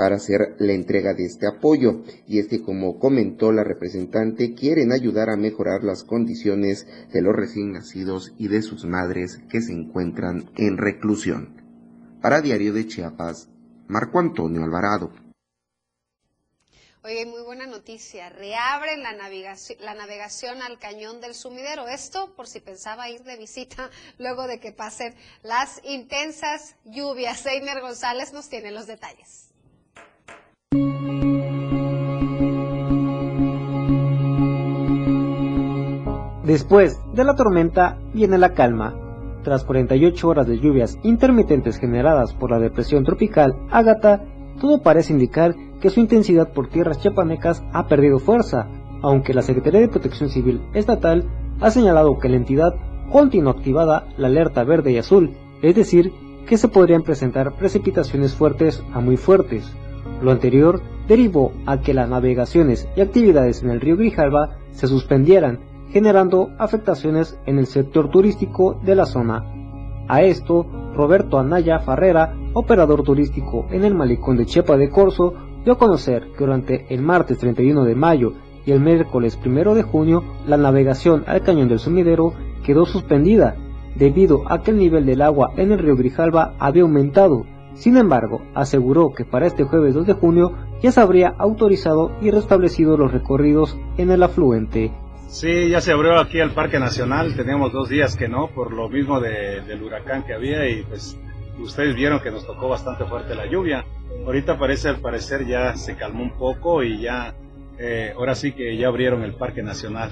para 0.00 0.16
hacer 0.16 0.56
la 0.58 0.72
entrega 0.72 1.12
de 1.12 1.26
este 1.26 1.46
apoyo. 1.46 2.04
Y 2.26 2.38
es 2.38 2.48
que, 2.48 2.62
como 2.62 2.98
comentó 2.98 3.52
la 3.52 3.64
representante, 3.64 4.54
quieren 4.54 4.92
ayudar 4.92 5.28
a 5.28 5.36
mejorar 5.36 5.84
las 5.84 6.04
condiciones 6.04 6.86
de 7.12 7.20
los 7.20 7.36
recién 7.36 7.72
nacidos 7.72 8.32
y 8.38 8.48
de 8.48 8.62
sus 8.62 8.86
madres 8.86 9.40
que 9.50 9.60
se 9.60 9.74
encuentran 9.74 10.50
en 10.56 10.78
reclusión. 10.78 12.16
Para 12.22 12.40
Diario 12.40 12.72
de 12.72 12.86
Chiapas, 12.86 13.50
Marco 13.88 14.20
Antonio 14.20 14.64
Alvarado. 14.64 15.12
Oye, 17.04 17.26
muy 17.26 17.42
buena 17.42 17.66
noticia. 17.66 18.30
Reabren 18.30 19.02
la 19.02 19.12
navegación, 19.12 19.80
la 19.82 19.92
navegación 19.92 20.62
al 20.62 20.78
cañón 20.78 21.20
del 21.20 21.34
sumidero. 21.34 21.88
Esto 21.88 22.34
por 22.36 22.46
si 22.46 22.60
pensaba 22.60 23.10
ir 23.10 23.22
de 23.24 23.36
visita 23.36 23.90
luego 24.18 24.46
de 24.46 24.60
que 24.60 24.72
pasen 24.72 25.14
las 25.42 25.78
intensas 25.84 26.74
lluvias. 26.86 27.40
Seiner 27.40 27.82
González 27.82 28.32
nos 28.32 28.48
tiene 28.48 28.70
los 28.70 28.86
detalles. 28.86 29.49
Después 36.50 37.00
de 37.14 37.22
la 37.22 37.36
tormenta 37.36 38.00
viene 38.12 38.36
la 38.36 38.54
calma. 38.54 38.92
Tras 39.44 39.62
48 39.62 40.28
horas 40.28 40.48
de 40.48 40.58
lluvias 40.58 40.98
intermitentes 41.04 41.78
generadas 41.78 42.34
por 42.34 42.50
la 42.50 42.58
depresión 42.58 43.04
tropical 43.04 43.54
Ágata, 43.70 44.24
todo 44.60 44.82
parece 44.82 45.12
indicar 45.12 45.54
que 45.80 45.90
su 45.90 46.00
intensidad 46.00 46.52
por 46.52 46.66
tierras 46.66 46.98
chiapanecas 46.98 47.62
ha 47.72 47.86
perdido 47.86 48.18
fuerza, 48.18 48.66
aunque 49.00 49.32
la 49.32 49.42
Secretaría 49.42 49.78
de 49.78 49.86
Protección 49.86 50.28
Civil 50.28 50.60
Estatal 50.74 51.24
ha 51.60 51.70
señalado 51.70 52.18
que 52.18 52.28
la 52.28 52.38
entidad 52.38 52.74
continúa 53.12 53.52
activada 53.52 54.08
la 54.16 54.26
alerta 54.26 54.64
verde 54.64 54.90
y 54.90 54.98
azul, 54.98 55.36
es 55.62 55.76
decir, 55.76 56.12
que 56.48 56.56
se 56.56 56.66
podrían 56.66 57.04
presentar 57.04 57.54
precipitaciones 57.54 58.34
fuertes 58.34 58.82
a 58.92 58.98
muy 58.98 59.16
fuertes. 59.16 59.72
Lo 60.20 60.32
anterior 60.32 60.82
derivó 61.06 61.52
a 61.66 61.80
que 61.80 61.94
las 61.94 62.08
navegaciones 62.08 62.88
y 62.96 63.02
actividades 63.02 63.62
en 63.62 63.70
el 63.70 63.80
río 63.80 63.96
Grijalva 63.96 64.56
se 64.72 64.88
suspendieran 64.88 65.69
generando 65.90 66.50
afectaciones 66.58 67.38
en 67.46 67.58
el 67.58 67.66
sector 67.66 68.10
turístico 68.10 68.80
de 68.84 68.94
la 68.94 69.06
zona. 69.06 69.44
A 70.08 70.22
esto, 70.22 70.66
Roberto 70.94 71.38
Anaya 71.38 71.78
Farrera, 71.80 72.34
operador 72.52 73.02
turístico 73.02 73.66
en 73.70 73.84
el 73.84 73.94
malecón 73.94 74.36
de 74.36 74.46
Chepa 74.46 74.76
de 74.76 74.90
Corzo, 74.90 75.34
dio 75.64 75.74
a 75.74 75.78
conocer 75.78 76.28
que 76.32 76.44
durante 76.44 76.86
el 76.92 77.02
martes 77.02 77.38
31 77.38 77.84
de 77.84 77.94
mayo 77.94 78.32
y 78.66 78.72
el 78.72 78.80
miércoles 78.80 79.38
1 79.44 79.74
de 79.74 79.82
junio 79.82 80.24
la 80.46 80.56
navegación 80.56 81.24
al 81.26 81.42
cañón 81.42 81.68
del 81.68 81.78
sumidero 81.78 82.32
quedó 82.64 82.86
suspendida 82.86 83.56
debido 83.96 84.42
a 84.46 84.62
que 84.62 84.70
el 84.70 84.78
nivel 84.78 85.06
del 85.06 85.22
agua 85.22 85.52
en 85.56 85.72
el 85.72 85.78
río 85.78 85.96
Grijalva 85.96 86.54
había 86.58 86.82
aumentado. 86.82 87.44
Sin 87.74 87.96
embargo, 87.96 88.42
aseguró 88.54 89.12
que 89.12 89.24
para 89.24 89.46
este 89.46 89.64
jueves 89.64 89.94
2 89.94 90.06
de 90.06 90.12
junio 90.14 90.52
ya 90.82 90.92
se 90.92 91.00
habría 91.00 91.34
autorizado 91.38 92.12
y 92.20 92.30
restablecido 92.30 92.96
los 92.96 93.12
recorridos 93.12 93.78
en 93.96 94.10
el 94.10 94.22
afluente. 94.22 94.92
Sí, 95.30 95.68
ya 95.70 95.80
se 95.80 95.92
abrió 95.92 96.18
aquí 96.18 96.40
el 96.40 96.50
Parque 96.50 96.80
Nacional, 96.80 97.36
teníamos 97.36 97.72
dos 97.72 97.88
días 97.88 98.16
que 98.16 98.28
no, 98.28 98.48
por 98.48 98.72
lo 98.72 98.88
mismo 98.88 99.20
del 99.20 99.80
huracán 99.80 100.24
que 100.24 100.34
había 100.34 100.68
y 100.68 100.82
pues 100.82 101.16
ustedes 101.62 101.94
vieron 101.94 102.18
que 102.18 102.32
nos 102.32 102.44
tocó 102.44 102.68
bastante 102.68 103.04
fuerte 103.04 103.36
la 103.36 103.46
lluvia. 103.46 103.84
Ahorita 104.26 104.58
parece, 104.58 104.88
al 104.88 105.00
parecer 105.00 105.46
ya 105.46 105.76
se 105.76 105.94
calmó 105.94 106.24
un 106.24 106.36
poco 106.36 106.82
y 106.82 107.00
ya, 107.00 107.34
eh, 107.78 108.12
ahora 108.16 108.34
sí 108.34 108.52
que 108.52 108.76
ya 108.76 108.88
abrieron 108.88 109.22
el 109.22 109.34
Parque 109.34 109.62
Nacional. 109.62 110.10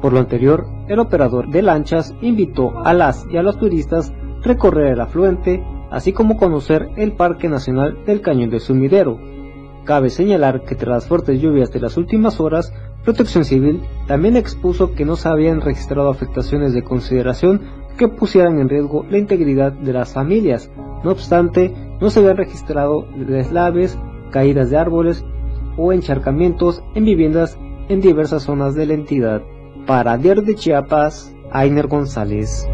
Por 0.00 0.12
lo 0.12 0.20
anterior, 0.20 0.64
el 0.88 1.00
operador 1.00 1.50
de 1.50 1.62
lanchas 1.62 2.14
invitó 2.20 2.86
a 2.86 2.94
las 2.94 3.26
y 3.30 3.36
a 3.36 3.42
los 3.42 3.58
turistas 3.58 4.12
recorrer 4.42 4.92
el 4.92 5.00
afluente 5.00 5.60
así 5.90 6.12
como 6.12 6.36
conocer 6.36 6.88
el 6.96 7.12
Parque 7.12 7.48
Nacional 7.48 8.04
del 8.06 8.20
Cañón 8.20 8.50
del 8.50 8.60
Sumidero. 8.60 9.18
Cabe 9.84 10.10
señalar 10.10 10.62
que 10.62 10.74
tras 10.74 10.88
las 10.88 11.06
fuertes 11.06 11.40
lluvias 11.40 11.70
de 11.70 11.80
las 11.80 11.96
últimas 11.96 12.40
horas, 12.40 12.72
Protección 13.06 13.44
Civil 13.44 13.82
también 14.08 14.36
expuso 14.36 14.92
que 14.92 15.04
no 15.04 15.14
se 15.14 15.28
habían 15.28 15.60
registrado 15.60 16.10
afectaciones 16.10 16.74
de 16.74 16.82
consideración 16.82 17.60
que 17.96 18.08
pusieran 18.08 18.58
en 18.58 18.68
riesgo 18.68 19.06
la 19.08 19.18
integridad 19.18 19.70
de 19.70 19.92
las 19.92 20.12
familias. 20.12 20.72
No 21.04 21.12
obstante, 21.12 21.72
no 22.00 22.10
se 22.10 22.18
habían 22.18 22.36
registrado 22.36 23.06
deslaves, 23.16 23.96
caídas 24.32 24.70
de 24.70 24.78
árboles 24.78 25.24
o 25.76 25.92
encharcamientos 25.92 26.82
en 26.96 27.04
viviendas 27.04 27.56
en 27.88 28.00
diversas 28.00 28.42
zonas 28.42 28.74
de 28.74 28.86
la 28.86 28.94
entidad. 28.94 29.40
Para 29.86 30.18
Diario 30.18 30.42
de 30.42 30.56
Chiapas, 30.56 31.32
Ainer 31.52 31.86
González. 31.86 32.68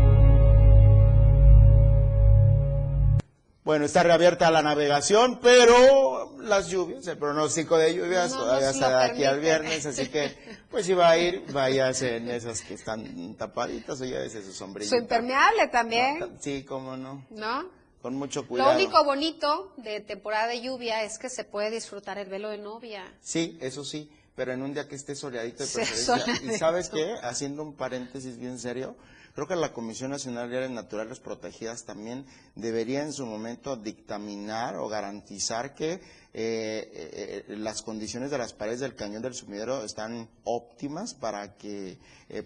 Bueno, 3.64 3.84
está 3.84 4.02
reabierta 4.02 4.50
la 4.50 4.60
navegación, 4.60 5.38
pero 5.40 6.36
las 6.40 6.68
lluvias, 6.68 7.06
el 7.06 7.16
pronóstico 7.16 7.78
de 7.78 7.94
lluvias 7.94 8.32
No 8.32 8.38
todavía 8.38 8.70
está 8.70 8.98
de 8.98 9.04
aquí 9.04 9.24
al 9.24 9.38
viernes, 9.38 9.86
así 9.86 10.08
que 10.08 10.36
pues 10.68 10.84
si 10.86 10.94
va 10.94 11.10
a 11.10 11.18
ir, 11.18 11.44
váyase 11.52 12.16
en 12.16 12.28
esas 12.28 12.60
que 12.62 12.74
están 12.74 13.36
tapaditas 13.36 14.00
o 14.00 14.04
llévese 14.04 14.42
su 14.42 14.52
sombrilla. 14.52 14.88
Su 14.90 14.96
impermeable 14.96 15.68
también, 15.68 16.36
Sí, 16.40 16.64
cómo 16.64 16.96
no, 16.96 17.24
¿no? 17.30 17.64
con 18.00 18.16
mucho 18.16 18.48
cuidado. 18.48 18.70
Lo 18.72 18.76
único 18.76 19.04
bonito 19.04 19.72
de 19.76 20.00
temporada 20.00 20.48
de 20.48 20.60
lluvia 20.60 21.04
es 21.04 21.18
que 21.18 21.28
se 21.30 21.44
puede 21.44 21.70
disfrutar 21.70 22.18
el 22.18 22.28
velo 22.28 22.48
de 22.48 22.58
novia. 22.58 23.04
Sí, 23.20 23.56
eso 23.60 23.84
sí, 23.84 24.10
pero 24.34 24.52
en 24.52 24.62
un 24.62 24.74
día 24.74 24.88
que 24.88 24.96
esté 24.96 25.14
soleadito 25.14 25.58
de 25.62 25.66
Sí, 25.68 25.74
preferencia. 25.76 26.18
soleadito. 26.18 26.52
Y 26.52 26.58
sabes 26.58 26.88
qué, 26.88 27.14
haciendo 27.22 27.62
un 27.62 27.76
paréntesis 27.76 28.38
bien 28.40 28.58
serio, 28.58 28.96
creo 29.34 29.46
que 29.46 29.56
la 29.56 29.72
Comisión 29.72 30.10
Nacional 30.10 30.50
de 30.50 30.56
Áreas 30.58 30.72
Naturales 30.72 31.20
Protegidas 31.20 31.84
también 31.84 32.26
debería 32.54 33.02
en 33.02 33.12
su 33.12 33.26
momento 33.26 33.76
dictaminar 33.76 34.76
o 34.76 34.88
garantizar 34.88 35.74
que 35.74 36.00
eh, 36.34 36.90
eh, 36.94 37.44
eh, 37.46 37.56
las 37.58 37.82
condiciones 37.82 38.30
de 38.30 38.38
las 38.38 38.54
paredes 38.54 38.80
del 38.80 38.94
cañón 38.94 39.20
del 39.20 39.34
sumidero 39.34 39.84
están 39.84 40.30
óptimas 40.44 41.12
para 41.12 41.58
que 41.58 41.98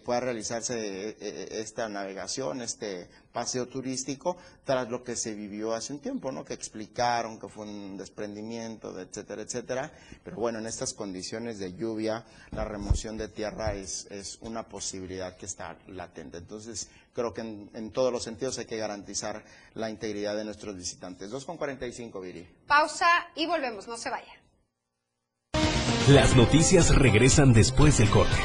pueda 0.05 0.19
realizarse 0.19 1.17
esta 1.61 1.89
navegación, 1.89 2.61
este 2.61 3.09
paseo 3.33 3.69
turístico, 3.69 4.37
tras 4.65 4.91
lo 4.91 5.05
que 5.05 5.15
se 5.15 5.35
vivió 5.35 5.75
hace 5.75 5.93
un 5.93 6.01
tiempo, 6.01 6.33
¿no? 6.33 6.45
Que 6.45 6.55
explicaron 6.55 7.39
que 7.39 7.49
fue 7.49 7.67
un 7.67 7.97
desprendimiento, 7.97 8.93
de 8.93 9.05
etcétera, 9.05 9.43
etcétera. 9.43 9.93
Pero 10.25 10.39
bueno, 10.39 10.59
en 10.59 10.67
estas 10.67 10.93
condiciones 10.93 11.61
de 11.61 11.75
lluvia, 11.75 12.25
la 12.51 12.65
remoción 12.65 13.17
de 13.17 13.29
tierra 13.29 13.75
es, 13.75 14.09
es 14.11 14.39
una 14.41 14.69
posibilidad 14.69 15.37
que 15.37 15.47
está 15.47 15.79
latente. 15.87 16.39
Entonces, 16.39 16.89
creo 17.17 17.33
que 17.33 17.41
en, 17.41 17.71
en 17.75 17.91
todos 17.91 18.13
los 18.13 18.23
sentidos 18.23 18.59
hay 18.59 18.67
que 18.67 18.77
garantizar 18.77 19.43
la 19.75 19.89
integridad 19.89 20.37
de 20.37 20.45
nuestros 20.45 20.77
visitantes. 20.77 21.33
2.45, 21.33 22.23
Viri. 22.23 22.47
Pausa 22.67 23.09
y 23.35 23.47
volvemos, 23.47 23.89
no 23.89 23.97
se 23.97 24.11
vaya. 24.11 24.33
Las 26.09 26.37
noticias 26.37 26.95
regresan 26.95 27.53
después 27.53 27.99
del 27.99 28.11
corte. 28.11 28.37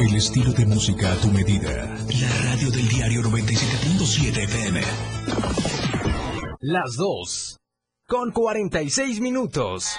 El 0.00 0.14
estilo 0.16 0.52
de 0.52 0.66
música 0.66 1.12
a 1.12 1.16
tu 1.16 1.28
medida. 1.28 1.84
La 2.20 2.44
radio 2.44 2.70
del 2.70 2.88
diario 2.88 3.22
97.7 3.22 4.44
FM. 4.44 4.80
Las 6.60 6.94
2. 6.96 7.58
Con 8.06 8.30
46 8.32 9.20
minutos. 9.20 9.98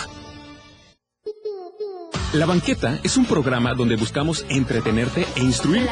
La 2.33 2.45
Banqueta 2.45 2.97
es 3.03 3.17
un 3.17 3.25
programa 3.25 3.73
donde 3.73 3.97
buscamos 3.97 4.45
entretenerte 4.47 5.25
e 5.35 5.41
instruir. 5.41 5.85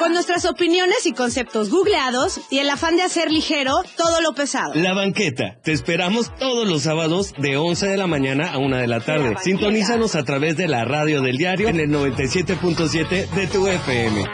Con 0.00 0.12
nuestras 0.12 0.44
opiniones 0.44 1.06
y 1.06 1.12
conceptos 1.12 1.70
googleados 1.70 2.40
y 2.50 2.58
el 2.58 2.68
afán 2.68 2.96
de 2.96 3.02
hacer 3.02 3.30
ligero 3.30 3.74
todo 3.96 4.20
lo 4.20 4.32
pesado. 4.32 4.74
La 4.74 4.92
banqueta. 4.92 5.60
Te 5.62 5.70
esperamos 5.70 6.34
todos 6.36 6.66
los 6.66 6.82
sábados 6.82 7.32
de 7.38 7.56
11 7.56 7.86
de 7.86 7.96
la 7.96 8.08
mañana 8.08 8.50
a 8.50 8.58
1 8.58 8.76
de 8.76 8.88
la 8.88 8.98
tarde. 9.00 9.36
Sintonízanos 9.40 10.16
a 10.16 10.24
través 10.24 10.56
de 10.56 10.66
la 10.66 10.84
radio 10.84 11.22
del 11.22 11.36
diario 11.36 11.68
en 11.68 11.78
el 11.78 11.90
97.7 11.90 13.30
de 13.30 13.46
tu 13.46 13.68
FM. 13.68 14.24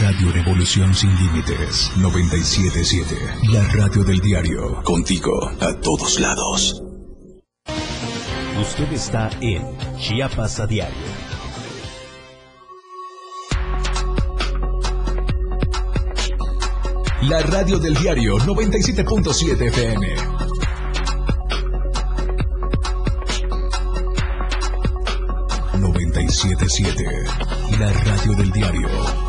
Radio 0.00 0.32
Revolución 0.32 0.92
sin 0.94 1.14
límites 1.14 1.92
977. 1.96 3.14
La 3.52 3.62
radio 3.68 4.02
del 4.02 4.18
diario. 4.18 4.82
Contigo, 4.82 5.48
a 5.60 5.80
todos 5.80 6.18
lados. 6.18 6.82
Usted 8.60 8.92
está 8.92 9.30
en 9.40 9.76
Chiapas 9.98 10.60
a 10.60 10.66
diario. 10.66 10.96
La 17.22 17.42
radio 17.42 17.78
del 17.78 17.94
diario 17.94 18.36
97.7 18.38 19.66
FM. 19.66 20.14
...97.7... 25.74 27.78
La 27.78 27.92
radio 27.92 28.34
del 28.36 28.50
diario... 28.52 29.25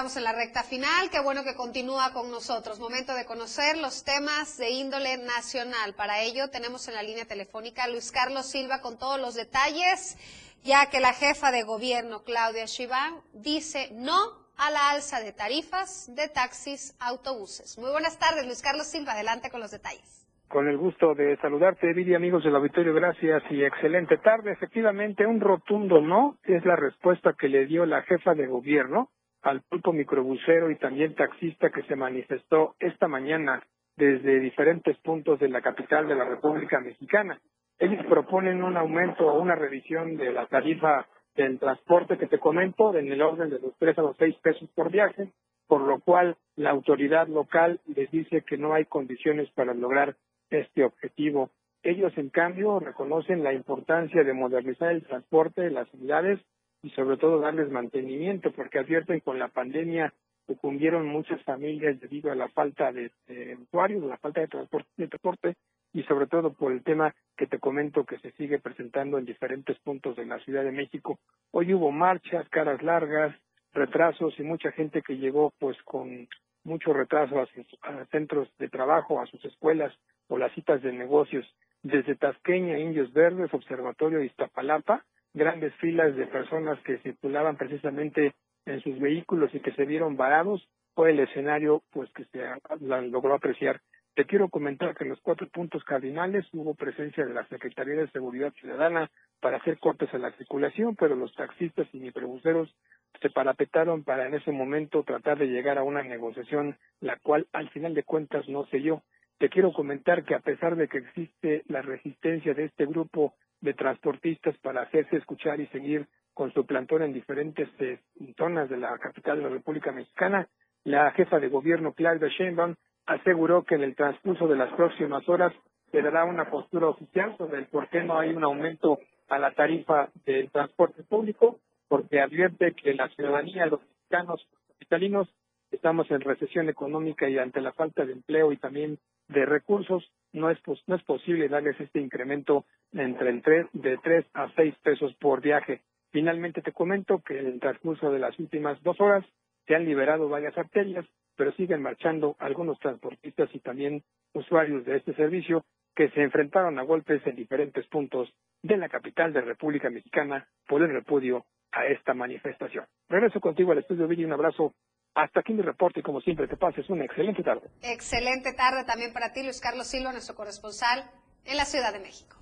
Estamos 0.00 0.16
en 0.16 0.24
la 0.24 0.32
recta 0.32 0.62
final, 0.62 1.10
qué 1.12 1.20
bueno 1.20 1.44
que 1.44 1.54
continúa 1.54 2.14
con 2.14 2.30
nosotros. 2.30 2.80
Momento 2.80 3.12
de 3.12 3.26
conocer 3.26 3.76
los 3.76 4.02
temas 4.02 4.56
de 4.56 4.70
índole 4.70 5.18
nacional. 5.18 5.92
Para 5.92 6.22
ello 6.22 6.48
tenemos 6.48 6.88
en 6.88 6.94
la 6.94 7.02
línea 7.02 7.26
telefónica 7.26 7.84
a 7.84 7.88
Luis 7.88 8.10
Carlos 8.10 8.46
Silva 8.46 8.80
con 8.80 8.98
todos 8.98 9.20
los 9.20 9.34
detalles, 9.34 10.16
ya 10.64 10.88
que 10.88 11.00
la 11.00 11.12
jefa 11.12 11.52
de 11.52 11.64
gobierno, 11.64 12.22
Claudia 12.24 12.64
Sheinbaum, 12.64 13.20
dice 13.34 13.90
no 13.92 14.16
a 14.56 14.70
la 14.70 14.88
alza 14.88 15.20
de 15.20 15.34
tarifas 15.34 16.08
de 16.14 16.28
taxis, 16.30 16.96
autobuses. 16.98 17.76
Muy 17.76 17.90
buenas 17.90 18.18
tardes, 18.18 18.46
Luis 18.46 18.62
Carlos 18.62 18.86
Silva, 18.86 19.12
adelante 19.12 19.50
con 19.50 19.60
los 19.60 19.70
detalles. 19.70 20.26
Con 20.48 20.66
el 20.66 20.78
gusto 20.78 21.14
de 21.14 21.36
saludarte, 21.42 21.92
Viri, 21.92 22.14
amigos 22.14 22.42
del 22.42 22.56
auditorio, 22.56 22.94
gracias 22.94 23.42
y 23.50 23.62
excelente 23.62 24.16
tarde. 24.16 24.52
Efectivamente, 24.52 25.26
un 25.26 25.42
rotundo 25.42 26.00
no 26.00 26.38
es 26.44 26.64
la 26.64 26.76
respuesta 26.76 27.34
que 27.38 27.48
le 27.48 27.66
dio 27.66 27.84
la 27.84 28.00
jefa 28.04 28.32
de 28.32 28.46
gobierno 28.46 29.10
al 29.42 29.62
pulpo 29.62 29.92
microbusero 29.92 30.70
y 30.70 30.76
también 30.76 31.14
taxista 31.14 31.70
que 31.70 31.82
se 31.82 31.96
manifestó 31.96 32.74
esta 32.78 33.08
mañana 33.08 33.62
desde 33.96 34.40
diferentes 34.40 34.96
puntos 34.98 35.38
de 35.40 35.48
la 35.48 35.60
capital 35.60 36.08
de 36.08 36.14
la 36.14 36.24
República 36.24 36.80
Mexicana. 36.80 37.40
Ellos 37.78 38.04
proponen 38.06 38.62
un 38.62 38.76
aumento 38.76 39.26
o 39.26 39.40
una 39.40 39.54
revisión 39.54 40.16
de 40.16 40.32
la 40.32 40.46
tarifa 40.46 41.06
del 41.34 41.58
transporte 41.58 42.18
que 42.18 42.26
te 42.26 42.38
comento 42.38 42.94
en 42.96 43.10
el 43.10 43.22
orden 43.22 43.50
de 43.50 43.58
los 43.58 43.76
tres 43.78 43.98
a 43.98 44.02
los 44.02 44.16
seis 44.16 44.36
pesos 44.42 44.68
por 44.74 44.90
viaje, 44.90 45.32
por 45.66 45.82
lo 45.82 46.00
cual 46.00 46.36
la 46.56 46.70
autoridad 46.70 47.28
local 47.28 47.80
les 47.94 48.10
dice 48.10 48.42
que 48.42 48.58
no 48.58 48.74
hay 48.74 48.84
condiciones 48.84 49.50
para 49.52 49.72
lograr 49.72 50.16
este 50.50 50.84
objetivo. 50.84 51.50
Ellos, 51.82 52.12
en 52.18 52.28
cambio, 52.28 52.80
reconocen 52.80 53.42
la 53.42 53.54
importancia 53.54 54.24
de 54.24 54.32
modernizar 54.34 54.90
el 54.90 55.04
transporte 55.04 55.62
de 55.62 55.70
las 55.70 55.88
ciudades 55.90 56.40
y 56.82 56.90
sobre 56.90 57.16
todo 57.16 57.40
darles 57.40 57.70
mantenimiento, 57.70 58.52
porque 58.52 58.78
advierten 58.78 59.20
con 59.20 59.38
la 59.38 59.48
pandemia 59.48 60.12
sucumbieron 60.46 61.06
muchas 61.06 61.40
familias 61.44 62.00
debido 62.00 62.32
a 62.32 62.34
la 62.34 62.48
falta 62.48 62.92
de, 62.92 63.12
de 63.28 63.56
usuarios, 63.56 64.02
la 64.02 64.18
falta 64.18 64.40
de 64.40 64.48
transporte, 64.48 64.90
de 64.96 65.06
transporte 65.06 65.54
y 65.92 66.02
sobre 66.04 66.26
todo 66.26 66.52
por 66.52 66.72
el 66.72 66.82
tema 66.82 67.14
que 67.36 67.46
te 67.46 67.58
comento 67.58 68.04
que 68.04 68.18
se 68.18 68.32
sigue 68.32 68.58
presentando 68.58 69.18
en 69.18 69.24
diferentes 69.24 69.78
puntos 69.78 70.16
de 70.16 70.26
la 70.26 70.38
Ciudad 70.40 70.64
de 70.64 70.72
México. 70.72 71.18
Hoy 71.52 71.72
hubo 71.74 71.90
marchas, 71.90 72.48
caras 72.48 72.82
largas, 72.82 73.34
retrasos 73.72 74.38
y 74.38 74.42
mucha 74.42 74.72
gente 74.72 75.02
que 75.02 75.18
llegó 75.18 75.52
pues 75.58 75.80
con 75.84 76.28
mucho 76.64 76.92
retraso 76.92 77.40
a 77.40 77.46
sus 77.46 77.66
a 77.82 78.04
centros 78.06 78.48
de 78.58 78.68
trabajo, 78.68 79.20
a 79.20 79.26
sus 79.26 79.44
escuelas 79.44 79.92
o 80.28 80.38
las 80.38 80.52
citas 80.54 80.82
de 80.82 80.92
negocios. 80.92 81.46
Desde 81.82 82.14
Tasqueña, 82.14 82.78
Indios 82.78 83.12
Verdes, 83.12 83.54
Observatorio 83.54 84.22
Iztapalapa, 84.22 85.04
grandes 85.34 85.74
filas 85.76 86.14
de 86.16 86.26
personas 86.26 86.78
que 86.80 86.98
circulaban 86.98 87.56
precisamente 87.56 88.34
en 88.66 88.80
sus 88.82 88.98
vehículos 88.98 89.54
y 89.54 89.60
que 89.60 89.72
se 89.72 89.84
vieron 89.84 90.16
varados 90.16 90.68
fue 90.94 91.10
el 91.10 91.20
escenario 91.20 91.82
pues 91.90 92.10
que 92.12 92.24
se 92.26 92.44
logró 92.80 93.34
apreciar. 93.34 93.80
Te 94.14 94.24
quiero 94.26 94.48
comentar 94.48 94.96
que 94.96 95.04
en 95.04 95.10
los 95.10 95.20
cuatro 95.20 95.48
puntos 95.48 95.84
cardinales 95.84 96.44
hubo 96.52 96.74
presencia 96.74 97.24
de 97.24 97.32
la 97.32 97.46
Secretaría 97.46 97.94
de 97.94 98.10
Seguridad 98.10 98.52
Ciudadana 98.54 99.08
para 99.40 99.58
hacer 99.58 99.78
cortes 99.78 100.12
a 100.12 100.18
la 100.18 100.32
circulación, 100.32 100.96
pero 100.96 101.14
los 101.14 101.32
taxistas 101.34 101.86
y 101.92 102.00
microbuseros 102.00 102.74
se 103.22 103.30
parapetaron 103.30 104.02
para 104.02 104.26
en 104.26 104.34
ese 104.34 104.50
momento 104.50 105.04
tratar 105.04 105.38
de 105.38 105.46
llegar 105.46 105.78
a 105.78 105.84
una 105.84 106.02
negociación, 106.02 106.76
la 107.00 107.16
cual 107.18 107.46
al 107.52 107.70
final 107.70 107.94
de 107.94 108.02
cuentas 108.02 108.48
no 108.48 108.66
se 108.66 108.78
dio. 108.78 109.02
Te 109.38 109.48
quiero 109.48 109.72
comentar 109.72 110.24
que 110.24 110.34
a 110.34 110.40
pesar 110.40 110.76
de 110.76 110.88
que 110.88 110.98
existe 110.98 111.62
la 111.68 111.80
resistencia 111.80 112.52
de 112.52 112.64
este 112.64 112.86
grupo 112.86 113.34
de 113.60 113.74
transportistas 113.74 114.56
para 114.58 114.82
hacerse 114.82 115.16
escuchar 115.16 115.60
y 115.60 115.66
seguir 115.68 116.06
con 116.34 116.52
su 116.52 116.64
plantón 116.64 117.02
en 117.02 117.12
diferentes 117.12 117.68
eh, 117.80 117.98
zonas 118.36 118.68
de 118.70 118.78
la 118.78 118.96
capital 118.98 119.38
de 119.38 119.44
la 119.44 119.50
República 119.50 119.92
Mexicana, 119.92 120.48
la 120.84 121.10
jefa 121.12 121.38
de 121.38 121.48
gobierno 121.48 121.92
Claudia 121.92 122.28
Sheinbaum 122.28 122.74
aseguró 123.06 123.64
que 123.64 123.74
en 123.74 123.82
el 123.82 123.94
transcurso 123.94 124.46
de 124.48 124.56
las 124.56 124.72
próximas 124.74 125.28
horas 125.28 125.52
se 125.90 126.00
dará 126.00 126.24
una 126.24 126.48
postura 126.48 126.88
oficial 126.88 127.36
sobre 127.36 127.58
el 127.58 127.66
por 127.66 127.88
qué 127.88 128.02
no 128.02 128.18
hay 128.18 128.30
un 128.30 128.44
aumento 128.44 129.00
a 129.28 129.38
la 129.38 129.52
tarifa 129.52 130.08
del 130.24 130.50
transporte 130.50 131.02
público, 131.02 131.58
porque 131.88 132.20
advierte 132.20 132.72
que 132.72 132.94
la 132.94 133.08
ciudadanía, 133.08 133.66
los 133.66 133.80
mexicanos, 133.80 134.46
los 134.52 134.68
capitalinos, 134.68 135.28
estamos 135.70 136.10
en 136.10 136.20
recesión 136.20 136.68
económica 136.68 137.28
y 137.28 137.38
ante 137.38 137.60
la 137.60 137.72
falta 137.72 138.04
de 138.04 138.12
empleo 138.12 138.52
y 138.52 138.56
también 138.56 138.98
de 139.28 139.44
recursos, 139.44 140.10
no 140.32 140.50
es, 140.50 140.58
no 140.86 140.96
es 140.96 141.02
posible 141.04 141.48
darles 141.48 141.80
este 141.80 142.00
incremento 142.00 142.64
entre 142.92 143.30
el 143.30 143.42
3, 143.42 143.66
de 143.72 143.98
3 143.98 144.26
a 144.34 144.52
6 144.54 144.74
pesos 144.82 145.14
por 145.16 145.40
viaje. 145.40 145.82
Finalmente 146.10 146.62
te 146.62 146.72
comento 146.72 147.20
que 147.20 147.38
en 147.38 147.46
el 147.46 147.60
transcurso 147.60 148.10
de 148.10 148.18
las 148.18 148.38
últimas 148.38 148.82
dos 148.82 149.00
horas 149.00 149.24
se 149.66 149.74
han 149.74 149.84
liberado 149.84 150.28
varias 150.28 150.56
arterias, 150.58 151.06
pero 151.36 151.52
siguen 151.52 151.82
marchando 151.82 152.36
algunos 152.38 152.78
transportistas 152.80 153.48
y 153.54 153.60
también 153.60 154.02
usuarios 154.34 154.84
de 154.84 154.96
este 154.96 155.14
servicio 155.14 155.64
que 155.94 156.08
se 156.10 156.22
enfrentaron 156.22 156.78
a 156.78 156.82
golpes 156.82 157.24
en 157.26 157.36
diferentes 157.36 157.86
puntos 157.86 158.32
de 158.62 158.76
la 158.76 158.88
capital 158.88 159.32
de 159.32 159.40
República 159.40 159.90
Mexicana 159.90 160.46
por 160.66 160.82
el 160.82 160.92
repudio 160.92 161.44
a 161.72 161.86
esta 161.86 162.14
manifestación. 162.14 162.84
Regreso 163.08 163.40
contigo 163.40 163.72
al 163.72 163.78
estudio 163.78 164.08
Villa 164.08 164.22
y 164.22 164.24
un 164.24 164.32
abrazo. 164.32 164.74
Hasta 165.14 165.40
aquí 165.40 165.52
mi 165.52 165.62
reporte 165.62 166.00
y 166.00 166.02
como 166.02 166.20
siempre 166.20 166.46
te 166.46 166.56
pases 166.56 166.88
una 166.88 167.04
excelente 167.04 167.42
tarde. 167.42 167.68
Excelente 167.82 168.52
tarde 168.52 168.84
también 168.84 169.12
para 169.12 169.32
ti, 169.32 169.42
Luis 169.42 169.60
Carlos 169.60 169.86
Silva, 169.86 170.12
nuestro 170.12 170.34
corresponsal 170.34 171.10
en 171.44 171.56
la 171.56 171.64
Ciudad 171.64 171.92
de 171.92 172.00
México. 172.00 172.36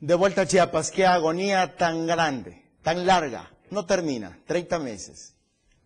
De 0.00 0.14
vuelta 0.14 0.42
a 0.42 0.46
Chiapas, 0.46 0.90
qué 0.90 1.06
agonía 1.06 1.76
tan 1.76 2.06
grande, 2.06 2.62
tan 2.82 3.06
larga, 3.06 3.50
no 3.70 3.86
termina, 3.86 4.38
30 4.46 4.78
meses, 4.78 5.36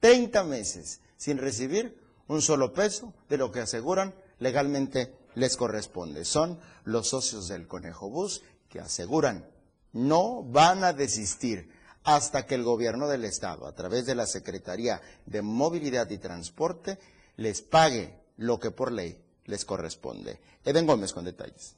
30 0.01 0.45
meses 0.45 1.01
sin 1.17 1.39
recibir 1.39 1.97
un 2.27 2.43
solo 2.43 2.73
peso 2.73 3.15
de 3.29 3.39
lo 3.39 3.51
que 3.53 3.61
aseguran 3.61 4.15
legalmente 4.39 5.15
les 5.35 5.57
corresponde. 5.57 6.25
Son 6.25 6.59
los 6.85 7.09
socios 7.09 7.49
del 7.49 7.67
Conejo 7.67 8.11
Bus 8.11 8.43
que 8.69 8.81
aseguran 8.81 9.47
no 9.93 10.43
van 10.43 10.85
a 10.85 10.93
desistir 10.93 11.71
hasta 12.05 12.47
que 12.47 12.55
el 12.55 12.65
gobierno 12.65 13.09
del 13.09 13.25
Estado, 13.25 13.67
a 13.67 13.75
través 13.75 14.07
de 14.07 14.15
la 14.15 14.27
Secretaría 14.27 15.01
de 15.27 15.43
Movilidad 15.43 16.11
y 16.11 16.19
Transporte, 16.19 16.99
les 17.37 17.63
pague 17.63 18.19
lo 18.37 18.59
que 18.59 18.71
por 18.71 18.93
ley 18.93 19.23
les 19.45 19.65
corresponde. 19.65 20.41
Eden 20.65 20.87
Gómez 20.87 21.13
con 21.13 21.25
detalles. 21.25 21.77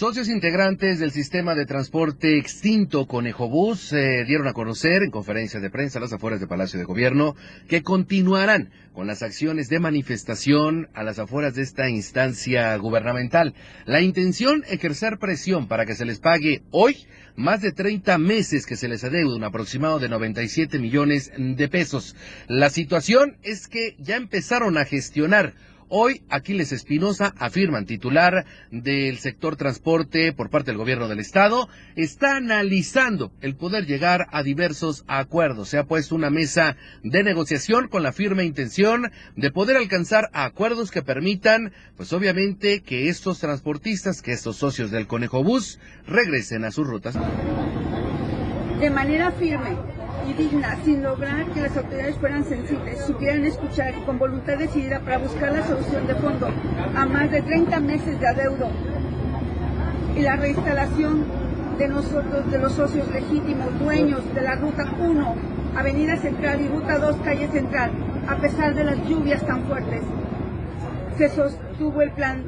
Socios 0.00 0.30
integrantes 0.30 0.98
del 0.98 1.10
sistema 1.10 1.54
de 1.54 1.66
transporte 1.66 2.38
extinto 2.38 3.06
Conejobús 3.06 3.80
se 3.80 4.24
dieron 4.24 4.48
a 4.48 4.54
conocer 4.54 5.02
en 5.02 5.10
conferencia 5.10 5.60
de 5.60 5.68
prensa 5.68 5.98
a 5.98 6.00
las 6.00 6.14
afueras 6.14 6.40
de 6.40 6.46
Palacio 6.46 6.78
de 6.78 6.86
Gobierno 6.86 7.36
que 7.68 7.82
continuarán 7.82 8.70
con 8.94 9.06
las 9.06 9.22
acciones 9.22 9.68
de 9.68 9.78
manifestación 9.78 10.88
a 10.94 11.02
las 11.02 11.18
afueras 11.18 11.54
de 11.54 11.60
esta 11.60 11.90
instancia 11.90 12.74
gubernamental. 12.78 13.52
La 13.84 14.00
intención, 14.00 14.64
ejercer 14.70 15.18
presión 15.18 15.68
para 15.68 15.84
que 15.84 15.94
se 15.94 16.06
les 16.06 16.18
pague 16.18 16.62
hoy 16.70 16.96
más 17.36 17.60
de 17.60 17.72
30 17.72 18.16
meses 18.16 18.64
que 18.64 18.76
se 18.76 18.88
les 18.88 19.04
adeuda, 19.04 19.36
un 19.36 19.44
aproximado 19.44 19.98
de 19.98 20.08
97 20.08 20.78
millones 20.78 21.30
de 21.36 21.68
pesos. 21.68 22.16
La 22.48 22.70
situación 22.70 23.36
es 23.42 23.68
que 23.68 23.96
ya 23.98 24.16
empezaron 24.16 24.78
a 24.78 24.86
gestionar 24.86 25.52
Hoy, 25.92 26.22
Aquiles 26.28 26.70
Espinosa, 26.70 27.34
afirman 27.36 27.84
titular 27.84 28.46
del 28.70 29.18
sector 29.18 29.56
transporte 29.56 30.32
por 30.32 30.48
parte 30.48 30.70
del 30.70 30.78
gobierno 30.78 31.08
del 31.08 31.18
estado, 31.18 31.68
está 31.96 32.36
analizando 32.36 33.32
el 33.40 33.56
poder 33.56 33.86
llegar 33.86 34.28
a 34.30 34.44
diversos 34.44 35.04
acuerdos. 35.08 35.68
Se 35.68 35.78
ha 35.78 35.88
puesto 35.88 36.14
una 36.14 36.30
mesa 36.30 36.76
de 37.02 37.24
negociación 37.24 37.88
con 37.88 38.04
la 38.04 38.12
firme 38.12 38.44
intención 38.44 39.10
de 39.34 39.50
poder 39.50 39.76
alcanzar 39.76 40.30
acuerdos 40.32 40.92
que 40.92 41.02
permitan, 41.02 41.72
pues 41.96 42.12
obviamente, 42.12 42.82
que 42.82 43.08
estos 43.08 43.40
transportistas, 43.40 44.22
que 44.22 44.30
estos 44.30 44.58
socios 44.58 44.92
del 44.92 45.08
Conejo 45.08 45.42
Bus, 45.42 45.80
regresen 46.06 46.64
a 46.64 46.70
sus 46.70 46.86
rutas. 46.86 47.16
De 48.78 48.90
manera 48.90 49.32
firme, 49.32 49.76
y 50.28 50.32
digna, 50.34 50.76
sin 50.84 51.02
lograr 51.02 51.46
que 51.46 51.60
las 51.60 51.76
autoridades 51.76 52.16
fueran 52.16 52.44
sensibles, 52.44 53.04
supieran 53.04 53.44
escuchar 53.44 53.94
y 53.96 54.02
con 54.02 54.18
voluntad 54.18 54.58
decidida 54.58 55.00
para 55.00 55.18
buscar 55.18 55.52
la 55.52 55.66
solución 55.66 56.06
de 56.06 56.14
fondo 56.14 56.48
a 56.94 57.06
más 57.06 57.30
de 57.30 57.42
30 57.42 57.80
meses 57.80 58.20
de 58.20 58.26
adeudo 58.26 58.70
y 60.16 60.20
la 60.22 60.36
reinstalación 60.36 61.24
de 61.78 61.88
nosotros, 61.88 62.50
de 62.50 62.58
los 62.58 62.72
socios 62.72 63.08
legítimos, 63.10 63.78
dueños 63.78 64.22
de 64.34 64.42
la 64.42 64.56
Ruta 64.56 64.84
1, 65.00 65.34
Avenida 65.76 66.16
Central 66.16 66.60
y 66.60 66.68
Ruta 66.68 66.98
2, 66.98 67.16
Calle 67.24 67.48
Central, 67.48 67.90
a 68.28 68.36
pesar 68.36 68.74
de 68.74 68.84
las 68.84 69.08
lluvias 69.08 69.44
tan 69.46 69.64
fuertes. 69.64 70.02
Se 71.16 71.28
sostuvo 71.30 72.02
el 72.02 72.10
plan, 72.10 72.42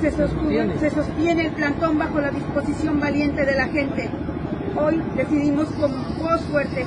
se, 0.00 0.10
se 0.10 0.90
sostiene 0.90 1.46
el 1.46 1.52
plantón 1.52 1.98
bajo 1.98 2.20
la 2.20 2.30
disposición 2.30 3.00
valiente 3.00 3.46
de 3.46 3.54
la 3.54 3.68
gente, 3.68 4.10
hoy 4.76 5.02
decidimos 5.16 5.68
con 5.68 5.92
voz 6.18 6.40
fuerte 6.50 6.84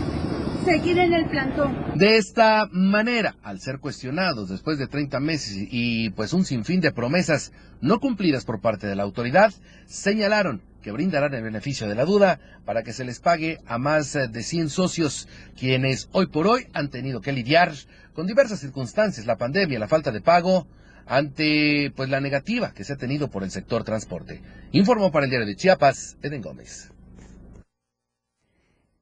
seguir 0.66 1.00
en 1.00 1.14
el 1.14 1.26
plantón. 1.30 1.76
De 1.96 2.18
esta 2.18 2.68
manera, 2.72 3.36
al 3.42 3.62
ser 3.62 3.80
cuestionados 3.80 4.50
después 4.50 4.78
de 4.78 4.88
30 4.88 5.20
meses 5.20 5.56
y 5.72 6.10
pues 6.10 6.34
un 6.34 6.44
sinfín 6.44 6.82
de 6.82 6.92
promesas 6.92 7.54
no 7.80 8.00
cumplidas 8.00 8.44
por 8.44 8.60
parte 8.60 8.86
de 8.88 8.96
la 8.96 9.04
autoridad, 9.04 9.54
señalaron 9.86 10.62
que 10.82 10.92
brindarán 10.92 11.34
el 11.34 11.44
beneficio 11.44 11.88
de 11.88 11.96
la 11.96 12.06
duda 12.06 12.40
para 12.66 12.84
que 12.84 12.94
se 12.94 13.06
les 13.06 13.20
pague 13.20 13.60
a 13.66 13.78
más 13.78 14.14
de 14.14 14.44
100 14.44 14.70
socios, 14.70 15.28
quienes 15.58 16.10
hoy 16.12 16.28
por 16.28 16.48
hoy 16.48 16.68
han 16.74 16.90
tenido 16.90 17.22
que 17.22 17.32
lidiar 17.32 17.72
con 18.14 18.28
diversas 18.28 18.60
circunstancias, 18.60 19.26
la 19.26 19.38
pandemia, 19.38 19.80
la 19.80 19.88
falta 19.88 20.12
de 20.12 20.22
pago, 20.22 20.68
ante 21.06 21.94
pues 21.96 22.10
la 22.10 22.20
negativa 22.20 22.74
que 22.74 22.84
se 22.84 22.94
ha 22.94 22.98
tenido 22.98 23.30
por 23.30 23.44
el 23.44 23.52
sector 23.52 23.86
transporte. 23.86 24.42
Informó 24.74 25.12
para 25.12 25.26
el 25.26 25.30
diario 25.30 25.48
de 25.48 25.56
Chiapas, 25.56 26.18
Eden 26.22 26.42
Gómez. 26.42 26.92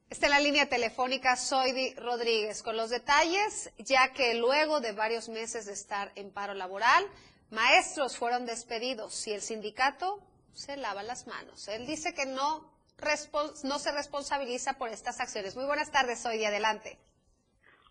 Está 0.10 0.28
en 0.28 0.34
la 0.34 0.40
línea 0.40 0.70
telefónica 0.70 1.36
Soidi 1.36 1.96
Rodríguez 1.96 2.62
con 2.62 2.78
los 2.78 2.92
detalles, 2.92 3.72
ya 3.80 4.14
que 4.14 4.36
luego 4.36 4.80
de 4.80 4.92
varios 4.92 5.30
meses 5.30 5.66
de 5.66 5.74
estar 5.74 6.12
en 6.16 6.32
paro 6.32 6.54
laboral, 6.54 7.10
maestros 7.50 8.16
fueron 8.16 8.46
despedidos 8.46 9.26
y 9.26 9.34
el 9.34 9.42
sindicato 9.42 10.22
se 10.54 10.78
lava 10.78 11.02
las 11.02 11.26
manos. 11.26 11.68
Él 11.68 11.88
dice 11.88 12.14
que 12.14 12.28
no, 12.28 12.72
no 13.64 13.80
se 13.80 13.92
responsabiliza 13.92 14.74
por 14.74 14.90
estas 14.90 15.20
acciones. 15.20 15.56
Muy 15.56 15.66
buenas 15.66 15.92
tardes, 15.92 16.20
Soidi, 16.20 16.46
adelante. 16.46 17.00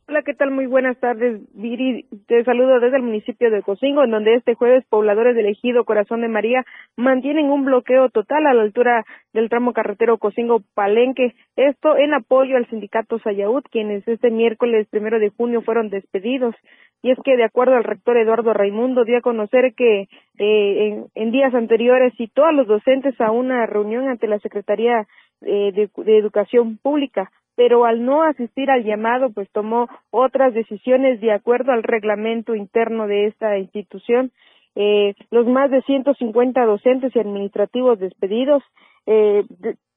Hola, 0.07 0.21
¿qué 0.21 0.35
tal? 0.35 0.51
Muy 0.51 0.67
buenas 0.67 0.99
tardes, 1.01 1.41
Viri. 1.55 2.05
Te 2.27 2.45
saludo 2.45 2.79
desde 2.79 2.99
el 2.99 3.03
municipio 3.05 3.51
de 3.51 3.63
Cocingo, 3.63 4.05
en 4.05 4.11
donde 4.11 4.35
este 4.35 4.55
jueves 4.55 4.85
pobladores 4.91 5.35
del 5.35 5.47
ejido 5.47 5.87
Corazón 5.87 6.21
de 6.21 6.29
María 6.29 6.63
mantienen 6.95 7.47
un 7.47 7.65
bloqueo 7.65 8.11
total 8.11 8.47
a 8.47 8.53
la 8.53 8.61
altura 8.61 9.07
del 9.33 9.49
tramo 9.49 9.73
carretero 9.73 10.19
Cocingo-Palenque. 10.19 11.33
Esto 11.57 11.97
en 11.97 12.13
apoyo 12.13 12.59
al 12.59 12.69
sindicato 12.69 13.19
Sayaud, 13.19 13.63
quienes 13.71 14.07
este 14.07 14.31
miércoles 14.31 14.87
primero 14.91 15.19
de 15.19 15.31
junio 15.31 15.63
fueron 15.63 15.89
despedidos. 15.89 16.55
Y 17.03 17.11
es 17.11 17.19
que, 17.25 17.39
de 17.39 17.45
acuerdo 17.45 17.75
al 17.75 17.85
rector 17.85 18.19
Eduardo 18.19 18.53
Raimundo, 18.53 19.07
dio 19.07 19.17
a 19.17 19.23
conocer 19.23 19.73
que 19.75 20.09
eh, 20.39 21.05
en, 21.15 21.31
días 21.31 21.55
anteriores 21.55 22.13
citó 22.19 22.45
a 22.45 22.53
los 22.53 22.67
docentes 22.67 23.19
a 23.23 23.31
una 23.31 23.65
reunión 23.65 24.09
ante 24.09 24.27
la 24.27 24.39
Secretaría 24.41 25.07
eh, 25.41 25.73
de 25.73 26.19
Educación 26.19 26.77
Pública 26.77 27.31
pero 27.57 27.85
al 27.85 28.05
no 28.05 28.23
asistir 28.23 28.71
al 28.71 28.85
llamado, 28.85 29.31
pues 29.31 29.49
tomó 29.51 29.89
otras 30.11 30.55
decisiones 30.55 31.21
de 31.21 31.33
acuerdo 31.33 31.73
al 31.73 31.83
reglamento 31.83 32.55
interno 32.55 33.07
de 33.07 33.27
esta 33.27 33.59
institución. 33.59 34.33
Eh, 34.75 35.15
los 35.31 35.47
más 35.47 35.71
de 35.71 35.83
150 35.83 36.65
docentes 36.65 37.15
y 37.15 37.19
administrativos 37.21 37.99
despedidos 38.01 38.63
eh, 39.07 39.45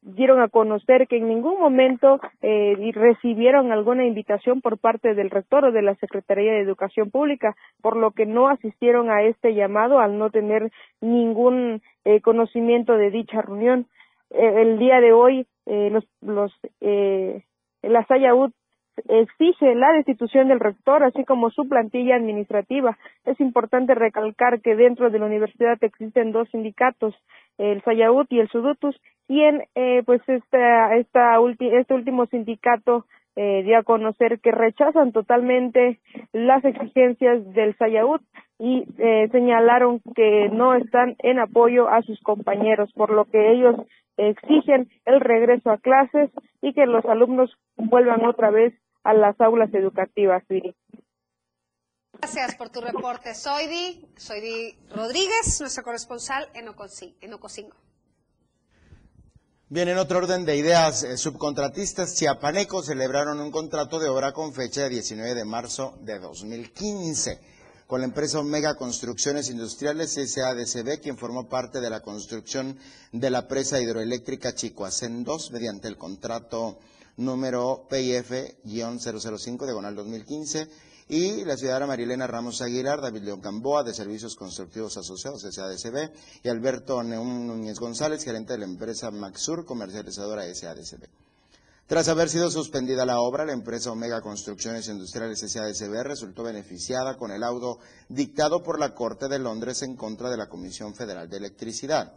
dieron 0.01 0.39
a 0.39 0.47
conocer 0.47 1.07
que 1.07 1.17
en 1.17 1.27
ningún 1.27 1.59
momento 1.59 2.19
eh, 2.41 2.75
recibieron 2.93 3.71
alguna 3.71 4.05
invitación 4.05 4.61
por 4.61 4.77
parte 4.77 5.15
del 5.15 5.29
rector 5.29 5.65
o 5.65 5.71
de 5.71 5.81
la 5.81 5.95
Secretaría 5.95 6.53
de 6.53 6.61
Educación 6.61 7.09
Pública, 7.09 7.55
por 7.81 7.97
lo 7.97 8.11
que 8.11 8.25
no 8.25 8.47
asistieron 8.47 9.09
a 9.09 9.23
este 9.23 9.53
llamado 9.53 9.99
al 9.99 10.17
no 10.17 10.29
tener 10.29 10.71
ningún 11.01 11.81
eh, 12.05 12.21
conocimiento 12.21 12.93
de 12.97 13.11
dicha 13.11 13.41
reunión. 13.41 13.87
Eh, 14.29 14.61
el 14.61 14.79
día 14.79 15.01
de 15.01 15.11
hoy 15.11 15.47
eh, 15.65 15.89
los, 15.91 16.05
los 16.21 16.53
eh, 16.79 17.43
la 17.81 18.05
SAYAUD 18.05 18.51
exige 19.07 19.75
la 19.75 19.93
destitución 19.93 20.47
del 20.47 20.59
rector, 20.59 21.03
así 21.03 21.23
como 21.23 21.49
su 21.51 21.67
plantilla 21.67 22.15
administrativa. 22.15 22.97
Es 23.25 23.39
importante 23.39 23.93
recalcar 23.95 24.61
que 24.61 24.75
dentro 24.75 25.09
de 25.09 25.19
la 25.19 25.25
universidad 25.25 25.77
existen 25.81 26.31
dos 26.31 26.49
sindicatos, 26.49 27.15
el 27.57 27.81
SAYAUD 27.83 28.27
y 28.29 28.39
el 28.39 28.49
SUDUTUS, 28.49 28.99
y 29.27 29.41
en 29.41 29.63
eh, 29.75 30.03
pues 30.05 30.21
esta, 30.27 30.95
esta 30.95 31.37
este 31.59 31.93
último 31.93 32.25
sindicato 32.27 33.05
eh, 33.37 33.61
dio 33.63 33.77
a 33.77 33.83
conocer 33.83 34.39
que 34.39 34.51
rechazan 34.51 35.11
totalmente 35.11 35.99
las 36.33 36.65
exigencias 36.65 37.45
del 37.53 37.77
SAYAUD 37.77 38.21
y 38.57 38.85
eh, 38.97 39.29
señalaron 39.31 40.01
que 40.15 40.49
no 40.51 40.73
están 40.73 41.15
en 41.19 41.37
apoyo 41.37 41.87
a 41.87 42.01
sus 42.01 42.19
compañeros, 42.21 42.91
por 42.93 43.11
lo 43.11 43.25
que 43.25 43.51
ellos 43.51 43.75
exigen 44.17 44.89
el 45.05 45.21
regreso 45.21 45.69
a 45.69 45.77
clases 45.77 46.31
y 46.63 46.73
que 46.73 46.87
los 46.87 47.05
alumnos 47.05 47.55
vuelvan 47.75 48.25
otra 48.25 48.49
vez 48.49 48.73
a 49.03 49.13
las 49.13 49.39
aulas 49.39 49.71
educativas, 49.73 50.43
Gracias 52.19 52.55
por 52.55 52.69
tu 52.69 52.81
reporte, 52.81 53.35
Soidi. 53.35 54.03
Soidi 54.17 54.75
Rodríguez, 54.89 55.61
nuestro 55.61 55.83
corresponsal 55.83 56.47
en, 56.55 56.67
Ocosingo. 56.67 57.75
Bien, 59.69 59.89
en 59.89 59.97
otro 59.97 60.19
orden 60.19 60.45
de 60.45 60.55
ideas, 60.55 61.03
eh, 61.03 61.17
subcontratistas 61.17 62.15
chiapanecos 62.15 62.85
celebraron 62.85 63.41
un 63.41 63.51
contrato 63.51 63.99
de 63.99 64.07
obra 64.07 64.31
con 64.31 64.53
fecha 64.53 64.83
de 64.83 64.89
19 64.91 65.35
de 65.35 65.43
marzo 65.43 65.97
de 66.03 66.19
2015 66.19 67.37
con 67.85 67.99
la 67.99 68.05
empresa 68.05 68.39
Omega 68.39 68.77
Construcciones 68.77 69.49
Industriales 69.49 70.13
SADCB, 70.13 71.01
quien 71.01 71.17
formó 71.17 71.49
parte 71.49 71.81
de 71.81 71.89
la 71.89 71.99
construcción 71.99 72.79
de 73.11 73.29
la 73.29 73.49
presa 73.49 73.81
hidroeléctrica 73.81 74.55
Chicoacén 74.55 75.25
2 75.25 75.51
mediante 75.51 75.89
el 75.89 75.97
contrato 75.97 76.79
número 77.17 77.89
PIF-005 77.89 79.65
diagonal 79.65 79.95
2015 79.95 80.69
y 81.09 81.45
la 81.45 81.55
ciudadana 81.55 81.87
Marilena 81.87 82.27
Ramos 82.27 82.61
Aguilar, 82.61 83.01
David 83.01 83.23
León 83.23 83.41
Camboa, 83.41 83.83
de 83.83 83.93
Servicios 83.93 84.35
Constructivos 84.35 84.97
Asociados, 84.97 85.41
SADCB, 85.41 86.11
y 86.43 86.49
Alberto 86.49 87.01
Neún 87.01 87.47
Núñez 87.47 87.79
González, 87.79 88.23
gerente 88.23 88.53
de 88.53 88.59
la 88.59 88.65
empresa 88.65 89.09
Maxur, 89.11 89.65
comercializadora 89.65 90.43
SADCB. 90.53 91.05
Tras 91.87 92.09
haber 92.09 92.27
sido 92.27 92.51
suspendida 92.51 93.05
la 93.05 93.21
obra, 93.21 93.45
la 93.45 93.53
empresa 93.53 93.93
Omega 93.93 94.19
Construcciones 94.19 94.89
Industriales 94.89 95.39
SADCB 95.39 96.03
resultó 96.03 96.43
beneficiada 96.43 97.15
con 97.15 97.31
el 97.31 97.39
laudo 97.39 97.79
dictado 98.09 98.61
por 98.61 98.77
la 98.77 98.93
Corte 98.93 99.29
de 99.29 99.39
Londres 99.39 99.81
en 99.83 99.95
contra 99.95 100.29
de 100.29 100.35
la 100.35 100.49
Comisión 100.49 100.93
Federal 100.93 101.29
de 101.29 101.37
Electricidad. 101.37 102.11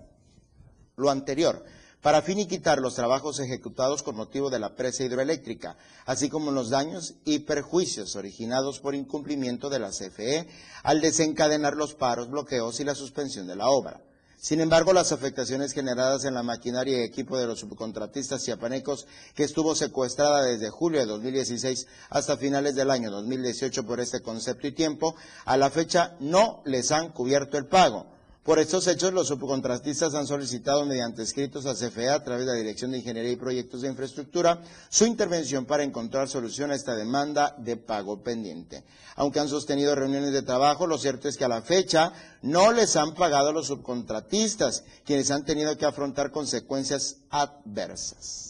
Lo 0.97 1.09
anterior, 1.09 1.65
para 2.03 2.23
finiquitar 2.23 2.79
los 2.79 2.95
trabajos 2.95 3.41
ejecutados 3.41 4.03
con 4.03 4.17
motivo 4.17 4.51
de 4.51 4.59
la 4.59 4.75
presa 4.75 5.05
hidroeléctrica, 5.05 5.77
así 6.07 6.29
como 6.29 6.51
los 6.51 6.71
daños 6.71 7.15
y 7.25 7.41
perjuicios 7.41 8.17
originados 8.17 8.81
por 8.81 8.95
incumplimiento 8.95 9.69
de 9.69 9.79
la 9.79 9.91
CFE 9.91 10.49
al 10.83 11.01
desencadenar 11.01 11.75
los 11.75 11.95
paros, 11.95 12.31
bloqueos 12.31 12.81
y 12.81 12.85
la 12.85 12.95
suspensión 12.95 13.47
de 13.47 13.57
la 13.57 13.69
obra. 13.69 14.01
Sin 14.41 14.63
embargo, 14.63 14.95
las 14.95 15.13
afectaciones 15.13 15.75
generadas 15.75 16.25
en 16.25 16.33
la 16.33 16.43
maquinaria 16.43 16.97
y 16.97 17.03
equipo 17.03 17.37
de 17.37 17.47
los 17.47 17.61
subcontratistas 17.61 18.43
chiapanecos, 18.43 19.07
que 19.35 19.45
estuvo 19.45 19.75
secuestrada 19.75 20.43
desde 20.43 20.71
julio 20.71 21.01
de 21.01 21.05
2016 21.05 21.87
hasta 22.09 22.39
finales 22.39 22.75
del 22.75 22.91
año 22.91 23.11
2018 23.11 23.85
por 23.85 24.01
este 24.01 24.23
concepto 24.23 24.67
y 24.67 24.73
tiempo, 24.73 25.15
a 25.45 25.59
la 25.59 25.69
fecha 25.69 26.17
no 26.21 26.63
les 26.65 26.91
han 26.91 27.11
cubierto 27.13 27.59
el 27.59 27.67
pago. 27.67 28.07
Por 28.43 28.59
estos 28.59 28.87
hechos, 28.87 29.13
los 29.13 29.29
subcontratistas 29.29 30.15
han 30.15 30.27
solicitado 30.27 30.87
mediante 30.87 31.23
escritos 31.23 31.67
a 31.67 31.75
CFE 31.75 32.09
a 32.09 32.25
través 32.25 32.47
de 32.47 32.53
la 32.53 32.59
Dirección 32.59 32.91
de 32.91 32.97
Ingeniería 32.99 33.33
y 33.33 33.37
Proyectos 33.37 33.83
de 33.83 33.89
Infraestructura 33.89 34.63
su 34.89 35.05
intervención 35.05 35.67
para 35.67 35.83
encontrar 35.83 36.27
solución 36.27 36.71
a 36.71 36.75
esta 36.75 36.97
demanda 36.97 37.55
de 37.59 37.77
pago 37.77 38.23
pendiente. 38.23 38.83
Aunque 39.17 39.41
han 39.41 39.49
sostenido 39.49 39.95
reuniones 39.95 40.33
de 40.33 40.41
trabajo, 40.41 40.87
lo 40.87 40.97
cierto 40.97 41.29
es 41.29 41.37
que 41.37 41.45
a 41.45 41.49
la 41.49 41.61
fecha 41.61 42.15
no 42.41 42.73
les 42.73 42.97
han 42.97 43.15
pagado 43.15 43.51
a 43.51 43.53
los 43.53 43.67
subcontratistas, 43.67 44.85
quienes 45.05 45.31
han 45.31 45.45
tenido 45.45 45.77
que 45.77 45.85
afrontar 45.85 46.31
consecuencias 46.31 47.19
adversas. 47.29 48.50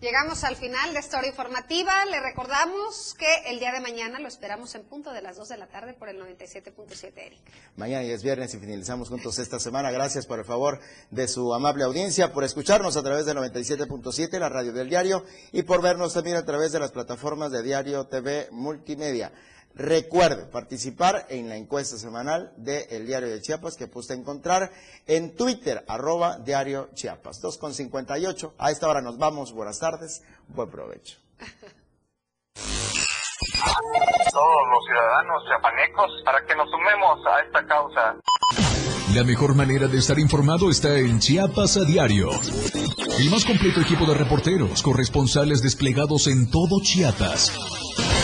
Llegamos 0.00 0.44
al 0.44 0.56
final 0.56 0.94
de 0.94 0.98
esta 0.98 1.18
hora 1.18 1.26
informativa. 1.26 2.06
Le 2.06 2.20
recordamos 2.20 3.14
que 3.18 3.50
el 3.50 3.58
día 3.58 3.70
de 3.70 3.80
mañana 3.80 4.18
lo 4.18 4.28
esperamos 4.28 4.74
en 4.74 4.82
punto 4.84 5.12
de 5.12 5.20
las 5.20 5.36
2 5.36 5.50
de 5.50 5.58
la 5.58 5.66
tarde 5.66 5.92
por 5.92 6.08
el 6.08 6.18
97.7, 6.18 7.12
Eric. 7.16 7.40
Mañana 7.76 8.04
es 8.04 8.22
viernes 8.22 8.54
y 8.54 8.58
finalizamos 8.58 9.10
juntos 9.10 9.38
esta 9.38 9.60
semana. 9.60 9.90
Gracias 9.90 10.24
por 10.24 10.38
el 10.38 10.46
favor 10.46 10.80
de 11.10 11.28
su 11.28 11.52
amable 11.52 11.84
audiencia, 11.84 12.32
por 12.32 12.44
escucharnos 12.44 12.96
a 12.96 13.02
través 13.02 13.26
del 13.26 13.36
97.7, 13.36 14.38
la 14.38 14.48
radio 14.48 14.72
del 14.72 14.88
diario, 14.88 15.22
y 15.52 15.64
por 15.64 15.82
vernos 15.82 16.14
también 16.14 16.36
a 16.36 16.46
través 16.46 16.72
de 16.72 16.80
las 16.80 16.92
plataformas 16.92 17.52
de 17.52 17.62
Diario 17.62 18.06
TV 18.06 18.48
Multimedia. 18.52 19.30
Recuerde 19.74 20.46
participar 20.46 21.26
en 21.28 21.48
la 21.48 21.56
encuesta 21.56 21.96
semanal 21.96 22.52
de 22.56 22.82
El 22.90 23.06
Diario 23.06 23.28
de 23.28 23.40
Chiapas 23.40 23.76
que 23.76 23.86
puede 23.86 24.14
encontrar 24.14 24.70
en 25.06 25.36
Twitter, 25.36 25.84
arroba 25.86 26.38
Diario 26.38 26.90
Chiapas. 26.94 27.42
2.58. 27.42 28.54
A 28.58 28.70
esta 28.70 28.88
hora 28.88 29.00
nos 29.00 29.16
vamos. 29.16 29.52
Buenas 29.52 29.78
tardes. 29.78 30.22
Buen 30.48 30.70
provecho. 30.70 31.18
Todos 34.32 34.68
los 34.70 34.84
ciudadanos 34.86 35.42
chiapanecos 35.48 36.10
para 36.24 36.44
que 36.44 36.54
nos 36.54 36.68
sumemos 36.70 37.26
a 37.26 37.40
esta 37.40 37.66
causa. 37.66 38.16
La 39.14 39.24
mejor 39.24 39.54
manera 39.54 39.86
de 39.86 39.98
estar 39.98 40.18
informado 40.18 40.70
está 40.70 40.98
en 40.98 41.18
Chiapas 41.20 41.76
a 41.76 41.84
diario. 41.84 42.28
El 43.18 43.30
más 43.30 43.44
completo 43.44 43.80
equipo 43.80 44.04
de 44.04 44.14
reporteros, 44.14 44.82
corresponsales 44.82 45.62
desplegados 45.62 46.26
en 46.26 46.50
todo 46.50 46.80
Chiapas 46.82 47.79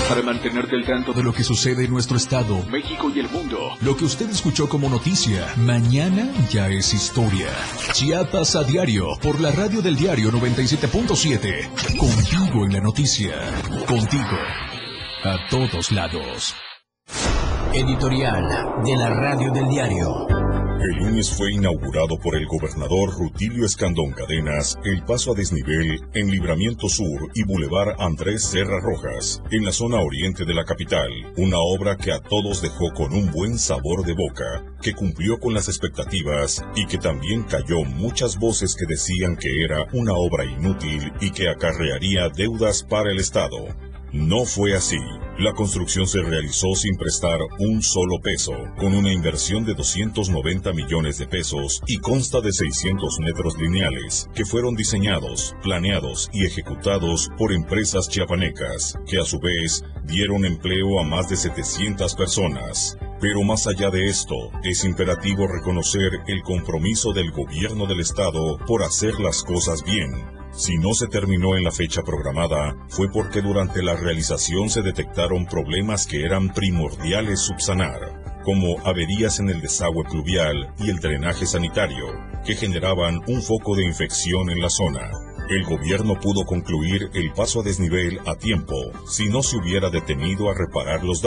para 0.09 0.23
mantenerte 0.23 0.77
al 0.77 0.85
tanto 0.85 1.13
de 1.13 1.23
lo 1.23 1.33
que 1.33 1.43
sucede 1.43 1.85
en 1.85 1.91
nuestro 1.91 2.17
estado, 2.17 2.65
México 2.71 3.11
y 3.15 3.21
el 3.21 3.29
mundo. 3.29 3.77
Lo 3.81 3.97
que 3.97 4.05
usted 4.05 4.29
escuchó 4.31 4.69
como 4.69 4.89
noticia, 4.89 5.53
mañana 5.57 6.29
ya 6.51 6.69
es 6.69 6.95
historia. 6.95 7.49
Chiapas 7.93 8.57
a 8.57 8.65
diario, 8.65 9.07
por 9.23 9.41
la 9.41 9.51
radio 9.51 9.83
del 9.83 9.97
diario 9.97 10.31
97.7. 10.31 11.97
Contigo 11.97 12.65
en 12.65 12.73
la 12.73 12.81
noticia. 12.81 13.35
Contigo. 13.87 14.39
A 15.25 15.49
todos 15.51 15.91
lados. 15.93 16.55
Editorial 17.73 18.45
de 18.85 18.97
la 18.97 19.11
radio 19.11 19.51
del 19.53 19.69
diario. 19.69 20.36
El 20.81 20.97
lunes 20.97 21.31
fue 21.31 21.53
inaugurado 21.53 22.19
por 22.19 22.37
el 22.37 22.47
gobernador 22.47 23.11
Rutilio 23.19 23.65
Escandón 23.65 24.13
Cadenas 24.13 24.79
el 24.85 25.03
paso 25.05 25.33
a 25.33 25.35
desnivel 25.35 26.01
en 26.13 26.31
Libramiento 26.31 26.89
Sur 26.89 27.31
y 27.35 27.45
Boulevard 27.45 27.97
Andrés 27.99 28.45
Serra 28.45 28.79
Rojas, 28.81 29.43
en 29.51 29.65
la 29.65 29.73
zona 29.73 30.01
oriente 30.01 30.45
de 30.45 30.53
la 30.53 30.65
capital. 30.65 31.09
Una 31.39 31.59
obra 31.59 31.97
que 31.97 32.13
a 32.13 32.21
todos 32.21 32.61
dejó 32.61 32.93
con 32.93 33.15
un 33.15 33.31
buen 33.33 33.59
sabor 33.59 34.05
de 34.05 34.13
boca, 34.13 34.65
que 34.83 34.93
cumplió 34.93 35.41
con 35.41 35.55
las 35.55 35.69
expectativas 35.69 36.63
y 36.75 36.87
que 36.87 36.99
también 36.99 37.45
cayó 37.45 37.83
muchas 37.85 38.39
voces 38.39 38.77
que 38.77 38.87
decían 38.87 39.37
que 39.37 39.65
era 39.65 39.87
una 39.95 40.13
obra 40.13 40.45
inútil 40.45 41.11
y 41.21 41.31
que 41.31 41.49
acarrearía 41.49 42.29
deudas 42.29 42.83
para 42.83 43.11
el 43.11 43.19
Estado. 43.19 43.75
No 44.13 44.45
fue 44.45 44.75
así. 44.75 44.99
La 45.39 45.53
construcción 45.53 46.07
se 46.07 46.23
realizó 46.23 46.75
sin 46.75 46.97
prestar 46.97 47.41
un 47.59 47.83
solo 47.83 48.21
peso, 48.23 48.53
con 48.79 48.95
una 48.95 49.13
inversión 49.13 49.65
de 49.65 49.75
290 49.75 50.73
millones 50.73 51.19
de 51.19 51.27
pesos 51.27 51.83
y 51.87 51.99
consta 51.99 52.41
de 52.41 52.53
600 52.53 53.19
metros 53.19 53.59
lineales, 53.59 54.31
que 54.35 54.47
fueron 54.47 54.75
diseñados, 54.77 55.55
planeados 55.63 56.31
y 56.33 56.47
ejecutados 56.47 57.29
por 57.37 57.53
empresas 57.53 58.09
chiapanecas, 58.09 58.99
que 59.07 59.19
a 59.19 59.25
su 59.25 59.41
vez 59.41 59.85
dieron 60.05 60.45
empleo 60.47 61.01
a 61.01 61.05
más 61.05 61.29
de 61.29 61.37
700 61.37 62.15
personas. 62.15 62.97
Pero 63.21 63.43
más 63.43 63.67
allá 63.67 63.91
de 63.91 64.07
esto, 64.07 64.35
es 64.63 64.85
imperativo 64.85 65.47
reconocer 65.47 66.21
el 66.29 66.43
compromiso 66.43 67.13
del 67.13 67.33
gobierno 67.33 67.87
del 67.87 68.01
Estado 68.01 68.59
por 68.67 68.83
hacer 68.83 69.19
las 69.21 69.43
cosas 69.43 69.83
bien, 69.83 70.36
si 70.57 70.79
no 70.79 70.95
se 70.95 71.07
terminó 71.07 71.55
en 71.55 71.65
la 71.65 71.71
fecha 71.71 72.03
programada, 72.03 72.75
fue 72.89 73.11
porque 73.11 73.43
durante 73.43 73.83
la 73.83 73.95
realización 73.95 74.71
se 74.71 74.81
detectaron 74.81 75.45
problemas 75.45 76.07
que 76.07 76.25
eran 76.25 76.49
primordiales 76.49 77.41
subsanar, 77.41 78.41
como 78.43 78.79
averías 78.87 79.39
en 79.39 79.51
el 79.51 79.61
desagüe 79.61 80.05
pluvial 80.05 80.73
y 80.79 80.89
el 80.89 80.99
drenaje 80.99 81.45
sanitario, 81.45 82.07
que 82.47 82.57
generaban 82.57 83.21
un 83.27 83.43
foco 83.43 83.77
de 83.77 83.85
infección 83.85 84.49
en 84.49 84.61
la 84.61 84.71
zona. 84.71 85.11
El 85.51 85.65
gobierno 85.65 86.19
pudo 86.19 86.45
concluir 86.47 87.11
el 87.13 87.33
paso 87.33 87.61
a 87.61 87.63
desnivel 87.63 88.19
a 88.27 88.37
tiempo 88.37 88.77
si 89.07 89.29
no 89.29 89.43
se 89.43 89.59
hubiera 89.59 89.91
detenido 89.91 90.49
a 90.51 90.55
reparar 90.55 91.05
los 91.05 91.21
daños. 91.21 91.25